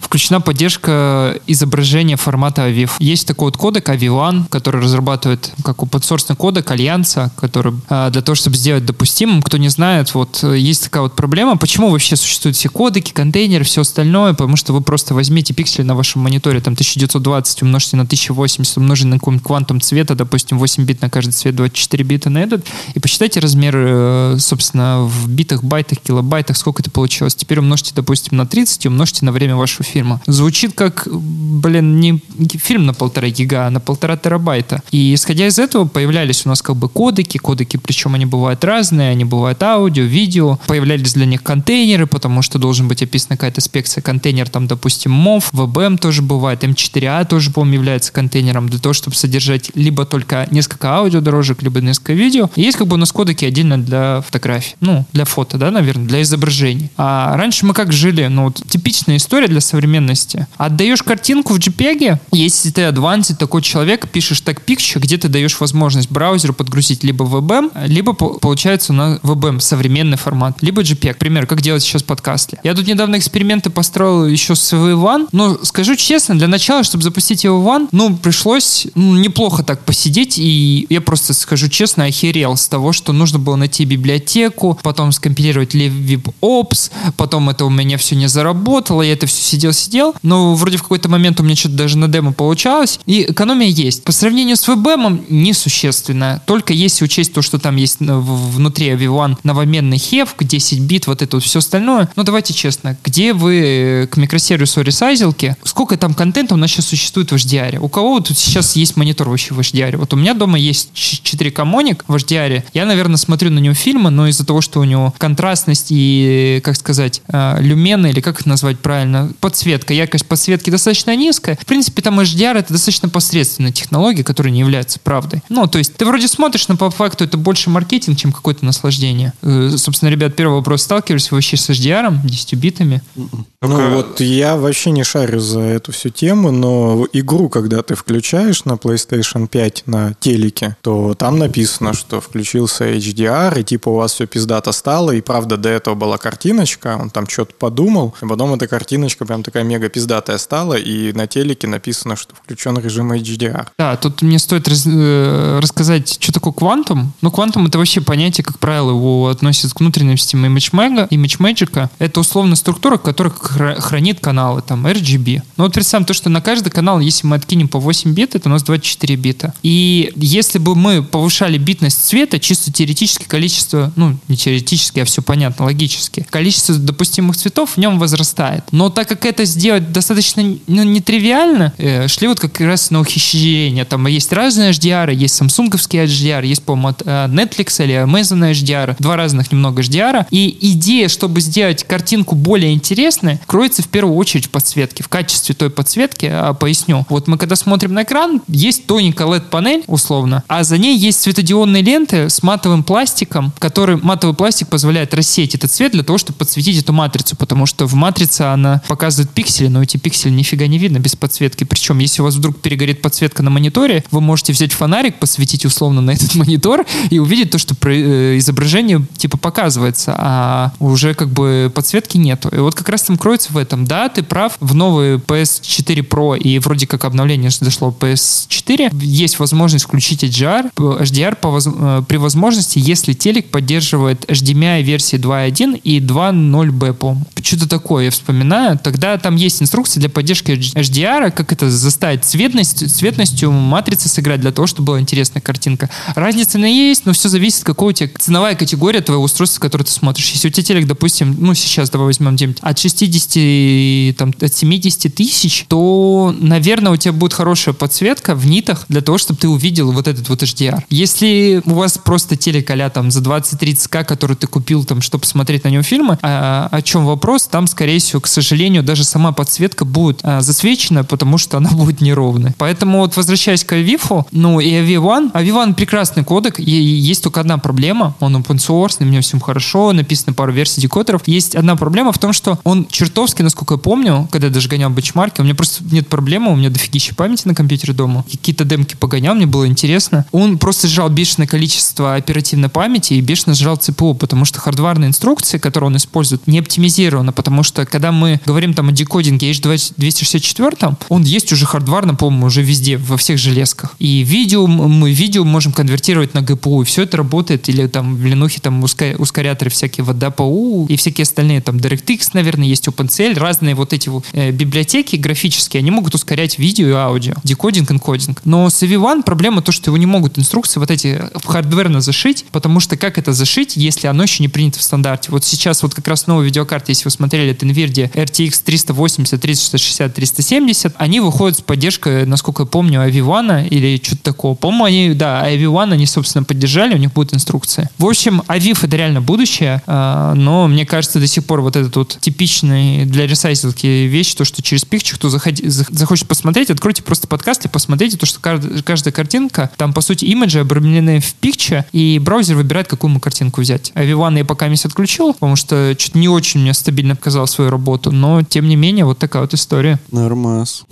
включена 0.00 0.40
поддержка 0.40 1.38
изображения 1.46 2.16
формата 2.16 2.68
AVIF. 2.68 2.92
Есть 2.98 3.26
такой 3.26 3.46
вот 3.46 3.56
кодек 3.56 3.88
AVI-1, 3.88 4.48
который 4.48 4.80
разрабатывает 4.80 5.52
как 5.64 5.78
open-source 5.78 6.34
кодек 6.36 6.70
Альянса, 6.70 7.30
который 7.36 7.74
а, 7.88 8.10
для 8.10 8.22
того, 8.22 8.34
чтобы 8.34 8.56
сделать 8.56 8.84
допустимым, 8.84 9.42
кто 9.42 9.56
не 9.56 9.68
знает, 9.68 10.14
вот 10.14 10.40
э, 10.42 10.58
есть 10.58 10.84
такая 10.84 11.02
вот 11.02 11.14
проблема, 11.14 11.56
почему 11.56 11.90
вообще 11.90 12.16
существуют 12.16 12.56
все 12.56 12.68
кодеки, 12.68 13.12
контейнеры, 13.12 13.64
все 13.64 13.82
остальное, 13.82 14.32
потому 14.32 14.56
что 14.56 14.72
вы 14.72 14.80
просто 14.80 15.14
возьмите 15.14 15.54
пиксели 15.54 15.84
на 15.84 15.94
вашем 15.94 16.22
мониторе, 16.22 16.60
там 16.60 16.74
1920 16.74 17.62
умножьте 17.62 17.96
на 17.96 18.02
1080, 18.02 18.78
умножьте 18.78 19.06
на 19.06 19.18
какой-нибудь 19.18 19.46
квантум 19.46 19.80
цвета, 19.80 20.14
допустим, 20.14 20.58
8 20.58 20.84
бит 20.84 21.02
на 21.02 21.10
каждый 21.10 21.32
цвет, 21.32 21.54
24 21.56 22.04
бита 22.04 22.30
на 22.30 22.38
этот, 22.38 22.66
и 22.94 23.00
посчитайте 23.00 23.40
размер, 23.40 23.74
э, 23.76 24.36
собственно, 24.38 25.02
в 25.02 25.28
битах, 25.28 25.62
байтах, 25.62 25.98
килобайтах, 25.98 26.56
сколько 26.56 26.82
это 26.82 26.90
получилось. 26.90 27.34
Теперь 27.34 27.58
умножьте, 27.58 27.92
допустим, 27.94 28.36
на 28.36 28.46
30 28.46 28.84
и 28.84 28.88
умножьте 28.88 29.24
на 29.24 29.32
время 29.34 29.56
вашего 29.56 29.84
фильма. 29.84 30.20
Звучит 30.26 30.72
как, 30.74 31.06
блин, 31.10 32.00
не 32.00 32.22
фильм 32.54 32.86
на 32.86 32.94
полтора 32.94 33.28
гига, 33.28 33.66
а 33.66 33.70
на 33.70 33.80
полтора 33.80 34.16
терабайта. 34.16 34.82
И 34.90 35.14
исходя 35.14 35.46
из 35.46 35.58
этого 35.58 35.86
появлялись 35.86 36.46
у 36.46 36.48
нас 36.48 36.62
как 36.62 36.76
бы 36.76 36.88
кодеки, 36.88 37.38
кодеки, 37.38 37.76
причем 37.76 38.14
они 38.14 38.26
бывают 38.26 38.64
разные, 38.64 39.10
они 39.10 39.24
бывают 39.24 39.62
аудио, 39.62 40.04
видео, 40.04 40.58
появлялись 40.66 41.12
для 41.14 41.26
них 41.26 41.42
контейнеры, 41.42 42.06
потому 42.06 42.42
что 42.42 42.58
должен 42.58 42.88
быть 42.88 43.02
описана 43.02 43.36
какая-то 43.36 43.60
спекция 43.60 44.00
контейнер, 44.02 44.48
там, 44.48 44.66
допустим, 44.66 45.12
MOV, 45.12 45.44
VBM 45.52 45.98
тоже 45.98 46.22
бывает, 46.22 46.64
M4A 46.64 47.26
тоже, 47.26 47.50
по-моему, 47.50 47.74
является 47.74 48.12
контейнером 48.12 48.68
для 48.68 48.78
того, 48.78 48.92
чтобы 48.92 49.16
содержать 49.16 49.70
либо 49.74 50.04
только 50.04 50.46
несколько 50.50 50.94
аудиодорожек, 50.94 51.62
либо 51.62 51.80
несколько 51.80 52.12
видео. 52.12 52.50
И 52.56 52.62
есть 52.62 52.78
как 52.78 52.86
бы 52.86 52.94
у 52.94 52.98
нас 52.98 53.12
кодеки 53.12 53.44
отдельно 53.44 53.78
для 53.78 54.22
фотографий, 54.22 54.76
ну, 54.80 55.04
для 55.12 55.24
фото, 55.24 55.58
да, 55.58 55.70
наверное, 55.70 56.06
для 56.06 56.22
изображений. 56.22 56.90
А 56.96 57.36
раньше 57.36 57.66
мы 57.66 57.74
как 57.74 57.92
жили, 57.92 58.26
ну, 58.26 58.44
вот 58.44 58.62
типичная 58.68 59.16
история 59.24 59.48
для 59.48 59.60
современности. 59.60 60.46
Отдаешь 60.56 61.02
картинку 61.02 61.54
в 61.54 61.58
JPEG, 61.58 62.18
если 62.32 62.70
ты 62.70 62.82
advanced 62.82 63.36
такой 63.36 63.62
человек, 63.62 64.08
пишешь 64.08 64.40
так 64.40 64.62
picture, 64.64 65.00
где 65.00 65.16
ты 65.16 65.28
даешь 65.28 65.58
возможность 65.58 66.10
браузеру 66.10 66.52
подгрузить 66.52 67.02
либо 67.02 67.24
VBM, 67.24 67.86
либо 67.86 68.12
по- 68.12 68.38
получается 68.38 68.92
на 68.92 69.16
VBM 69.22 69.60
современный 69.60 70.18
формат, 70.18 70.62
либо 70.62 70.82
JPEG. 70.82 71.14
Пример, 71.14 71.46
как 71.46 71.62
делать 71.62 71.82
сейчас 71.82 72.02
подкасты. 72.02 72.58
Я 72.62 72.74
тут 72.74 72.86
недавно 72.86 73.16
эксперименты 73.16 73.70
построил 73.70 74.26
еще 74.26 74.54
с 74.54 74.72
V1, 74.72 75.28
но 75.32 75.58
скажу 75.64 75.96
честно, 75.96 76.36
для 76.38 76.48
начала, 76.48 76.84
чтобы 76.84 77.02
запустить 77.02 77.44
V1, 77.44 77.88
ну, 77.92 78.16
пришлось 78.16 78.86
ну, 78.94 79.16
неплохо 79.16 79.62
так 79.62 79.84
посидеть, 79.84 80.38
и 80.38 80.86
я 80.90 81.00
просто 81.00 81.32
скажу 81.32 81.68
честно, 81.68 82.04
охерел 82.04 82.56
с 82.56 82.68
того, 82.68 82.92
что 82.92 83.12
нужно 83.12 83.38
было 83.38 83.56
найти 83.56 83.84
библиотеку, 83.84 84.78
потом 84.82 85.12
скомпилировать 85.12 85.74
LibOps, 85.74 86.90
потом 87.16 87.48
это 87.50 87.64
у 87.64 87.70
меня 87.70 87.96
все 87.96 88.16
не 88.16 88.28
заработало, 88.28 89.02
я 89.02 89.13
это 89.14 89.26
все 89.26 89.42
сидел-сидел, 89.42 90.14
но 90.22 90.54
вроде 90.54 90.76
в 90.76 90.82
какой-то 90.82 91.08
момент 91.08 91.40
у 91.40 91.42
меня 91.42 91.56
что-то 91.56 91.74
даже 91.74 91.98
на 91.98 92.08
демо 92.08 92.32
получалось, 92.32 93.00
и 93.06 93.24
экономия 93.30 93.68
есть. 93.68 94.04
По 94.04 94.12
сравнению 94.12 94.56
с 94.56 94.68
VBM 94.68 95.26
несущественная, 95.28 96.42
только 96.46 96.72
если 96.72 97.04
учесть 97.04 97.32
то, 97.32 97.42
что 97.42 97.58
там 97.58 97.76
есть 97.76 97.98
внутри 98.00 98.90
AV1 98.90 99.38
новоменный 99.42 99.98
хев, 99.98 100.34
10 100.38 100.80
бит, 100.80 101.06
вот 101.06 101.22
это 101.22 101.36
вот 101.36 101.44
все 101.44 101.58
остальное. 101.58 102.08
Но 102.16 102.22
давайте 102.22 102.54
честно, 102.54 102.96
где 103.04 103.32
вы 103.32 103.56
э, 103.56 104.06
к 104.06 104.16
микросервису 104.16 104.82
ресайзилки, 104.82 105.56
сколько 105.64 105.96
там 105.96 106.14
контента 106.14 106.54
у 106.54 106.56
нас 106.56 106.70
сейчас 106.70 106.86
существует 106.86 107.32
в 107.32 107.34
HDR? 107.34 107.78
У 107.78 107.88
кого 107.88 108.20
тут 108.20 108.38
сейчас 108.38 108.76
есть 108.76 108.96
монитор 108.96 109.28
вообще 109.28 109.54
в 109.54 109.60
HDR? 109.60 109.96
Вот 109.96 110.12
у 110.12 110.16
меня 110.16 110.34
дома 110.34 110.58
есть 110.58 110.90
4К 110.94 111.64
моник 111.64 112.04
в 112.06 112.14
HDR. 112.14 112.62
Я, 112.72 112.86
наверное, 112.86 113.16
смотрю 113.16 113.50
на 113.50 113.58
него 113.58 113.74
фильмы, 113.74 114.10
но 114.10 114.28
из-за 114.28 114.46
того, 114.46 114.60
что 114.60 114.80
у 114.80 114.84
него 114.84 115.14
контрастность 115.18 115.88
и, 115.90 116.60
как 116.62 116.76
сказать, 116.76 117.22
э, 117.28 117.56
люмены, 117.60 118.08
или 118.08 118.20
как 118.20 118.40
это 118.40 118.48
назвать 118.48 118.78
правильно, 118.78 119.03
подсветка, 119.40 119.92
яркость 119.92 120.26
подсветки 120.26 120.70
достаточно 120.70 121.14
низкая. 121.16 121.56
В 121.60 121.66
принципе, 121.66 122.02
там 122.02 122.20
HDR 122.20 122.58
это 122.58 122.72
достаточно 122.72 123.08
посредственная 123.08 123.72
технология, 123.72 124.24
которая 124.24 124.52
не 124.52 124.60
является 124.60 124.98
правдой. 125.00 125.42
Ну, 125.48 125.66
то 125.66 125.78
есть 125.78 125.94
ты 125.94 126.04
вроде 126.04 126.28
смотришь, 126.28 126.68
но 126.68 126.76
по 126.76 126.90
факту 126.90 127.24
это 127.24 127.36
больше 127.36 127.70
маркетинг, 127.70 128.18
чем 128.18 128.32
какое-то 128.32 128.64
наслаждение. 128.64 129.32
Э, 129.42 129.70
Собственно, 129.76 130.10
ребят, 130.10 130.36
первый 130.36 130.54
вопрос. 130.54 130.82
Сталкивались 130.82 131.30
вы 131.30 131.36
вообще 131.36 131.56
с 131.56 131.70
HDR, 131.70 132.14
10 132.24 132.54
битами? 132.54 133.02
Ну 133.16 133.90
вот 133.96 134.20
я 134.20 134.56
вообще 134.56 134.90
не 134.90 135.04
шарю 135.04 135.40
за 135.40 135.60
эту 135.60 135.92
всю 135.92 136.10
тему, 136.10 136.50
но 136.50 137.06
игру, 137.12 137.48
когда 137.48 137.82
ты 137.82 137.94
включаешь 137.94 138.64
на 138.64 138.72
PlayStation 138.72 139.48
5 139.48 139.84
на 139.86 140.14
телеке, 140.14 140.76
то 140.82 141.14
там 141.14 141.38
написано, 141.38 141.94
что 141.94 142.20
включился 142.20 142.92
HDR, 142.92 143.60
и 143.60 143.64
типа 143.64 143.88
у 143.88 143.94
вас 143.96 144.12
все 144.12 144.26
пиздато 144.26 144.72
стало, 144.72 145.12
и 145.12 145.20
правда 145.20 145.56
до 145.56 145.68
этого 145.68 145.94
была 145.94 146.18
картиночка, 146.18 146.98
он 147.00 147.10
там 147.10 147.28
что-то 147.28 147.54
подумал, 147.58 148.14
и 148.22 148.26
потом 148.26 148.54
эта 148.54 148.66
картиночка 148.94 149.24
прям 149.26 149.42
такая 149.42 149.64
мега 149.64 149.88
пиздатая 149.88 150.38
стала, 150.38 150.74
и 150.74 151.12
на 151.14 151.26
телеке 151.26 151.66
написано, 151.66 152.14
что 152.14 152.34
включен 152.36 152.78
режим 152.78 153.12
HDR. 153.12 153.66
Да, 153.76 153.96
тут 153.96 154.22
мне 154.22 154.38
стоит 154.38 154.68
раз- 154.68 154.86
э, 154.86 155.58
рассказать, 155.60 156.16
что 156.20 156.32
такое 156.32 156.52
квантум. 156.52 157.12
Ну, 157.20 157.30
квантум— 157.32 157.66
это 157.66 157.78
вообще 157.78 158.00
понятие, 158.00 158.44
как 158.44 158.60
правило, 158.60 158.90
его 158.90 159.26
относят 159.28 159.72
к 159.72 159.80
внутренностям 159.80 160.44
ImageMag, 160.44 161.08
ImageMagic. 161.08 161.88
Это 161.98 162.20
условно 162.20 162.54
структура, 162.54 162.96
которая 162.96 163.32
хра- 163.32 163.80
хранит 163.80 164.20
каналы, 164.20 164.62
там, 164.62 164.86
RGB. 164.86 165.42
Ну, 165.56 165.64
вот 165.64 165.74
представим 165.74 166.04
то, 166.06 166.14
что 166.14 166.30
на 166.30 166.40
каждый 166.40 166.70
канал, 166.70 167.00
если 167.00 167.26
мы 167.26 167.34
откинем 167.34 167.66
по 167.66 167.80
8 167.80 168.14
бит, 168.14 168.36
это 168.36 168.48
у 168.48 168.52
нас 168.52 168.62
24 168.62 169.16
бита. 169.16 169.54
И 169.64 170.12
если 170.14 170.60
бы 170.60 170.76
мы 170.76 171.02
повышали 171.02 171.58
битность 171.58 172.04
цвета, 172.06 172.38
чисто 172.38 172.72
теоретически 172.72 173.24
количество, 173.24 173.92
ну, 173.96 174.16
не 174.28 174.36
теоретически, 174.36 175.00
а 175.00 175.04
все 175.04 175.20
понятно, 175.20 175.64
логически, 175.64 176.24
количество 176.30 176.76
допустимых 176.76 177.36
цветов 177.36 177.72
в 177.72 177.78
нем 177.78 177.98
возрастает. 177.98 178.62
Но 178.70 178.83
так 178.90 179.08
как 179.08 179.24
это 179.24 179.44
сделать 179.44 179.92
достаточно 179.92 180.42
ну, 180.66 180.82
нетривиально, 180.82 181.72
э, 181.78 182.08
шли 182.08 182.28
вот 182.28 182.40
как 182.40 182.60
раз 182.60 182.90
на 182.90 183.00
ухищрение. 183.00 183.84
Там 183.84 184.06
есть 184.06 184.32
разные 184.32 184.70
HDR, 184.70 185.14
есть 185.14 185.34
самсунговский 185.34 186.04
HDR, 186.04 186.44
есть, 186.44 186.62
по-моему, 186.62 186.88
от, 186.88 187.02
э, 187.04 187.26
Netflix 187.28 187.82
или 187.82 187.94
Amazon 187.94 188.50
HDR, 188.50 188.96
два 188.98 189.16
разных 189.16 189.52
немного 189.52 189.82
HDR. 189.82 190.26
И 190.30 190.56
идея, 190.60 191.08
чтобы 191.08 191.40
сделать 191.40 191.84
картинку 191.84 192.34
более 192.34 192.72
интересной, 192.72 193.38
кроется 193.46 193.82
в 193.82 193.88
первую 193.88 194.16
очередь 194.16 194.46
в 194.46 194.50
подсветке, 194.50 195.02
в 195.02 195.08
качестве 195.08 195.54
той 195.54 195.70
подсветки, 195.70 196.26
а, 196.30 196.54
поясню. 196.54 197.06
Вот 197.08 197.28
мы 197.28 197.38
когда 197.38 197.56
смотрим 197.56 197.94
на 197.94 198.02
экран, 198.02 198.42
есть 198.48 198.86
тоненькая 198.86 199.26
LED-панель, 199.28 199.84
условно, 199.86 200.42
а 200.48 200.64
за 200.64 200.78
ней 200.78 200.96
есть 200.96 201.20
светодиодные 201.20 201.82
ленты 201.82 202.30
с 202.30 202.42
матовым 202.42 202.82
пластиком, 202.82 203.52
который 203.58 203.96
матовый 203.96 204.34
пластик 204.34 204.68
позволяет 204.68 205.14
рассеять 205.14 205.54
этот 205.54 205.70
свет 205.70 205.92
для 205.92 206.02
того, 206.02 206.18
чтобы 206.18 206.38
подсветить 206.38 206.82
эту 206.82 206.92
матрицу, 206.92 207.36
потому 207.36 207.66
что 207.66 207.86
в 207.86 207.94
матрице 207.94 208.42
она 208.42 208.63
показывает 208.88 209.30
пиксели, 209.30 209.68
но 209.68 209.82
эти 209.82 209.96
пиксели 209.96 210.32
нифига 210.32 210.66
не 210.66 210.78
видно 210.78 210.98
без 210.98 211.16
подсветки. 211.16 211.64
Причем, 211.64 211.98
если 211.98 212.22
у 212.22 212.24
вас 212.24 212.34
вдруг 212.34 212.60
перегорит 212.60 213.02
подсветка 213.02 213.42
на 213.42 213.50
мониторе, 213.50 214.04
вы 214.10 214.20
можете 214.20 214.52
взять 214.52 214.72
фонарик, 214.72 215.18
посветить 215.18 215.64
условно 215.64 216.00
на 216.00 216.12
этот 216.12 216.34
монитор 216.34 216.84
и 217.10 217.18
увидеть 217.18 217.50
то, 217.50 217.58
что 217.58 217.74
э, 217.88 218.38
изображение 218.38 219.04
типа 219.16 219.38
показывается, 219.38 220.14
а 220.16 220.72
уже 220.78 221.14
как 221.14 221.28
бы 221.28 221.70
подсветки 221.74 222.16
нету. 222.16 222.48
И 222.48 222.58
вот 222.58 222.74
как 222.74 222.88
раз 222.88 223.02
там 223.02 223.16
кроется 223.16 223.52
в 223.52 223.56
этом. 223.56 223.84
Да, 223.84 224.08
ты 224.08 224.22
прав, 224.22 224.56
в 224.60 224.74
новые 224.74 225.16
PS4 225.16 226.06
Pro 226.08 226.38
и 226.38 226.58
вроде 226.58 226.86
как 226.86 227.04
обновление 227.04 227.50
дошло 227.60 227.94
PS4, 227.98 228.94
есть 229.00 229.38
возможность 229.38 229.84
включить 229.84 230.24
HDR, 230.24 230.70
HDR 230.74 231.36
по, 231.36 231.58
э, 231.58 232.02
при 232.06 232.16
возможности, 232.16 232.78
если 232.78 233.12
телек 233.12 233.50
поддерживает 233.50 234.24
HDMI 234.30 234.82
версии 234.82 235.18
2.1 235.18 235.80
и 235.82 236.00
2.0B, 236.00 236.92
по-моему. 236.94 237.26
Что-то 237.42 237.68
такое 237.68 238.06
я 238.06 238.10
вспоминаю. 238.10 238.53
Тогда 238.82 239.18
там 239.18 239.36
есть 239.36 239.62
инструкция 239.62 240.00
для 240.00 240.08
поддержки 240.08 240.52
HDR, 240.52 241.30
как 241.30 241.52
это 241.52 241.70
заставить 241.70 242.24
цветность, 242.24 242.90
цветностью 242.94 243.50
матрицы 243.52 244.08
сыграть 244.08 244.40
для 244.40 244.52
того, 244.52 244.66
чтобы 244.66 244.86
была 244.86 245.00
интересная 245.00 245.40
картинка. 245.40 245.90
Разница 246.14 246.58
на 246.58 246.66
есть, 246.66 247.06
но 247.06 247.12
все 247.12 247.28
зависит, 247.28 247.64
какой 247.64 247.90
у 247.90 247.92
тебя 247.92 248.10
ценовая 248.18 248.54
категория 248.54 249.00
твоего 249.00 249.24
устройства, 249.24 249.60
которое 249.60 249.84
ты 249.84 249.92
смотришь. 249.92 250.30
Если 250.30 250.48
у 250.48 250.50
тебя 250.50 250.64
телек, 250.64 250.86
допустим, 250.86 251.36
ну 251.38 251.54
сейчас 251.54 251.90
давай 251.90 252.06
возьмем 252.06 252.36
где 252.36 252.54
от 252.60 252.78
60, 252.78 254.16
там, 254.16 254.34
от 254.40 254.54
70 254.54 255.14
тысяч, 255.14 255.64
то, 255.68 256.34
наверное, 256.38 256.92
у 256.92 256.96
тебя 256.96 257.12
будет 257.12 257.32
хорошая 257.32 257.74
подсветка 257.74 258.34
в 258.34 258.46
нитах 258.46 258.86
для 258.88 259.00
того, 259.00 259.18
чтобы 259.18 259.38
ты 259.38 259.48
увидел 259.48 259.92
вот 259.92 260.08
этот 260.08 260.28
вот 260.28 260.42
HDR. 260.42 260.82
Если 260.90 261.62
у 261.64 261.74
вас 261.74 261.98
просто 261.98 262.36
телек 262.36 262.70
а 262.70 262.90
там 262.90 263.10
за 263.10 263.20
20-30к, 263.20 264.04
который 264.04 264.36
ты 264.36 264.46
купил 264.46 264.84
там, 264.84 265.00
чтобы 265.00 265.24
смотреть 265.26 265.64
на 265.64 265.68
нем 265.68 265.82
фильмы, 265.82 266.18
а, 266.22 266.68
о 266.70 266.82
чем 266.82 267.06
вопрос? 267.06 267.46
Там, 267.46 267.66
скорее 267.66 267.98
всего, 267.98 268.20
к 268.20 268.26
сожалению, 268.26 268.43
даже 268.82 269.04
сама 269.04 269.32
подсветка 269.32 269.84
будет 269.84 270.20
а, 270.22 270.40
засвечена, 270.40 271.04
потому 271.04 271.38
что 271.38 271.56
она 271.58 271.70
будет 271.72 272.00
неровной. 272.00 272.52
Поэтому 272.58 272.98
вот 272.98 273.16
возвращаясь 273.16 273.64
к 273.64 273.72
Авифу, 273.72 274.26
ну 274.30 274.60
и 274.60 274.70
AV1, 274.70 275.32
AV1 275.32 275.74
прекрасный 275.74 276.24
кодек, 276.24 276.60
и 276.60 276.70
есть 276.70 277.22
только 277.22 277.40
одна 277.40 277.58
проблема, 277.58 278.14
он 278.20 278.36
open 278.36 278.56
source, 278.56 278.96
на 279.00 279.04
меня 279.04 279.20
всем 279.20 279.40
хорошо, 279.40 279.92
написано 279.92 280.32
пару 280.32 280.52
версий 280.52 280.80
декодеров. 280.80 281.22
Есть 281.26 281.54
одна 281.54 281.76
проблема 281.76 282.12
в 282.12 282.18
том, 282.18 282.32
что 282.32 282.58
он 282.64 282.86
чертовски, 282.90 283.42
насколько 283.42 283.74
я 283.74 283.78
помню, 283.78 284.28
когда 284.30 284.48
я 284.48 284.52
даже 284.52 284.68
гонял 284.68 284.90
бенчмарки, 284.90 285.40
у 285.40 285.44
меня 285.44 285.54
просто 285.54 285.82
нет 285.90 286.08
проблемы, 286.08 286.52
у 286.52 286.56
меня 286.56 286.70
дофигища 286.70 287.14
памяти 287.14 287.48
на 287.48 287.54
компьютере 287.54 287.92
дома. 287.92 288.24
Какие-то 288.30 288.64
демки 288.64 288.96
погонял, 288.96 289.34
мне 289.34 289.46
было 289.46 289.66
интересно. 289.66 290.26
Он 290.32 290.58
просто 290.58 290.88
сжал 290.88 291.08
бешеное 291.08 291.46
количество 291.46 292.14
оперативной 292.14 292.68
памяти 292.68 293.14
и 293.14 293.20
бешено 293.20 293.54
сжал 293.54 293.76
ЦПУ, 293.76 294.14
потому 294.14 294.44
что 294.44 294.60
хардварная 294.60 295.08
инструкция, 295.08 295.58
которую 295.58 295.90
он 295.90 295.96
использует, 295.96 296.46
не 296.46 296.58
оптимизирована, 296.58 297.32
потому 297.32 297.62
что 297.62 297.86
когда 297.86 298.12
мы 298.12 298.33
говорим 298.46 298.74
там 298.74 298.88
о 298.88 298.92
декодинге 298.92 299.50
H264, 299.50 300.96
он 301.08 301.22
есть 301.22 301.52
уже 301.52 301.66
хардварно, 301.66 302.14
по-моему, 302.14 302.46
уже 302.46 302.62
везде, 302.62 302.96
во 302.96 303.16
всех 303.16 303.38
железках. 303.38 303.94
И 303.98 304.22
видео, 304.22 304.66
мы 304.66 305.12
видео 305.12 305.44
можем 305.44 305.72
конвертировать 305.72 306.34
на 306.34 306.38
GPU, 306.38 306.82
и 306.82 306.84
все 306.84 307.02
это 307.02 307.16
работает, 307.16 307.68
или 307.68 307.86
там 307.86 308.16
в 308.16 308.24
Linux 308.24 308.60
там 308.60 308.82
ускоряторы 308.82 309.70
всякие, 309.70 310.04
вот 310.04 310.16
DAPU 310.16 310.86
и 310.88 310.96
всякие 310.96 311.22
остальные, 311.22 311.60
там 311.60 311.76
DirectX, 311.76 312.30
наверное, 312.32 312.66
есть 312.66 312.86
OpenCL, 312.88 313.38
разные 313.38 313.74
вот 313.74 313.92
эти 313.92 314.10
э, 314.32 314.50
библиотеки 314.50 315.16
графические, 315.16 315.80
они 315.80 315.90
могут 315.90 316.14
ускорять 316.14 316.58
видео 316.58 316.88
и 316.88 316.92
аудио, 316.92 317.34
декодинг, 317.44 317.90
энкодинг. 317.90 318.40
Но 318.44 318.70
с 318.70 318.82
AV1 318.82 319.22
проблема 319.22 319.62
то, 319.62 319.72
что 319.72 319.90
его 319.90 319.96
не 319.96 320.06
могут 320.06 320.38
инструкции 320.38 320.80
вот 320.80 320.90
эти 320.90 321.22
хардверно 321.44 322.00
зашить, 322.00 322.44
потому 322.52 322.80
что 322.80 322.96
как 322.96 323.18
это 323.18 323.32
зашить, 323.32 323.76
если 323.76 324.06
оно 324.06 324.24
еще 324.24 324.42
не 324.42 324.48
принято 324.48 324.78
в 324.78 324.82
стандарте? 324.82 325.30
Вот 325.30 325.44
сейчас 325.44 325.82
вот 325.82 325.94
как 325.94 326.06
раз 326.08 326.26
новые 326.26 326.46
видеокарты, 326.46 326.92
если 326.92 327.04
вы 327.04 327.10
смотрели, 327.10 327.50
это 327.50 327.66
NVIDIA 327.66 328.10
RTX 328.24 328.62
380, 328.64 329.40
360, 329.40 330.14
370, 330.14 330.94
они 330.96 331.20
выходят 331.20 331.58
с 331.58 331.60
поддержкой, 331.62 332.26
насколько 332.26 332.62
я 332.62 332.66
помню, 332.66 333.00
AV1 333.06 333.68
или 333.68 334.00
что-то 334.02 334.22
такого. 334.22 334.54
По-моему, 334.54 334.84
они, 334.84 335.14
да, 335.14 335.50
AV1 335.50 335.92
они, 335.92 336.06
собственно, 336.06 336.44
поддержали, 336.44 336.94
у 336.94 336.98
них 336.98 337.12
будет 337.12 337.34
инструкция. 337.34 337.90
В 337.98 338.06
общем, 338.06 338.42
AVIF 338.48 338.80
это 338.82 338.96
реально 338.96 339.20
будущее, 339.20 339.82
а, 339.86 340.34
но 340.34 340.66
мне 340.66 340.86
кажется, 340.86 341.20
до 341.20 341.26
сих 341.26 341.44
пор 341.44 341.60
вот 341.60 341.76
этот 341.76 341.94
вот 341.96 342.18
типичный 342.20 343.04
для 343.04 343.26
ресайзилки 343.26 343.86
вещь, 344.06 344.34
то, 344.34 344.44
что 344.44 344.62
через 344.62 344.84
пикчу, 344.84 345.16
кто 345.16 345.28
заходи, 345.28 345.68
захочет 345.68 346.26
посмотреть, 346.28 346.70
откройте 346.70 347.02
просто 347.02 347.28
подкаст 347.28 347.64
и 347.64 347.68
посмотрите 347.68 348.16
то, 348.16 348.26
что 348.26 348.40
каждая, 348.40 349.12
картинка, 349.12 349.70
там, 349.76 349.92
по 349.92 350.00
сути, 350.00 350.24
имиджи 350.24 350.60
обрамлены 350.60 351.20
в 351.20 351.34
пикче, 351.34 351.84
и 351.92 352.18
браузер 352.18 352.56
выбирает, 352.56 352.88
какую 352.88 353.10
ему 353.10 353.20
картинку 353.20 353.60
взять. 353.60 353.92
AV1 353.94 354.38
я 354.38 354.44
пока 354.44 354.68
месяц 354.68 354.86
отключил, 354.86 355.34
потому 355.34 355.56
что 355.56 355.94
что-то 355.98 356.18
не 356.18 356.28
очень 356.28 356.60
мне 356.60 356.74
стабильно 356.74 357.16
показал 357.16 357.46
свою 357.46 357.70
работу, 357.70 358.10
но, 358.14 358.42
тем 358.42 358.68
не 358.68 358.76
менее, 358.76 359.04
вот 359.04 359.18
такая 359.18 359.42
вот 359.42 359.54
история. 359.54 360.00
Нормас. 360.10 360.84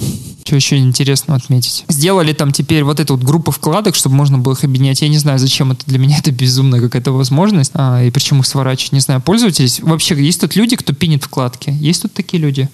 Что 0.45 0.57
еще 0.57 0.77
интересно 0.79 1.35
отметить? 1.35 1.85
Сделали 1.89 2.33
там 2.33 2.53
теперь 2.53 2.85
вот 2.85 3.01
эту 3.01 3.17
вот 3.17 3.25
группу 3.25 3.51
вкладок, 3.51 3.95
чтобы 3.95 4.17
можно 4.17 4.39
было 4.39 4.53
их 4.53 4.65
объединять. 4.65 5.03
Я 5.03 5.09
не 5.09 5.19
знаю, 5.19 5.39
зачем 5.39 5.73
это 5.73 5.87
для 5.87 5.99
меня, 5.99 6.19
это 6.21 6.33
безумная 6.33 6.81
какая-то 6.81 7.13
возможность. 7.13 7.73
А, 7.75 8.03
и 8.03 8.11
причем 8.11 8.41
их 8.41 8.47
сворачивать, 8.47 8.93
не 8.93 9.01
знаю, 9.01 9.21
пользовались. 9.21 9.81
Вообще, 9.81 10.15
есть 10.23 10.41
тут 10.41 10.57
люди, 10.57 10.77
кто 10.77 10.93
пинит 10.93 11.25
вкладки? 11.25 11.71
Есть 11.71 12.03
тут 12.03 12.13
такие 12.13 12.43
люди? 12.43 12.69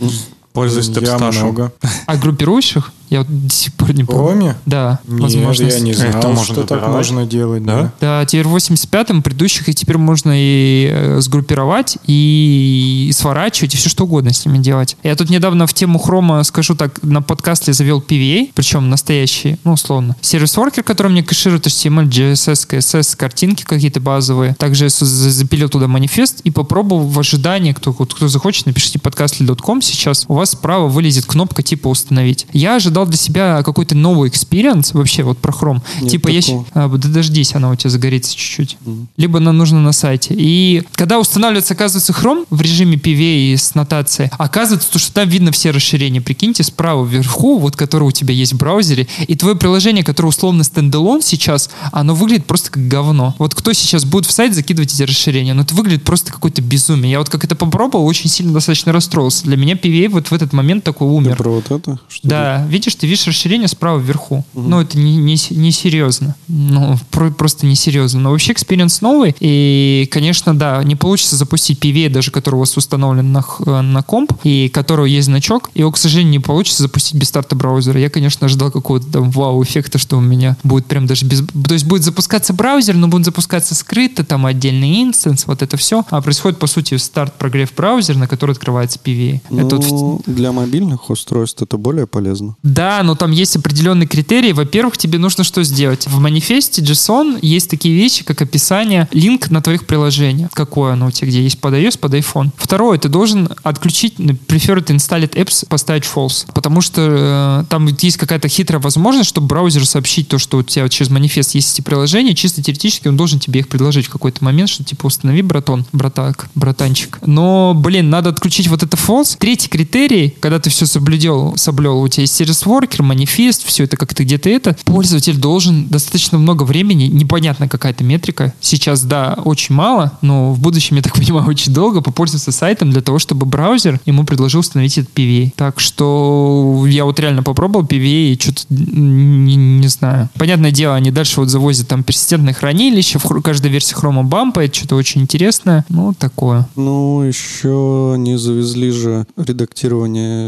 Пользуюсь 0.59 0.89
много. 0.89 1.73
А 2.07 2.17
группируешь 2.17 2.77
их? 2.77 2.93
Я 3.11 3.21
вот 3.21 3.47
до 3.47 3.55
сих 3.55 3.73
пор 3.73 3.95
не 3.95 4.05
помню. 4.05 4.29
Хроме? 4.29 4.57
Да, 4.67 5.01
Нет, 5.07 5.21
возможность. 5.21 5.79
я 5.79 5.81
не 5.83 5.95
знал, 5.95 6.11
Это 6.11 6.29
можно 6.29 6.55
что 6.55 6.65
так 6.65 6.87
можно 6.89 7.25
делать. 7.25 7.65
Да? 7.65 7.93
Да, 8.01 8.25
теперь 8.27 8.47
в 8.47 8.55
85-м 8.55 9.23
предыдущих 9.23 9.69
их 9.69 9.75
теперь 9.77 9.97
можно 9.97 10.33
и 10.35 10.91
э, 10.93 11.21
сгруппировать, 11.21 11.97
и, 12.07 13.07
и 13.09 13.13
сворачивать, 13.13 13.75
и 13.75 13.77
все 13.79 13.89
что 13.89 14.05
угодно 14.05 14.33
с 14.33 14.45
ними 14.45 14.59
делать. 14.59 14.97
Я 15.03 15.17
тут 15.17 15.31
недавно 15.31 15.67
в 15.67 15.73
тему 15.73 15.99
хрома, 15.99 16.43
скажу 16.45 16.75
так, 16.75 17.03
на 17.03 17.23
подкасте 17.23 17.73
завел 17.73 18.05
PWA, 18.07 18.51
причем 18.55 18.91
настоящий, 18.91 19.57
ну, 19.65 19.73
условно. 19.73 20.15
Service 20.21 20.52
worker, 20.52 20.83
который 20.83 21.11
мне 21.11 21.23
кэширует 21.23 21.67
HTML, 21.67 22.09
JS, 22.09 22.69
CSS, 22.69 23.17
картинки 23.17 23.63
какие-то 23.63 24.01
базовые. 24.01 24.55
Также 24.59 24.91
запилил 24.91 25.71
туда 25.71 25.89
манифест 25.89 26.41
и 26.45 26.51
попробовал 26.51 27.07
в 27.07 27.19
ожидании, 27.19 27.73
кто, 27.73 27.93
вот 27.99 28.13
кто 28.13 28.29
захочет, 28.29 28.67
напишите 28.67 28.99
подкастли.com 28.99 29.81
сейчас, 29.81 30.27
у 30.29 30.35
вас 30.35 30.48
справа 30.49 30.89
вылезет 30.89 31.27
кнопка 31.27 31.63
типа 31.63 31.89
«Установить». 31.89 32.47
Я 32.53 32.77
ожидал 32.77 33.07
для 33.07 33.17
себя 33.17 33.63
какой-то 33.63 33.95
новый 33.95 34.29
experience 34.29 34.95
вообще 34.95 35.23
вот 35.23 35.39
про 35.39 35.53
хром. 35.53 35.83
Нет 36.01 36.11
типа 36.11 36.29
я... 36.29 36.41
А, 36.75 36.89
дождись, 36.89 37.55
она 37.55 37.71
у 37.71 37.77
тебя 37.77 37.91
загорится 37.91 38.35
чуть-чуть. 38.35 38.79
Либо 39.17 39.41
нам 39.41 39.57
нужно 39.57 39.81
на 39.81 39.93
сайте. 39.93 40.35
И 40.37 40.83
когда 40.93 41.19
устанавливается, 41.19 41.75
оказывается, 41.75 42.13
Chrome 42.13 42.47
в 42.51 42.61
режиме 42.61 42.97
PWA 42.97 43.53
и 43.53 43.57
с 43.57 43.75
нотацией, 43.75 44.31
оказывается, 44.39 44.91
то, 44.91 44.99
что 44.99 45.13
там 45.13 45.29
видно 45.29 45.53
все 45.53 45.71
расширения. 45.71 46.21
Прикиньте, 46.21 46.63
справа 46.63 47.05
вверху, 47.05 47.59
вот 47.59 47.77
которое 47.77 48.07
у 48.07 48.11
тебя 48.11 48.35
есть 48.35 48.53
в 48.53 48.57
браузере, 48.57 49.07
и 49.27 49.35
твое 49.37 49.57
приложение, 49.57 50.05
которое 50.05 50.29
условно 50.29 50.65
standalone 50.65 51.23
сейчас, 51.23 51.71
оно 51.93 52.15
выглядит 52.15 52.47
просто 52.47 52.71
как 52.71 52.87
говно. 52.89 53.35
Вот 53.39 53.55
кто 53.55 53.73
сейчас 53.73 54.05
будет 54.05 54.27
в 54.27 54.31
сайт 54.31 54.55
закидывать 54.55 54.93
эти 54.95 55.03
расширения, 55.03 55.55
ну 55.55 55.63
это 55.63 55.75
выглядит 55.75 56.05
просто 56.05 56.33
какое-то 56.33 56.63
безумие. 56.63 57.13
Я 57.13 57.19
вот 57.19 57.29
как 57.29 57.45
это 57.45 57.55
попробовал, 57.57 58.07
очень 58.07 58.31
сильно 58.31 58.53
достаточно 58.53 58.93
расстроился. 58.93 59.45
Для 59.45 59.57
меня 59.57 59.75
PWA 59.75 60.09
вот 60.09 60.29
в 60.29 60.33
этот 60.43 60.53
момент 60.53 60.85
такой 60.85 61.09
Ты 61.09 61.15
умер. 61.15 61.37
про 61.37 61.51
вот 61.51 61.71
это? 61.71 61.99
Что 62.09 62.27
ли? 62.27 62.31
Да, 62.31 62.67
видишь, 62.69 62.95
ты 62.95 63.07
видишь 63.07 63.27
расширение 63.27 63.69
справа 63.69 63.99
вверху. 63.99 64.45
Ну, 64.55 64.81
это 64.81 64.99
не, 64.99 65.17
не, 65.17 65.37
не 65.51 65.73
серьезно. 65.73 66.35
Ну, 66.49 66.97
про- 67.11 67.31
просто 67.31 67.67
не 67.67 67.75
серьезно. 67.75 68.21
Но 68.21 68.31
вообще 68.31 68.53
experience 68.53 69.01
новый. 69.01 69.35
И, 69.41 70.09
конечно, 70.11 70.57
да, 70.59 70.83
не 70.85 70.97
получится 70.97 71.37
запустить 71.37 71.79
PWA, 71.79 72.09
даже 72.09 72.31
который 72.31 72.57
у 72.57 72.61
вас 72.61 72.77
установлен 72.77 73.33
на, 73.33 73.45
на 73.83 74.03
комп, 74.03 74.33
и 74.45 74.69
которого 74.69 75.07
есть 75.07 75.27
значок. 75.27 75.71
Его, 75.75 75.91
к 75.93 75.99
сожалению, 75.99 76.33
не 76.33 76.39
получится 76.39 76.83
запустить 76.83 77.15
без 77.21 77.29
старта 77.29 77.55
браузера. 77.57 77.99
Я, 78.01 78.11
конечно, 78.11 78.47
ожидал 78.47 78.71
какого-то 78.71 79.07
там 79.07 79.31
вау-эффекта, 79.31 79.99
что 79.99 80.17
у 80.19 80.21
меня 80.21 80.57
будет 80.65 80.87
прям 80.87 81.07
даже 81.07 81.27
без... 81.27 81.43
То 81.67 81.75
есть 81.75 81.87
будет 81.87 82.03
запускаться 82.05 82.53
браузер, 82.53 82.95
но 82.97 83.09
будет 83.09 83.25
запускаться 83.25 83.75
скрыто, 83.75 84.25
там 84.25 84.47
отдельный 84.47 85.03
инстанс, 85.03 85.47
вот 85.47 85.63
это 85.63 85.77
все. 85.77 86.05
А 86.11 86.21
происходит, 86.21 86.59
по 86.59 86.67
сути, 86.67 86.97
старт 86.97 87.35
прогрев 87.39 87.73
браузер, 87.77 88.17
на 88.17 88.27
который 88.29 88.53
открывается 88.53 88.99
PV. 89.03 89.41
это 89.51 89.77
вот 89.77 89.85
в- 89.85 90.18
Для 90.27 90.53
мобильных 90.53 91.11
устройств 91.11 91.63
это 91.63 91.77
более 91.77 92.07
полезно. 92.07 92.57
да, 92.63 93.03
но 93.03 93.15
там 93.15 93.31
есть 93.31 93.57
определенные 93.57 94.07
критерии. 94.07 94.53
Во-первых, 94.53 94.97
тебе 94.97 95.19
нужно 95.19 95.45
что 95.45 95.63
сделать? 95.63 96.07
В 96.07 96.19
манифесте 96.21 96.83
JSON 96.83 97.39
есть 97.43 97.71
такие 97.71 97.95
вещи, 97.95 98.25
как 98.25 98.43
описание, 98.43 99.09
линк 99.13 99.51
на 99.51 99.61
твоих 99.61 99.87
приложениях. 99.87 100.51
Какое 100.53 100.93
оно 100.93 101.07
у 101.07 101.11
тебя, 101.11 101.29
где 101.29 101.43
есть 101.43 101.61
под 101.61 101.75
iOS, 101.75 101.99
под 101.99 102.15
iPhone. 102.15 102.51
Второе, 102.57 102.99
ты 102.99 103.09
должен 103.09 103.49
отключить 103.63 104.15
preferred 104.17 104.87
installed 104.87 105.35
apps, 105.35 105.67
поставить 105.69 106.05
false. 106.05 106.47
Потому 106.53 106.81
что 106.81 107.63
э, 107.63 107.65
там 107.69 107.87
есть 107.87 108.17
какая-то 108.17 108.49
хитрая 108.49 108.81
возможность, 108.81 109.29
чтобы 109.29 109.49
браузеру 109.49 109.85
сообщить 109.85 110.29
то, 110.29 110.39
что 110.39 110.59
у 110.59 110.63
тебя 110.63 110.89
через 110.89 111.11
манифест 111.11 111.55
есть 111.55 111.75
эти 111.75 111.83
приложения, 111.83 112.35
чисто 112.35 112.63
теоретически 112.63 113.09
он 113.09 113.17
должен 113.17 113.39
тебе 113.39 113.61
их 113.61 113.69
предложить 113.69 114.07
в 114.07 114.11
какой-то 114.11 114.45
момент, 114.45 114.71
что 114.71 114.85
типа 114.85 115.07
установи, 115.07 115.43
братон, 115.43 115.85
братак, 115.93 116.49
братанчик. 116.55 117.19
Но, 117.27 117.75
блин, 117.75 118.11
надо 118.11 118.31
отключить 118.31 118.69
вот 118.69 118.83
это 118.83 118.97
false. 118.97 119.37
Третий 119.39 119.69
критерий 119.69 120.08
query, 120.09 120.35
когда 120.41 120.59
ты 120.59 120.71
все 120.71 120.87
соблюдел, 120.87 121.57
соблел, 121.57 122.01
у 122.01 122.09
тебя 122.09 122.23
есть 122.23 122.35
сервис-воркер, 122.35 123.03
манифест, 123.03 123.65
все 123.65 123.85
это 123.85 123.97
как-то 123.97 124.25
где-то 124.25 124.49
это, 124.49 124.77
пользователь 124.85 125.37
должен 125.37 125.87
достаточно 125.89 126.39
много 126.39 126.63
времени, 126.65 127.05
непонятно 127.05 127.69
какая-то 127.69 128.05
метрика. 128.05 128.53
Сейчас, 128.61 129.03
да, 129.03 129.39
очень 129.45 129.75
мало, 129.75 130.19
но 130.23 130.53
в 130.53 130.61
будущем, 130.61 130.97
я 130.97 131.03
так 131.03 131.15
понимаю, 131.15 131.47
очень 131.47 131.73
долго 131.73 132.01
попользоваться 132.01 132.53
сайтом 132.53 132.91
для 132.91 133.03
того, 133.03 133.19
чтобы 133.19 133.47
браузер 133.47 134.01
ему 134.07 134.25
предложил 134.25 134.61
установить 134.61 134.99
этот 134.99 135.15
PVA. 135.15 135.53
Так 135.55 135.81
что 135.81 136.85
я 136.89 137.05
вот 137.05 137.19
реально 137.21 137.43
попробовал 137.43 137.87
PVA 137.87 138.33
и 138.33 138.39
что-то 138.41 138.63
не, 138.71 139.57
не 139.57 139.89
знаю. 139.89 140.29
Понятное 140.35 140.71
дело, 140.71 140.95
они 140.95 141.11
дальше 141.11 141.41
вот 141.41 141.49
завозят 141.49 141.89
там 141.89 142.03
персистентное 142.03 142.55
хранилище, 142.55 143.19
в 143.19 143.41
каждой 143.43 143.71
версии 143.71 143.95
хрома 143.95 144.25
бампает, 144.25 144.75
что-то 144.75 144.97
очень 144.97 145.23
интересное. 145.23 145.85
Ну, 145.89 146.15
такое. 146.19 146.69
Ну, 146.77 147.23
еще 147.23 148.15
не 148.19 148.39
завезли 148.39 148.91
же 148.91 149.27
редактирование 149.37 149.98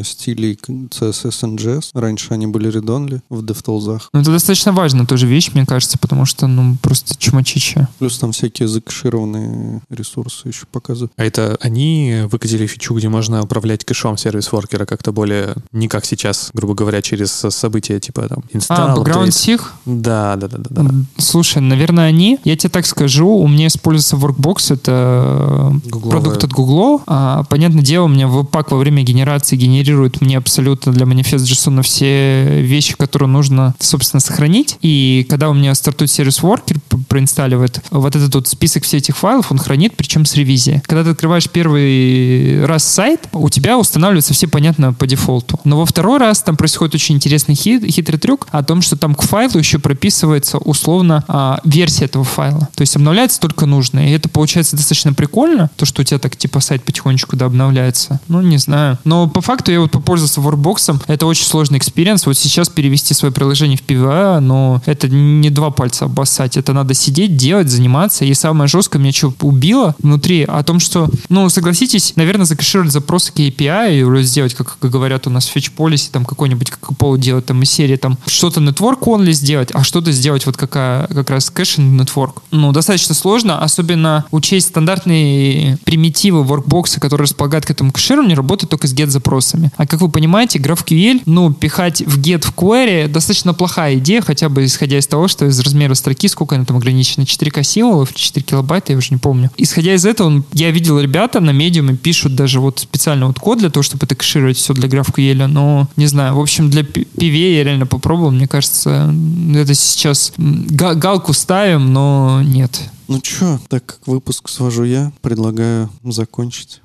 стилей 0.05 0.55
к- 0.57 0.69
CSS 0.69 1.43
and 1.45 1.57
JS. 1.57 1.91
Раньше 1.95 2.29
они 2.33 2.47
были 2.47 2.71
редонли 2.71 3.21
в 3.29 3.43
DevTools. 3.45 4.01
Ну, 4.13 4.21
это 4.21 4.31
достаточно 4.31 4.73
важная 4.73 5.07
тоже 5.07 5.27
вещь, 5.27 5.51
мне 5.55 5.67
кажется, 5.67 5.99
потому 5.99 6.25
что, 6.27 6.47
ну, 6.47 6.77
просто 6.83 7.15
чумачича. 7.17 7.89
Плюс 7.99 8.19
там 8.19 8.33
всякие 8.33 8.69
закэшированные 8.69 9.81
ресурсы 9.91 10.49
еще 10.49 10.67
показывают. 10.71 11.13
А 11.17 11.25
это 11.25 11.57
они 11.61 12.23
выкатили 12.31 12.67
фичу, 12.67 12.95
где 12.95 13.09
можно 13.09 13.43
управлять 13.43 13.85
кэшом 13.85 14.17
сервис-воркера 14.17 14.85
как-то 14.87 15.13
более, 15.13 15.55
не 15.73 15.89
как 15.89 16.05
сейчас, 16.05 16.51
грубо 16.55 16.75
говоря, 16.75 17.03
через 17.03 17.31
события 17.31 17.99
типа 18.01 18.29
там 18.29 18.43
А, 18.53 18.57
install, 18.57 18.97
background 19.05 19.29
update. 19.29 19.59
sig? 19.59 19.61
Да, 19.87 20.37
да, 20.37 20.49
да, 20.49 20.59
да, 20.59 20.83
да. 20.83 20.91
Слушай, 21.19 21.63
наверное, 21.63 22.07
они. 22.07 22.39
Я 22.45 22.57
тебе 22.57 22.71
так 22.71 22.87
скажу, 22.87 23.29
у 23.29 23.49
меня 23.49 23.67
используется 23.67 24.17
Workbox, 24.17 24.75
это 24.75 25.73
Гугловая. 25.87 26.21
продукт 26.23 26.45
от 26.45 26.53
Google. 26.53 27.03
А, 27.07 27.45
понятное 27.45 27.83
дело, 27.83 28.05
у 28.05 28.09
меня 28.09 28.27
Webpack 28.27 28.67
во 28.71 28.79
время 28.79 29.03
генерации 29.03 29.40
генерирует 29.51 30.21
мне 30.21 30.39
абсолютно 30.39 30.93
для 30.93 31.07
манифест 31.07 31.45
JSON 31.45 31.83
все 31.83 32.63
вещи, 32.63 32.95
которые 32.97 33.29
нужно, 33.29 33.75
собственно, 33.79 34.21
сохранить. 34.21 34.77
И 34.83 35.27
когда 35.29 35.51
у 35.51 35.55
меня 35.55 35.75
стартует 35.75 36.11
сервис 36.11 36.41
Worker, 36.41 36.79
проинсталливает 37.09 37.83
вот 37.91 38.17
этот 38.17 38.35
вот 38.35 38.49
список 38.49 38.85
всех 38.85 39.01
этих 39.01 39.17
файлов, 39.17 39.51
он 39.51 39.59
хранит, 39.59 39.95
причем 39.97 40.25
с 40.25 40.35
ревизией. 40.35 40.81
Когда 40.87 41.05
ты 41.05 41.11
открываешь 41.11 41.49
первый 41.49 42.65
раз 42.65 42.85
сайт, 42.85 43.29
у 43.33 43.49
тебя 43.49 43.79
устанавливаются 43.79 44.35
все 44.35 44.47
понятно 44.47 44.93
по 44.93 45.07
дефолту. 45.07 45.59
Но 45.65 45.79
во 45.79 45.87
второй 45.87 46.19
раз 46.19 46.43
там 46.43 46.57
происходит 46.57 46.95
очень 46.95 47.17
интересный 47.17 47.55
хит- 47.55 47.85
хитрый 47.87 48.19
трюк 48.19 48.47
о 48.51 48.63
том, 48.63 48.83
что 48.83 48.97
там 48.97 49.15
к 49.15 49.23
файлу 49.23 49.59
еще 49.59 49.79
прописывается 49.79 50.59
условно 50.59 51.25
а, 51.29 51.61
версия 51.65 52.05
этого 52.05 52.25
файла. 52.25 52.69
То 52.75 52.83
есть 52.83 52.95
обновляется 52.97 53.41
только 53.41 53.67
нужное. 53.67 54.09
И 54.09 54.13
это 54.13 54.29
получается 54.29 54.77
достаточно 54.77 55.13
прикольно, 55.13 55.71
то, 55.77 55.87
что 55.87 56.03
у 56.03 56.05
тебя 56.05 56.19
так 56.19 56.37
типа 56.37 56.61
сайт 56.61 56.85
потихонечку 56.85 57.37
да, 57.37 57.47
обновляется. 57.47 58.21
Ну, 58.29 58.43
не 58.43 58.59
знаю. 58.59 58.99
Но 59.05 59.29
по 59.31 59.41
факту 59.41 59.73
я 59.73 59.81
вот 59.81 59.91
попользовался 59.91 60.41
Workbox. 60.41 61.03
Это 61.07 61.27
очень 61.27 61.45
сложный 61.45 61.79
experience. 61.79 62.27
Вот 62.27 62.37
сейчас 62.37 62.69
перевести 62.69 63.15
свое 63.15 63.33
приложение 63.33 63.79
в 63.79 63.83
PWA, 63.83 64.41
но 64.41 64.83
это 64.87 65.09
не 65.09 65.51
два 65.51 65.71
пальца 65.71 66.07
обоссать. 66.07 66.57
Это 66.57 66.73
надо 66.73 66.95
сидеть, 66.95 67.37
делать, 67.37 67.69
заниматься. 67.69 68.25
И 68.25 68.35
самое 68.35 68.69
жесткое 68.69 69.01
меня 69.01 69.13
что 69.13 69.33
убило 69.43 69.95
внутри 70.01 70.45
о 70.45 70.63
том, 70.63 70.81
что, 70.81 71.09
ну, 71.29 71.49
согласитесь, 71.49 72.15
наверное, 72.17 72.47
закэшировать 72.47 72.93
запросы 72.93 73.33
к 73.33 73.37
API 73.37 73.99
и 73.99 74.03
уже 74.03 74.23
сделать, 74.23 74.55
как, 74.55 74.79
говорят 74.81 75.27
у 75.27 75.31
нас 75.31 75.47
в 75.47 75.57
Policy, 75.57 76.11
там 76.11 76.25
какой-нибудь, 76.25 76.71
как 76.71 76.91
Apollo 76.91 77.19
делать, 77.19 77.47
там 77.47 77.63
из 77.63 77.71
серии, 77.71 77.97
там 77.97 78.19
что-то 78.27 78.61
network 78.61 79.01
only 79.01 79.33
сделать, 79.33 79.71
а 79.73 79.85
что-то 79.85 80.13
сделать 80.13 80.47
вот 80.47 80.57
какая, 80.57 81.07
как 81.07 81.31
раз 81.31 81.51
cache 81.51 81.82
and 81.82 82.01
network. 82.01 82.43
Ну, 82.51 82.73
достаточно 82.73 83.15
сложно, 83.15 83.63
особенно 83.63 84.25
учесть 84.31 84.69
стандартные 84.69 85.79
примитивы 85.85 86.43
workbox, 86.43 86.99
которые 86.99 87.25
располагают 87.25 87.67
к 87.67 87.71
этому 87.71 87.93
кэшированию, 87.93 88.37
работают 88.37 88.71
только 88.71 88.87
с 88.87 88.95
get 88.95 89.09
запросами. 89.21 89.71
А 89.77 89.87
как 89.87 90.01
вы 90.01 90.09
понимаете, 90.09 90.59
GraphQL, 90.59 91.23
ну, 91.27 91.53
пихать 91.53 92.03
в 92.03 92.19
get 92.19 92.45
в 92.45 92.55
query 92.55 93.07
достаточно 93.07 93.55
плохая 93.55 93.97
идея, 93.97 94.23
хотя 94.23 94.49
бы 94.49 94.65
исходя 94.65 94.99
из 94.99 95.07
того, 95.07 95.29
что 95.29 95.47
из 95.47 95.61
размера 95.61 95.95
строки, 95.95 96.29
сколько 96.29 96.57
она 96.57 96.65
там 96.65 96.77
ограничена, 96.77 97.25
4К 97.25 97.63
символов, 97.63 98.15
4 98.15 98.45
килобайта, 98.45 98.93
я 98.93 98.99
уже 98.99 99.09
не 99.11 99.19
помню. 99.19 99.51
Исходя 99.57 99.95
из 99.95 100.07
этого, 100.07 100.43
я 100.53 100.71
видел 100.71 100.99
ребята 100.99 101.41
на 101.41 101.51
медиуме 101.51 101.97
пишут 101.97 102.35
даже 102.35 102.61
вот 102.61 102.81
специально 102.81 103.27
вот 103.27 103.39
код 103.39 103.59
для 103.59 103.71
того, 103.71 103.83
чтобы 103.83 104.07
это 104.07 104.15
кэшировать 104.15 104.57
все 104.57 104.73
для 104.75 104.89
GraphQL, 104.89 105.47
но 105.47 105.89
не 105.97 106.07
знаю. 106.07 106.35
В 106.35 106.41
общем, 106.41 106.71
для 106.71 106.83
PWA 106.83 107.57
я 107.57 107.65
реально 107.65 107.87
попробовал, 107.87 108.31
мне 108.31 108.49
кажется, 108.49 109.15
это 109.55 109.75
сейчас 109.75 110.33
галку 110.37 111.33
ставим, 111.33 111.93
но 111.93 112.43
нет. 112.43 112.81
Ну 113.09 113.21
чё, 113.21 113.59
так 113.69 113.85
как 113.85 114.07
выпуск 114.07 114.49
свожу 114.49 114.85
я, 114.85 115.13
предлагаю 115.21 115.91
закончить. 116.05 116.81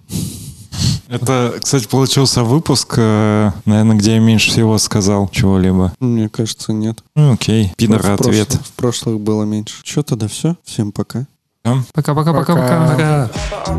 Это, 1.08 1.56
кстати, 1.62 1.88
получился 1.88 2.44
выпуск, 2.44 2.96
э, 2.98 3.52
наверное, 3.66 3.96
где 3.96 4.14
я 4.16 4.20
меньше 4.20 4.50
всего 4.52 4.78
сказал 4.78 5.30
чего-либо. 5.30 5.94
Мне 6.00 6.30
кажется, 6.30 6.74
нет. 6.74 7.04
Ну, 7.16 7.34
окей, 7.34 7.72
пидор 7.78 8.02
в 8.02 8.06
ответ. 8.06 8.48
прошлых- 8.50 8.66
в 8.68 8.72
прошлых 8.74 9.20
было 9.20 9.44
меньше. 9.44 9.76
Чё 9.84 10.04
тогда 10.04 10.28
все? 10.28 10.56
Всем 10.64 10.92
пока. 10.92 11.26
Пока-пока-пока-пока. 11.94 13.30
Пока. 13.64 13.76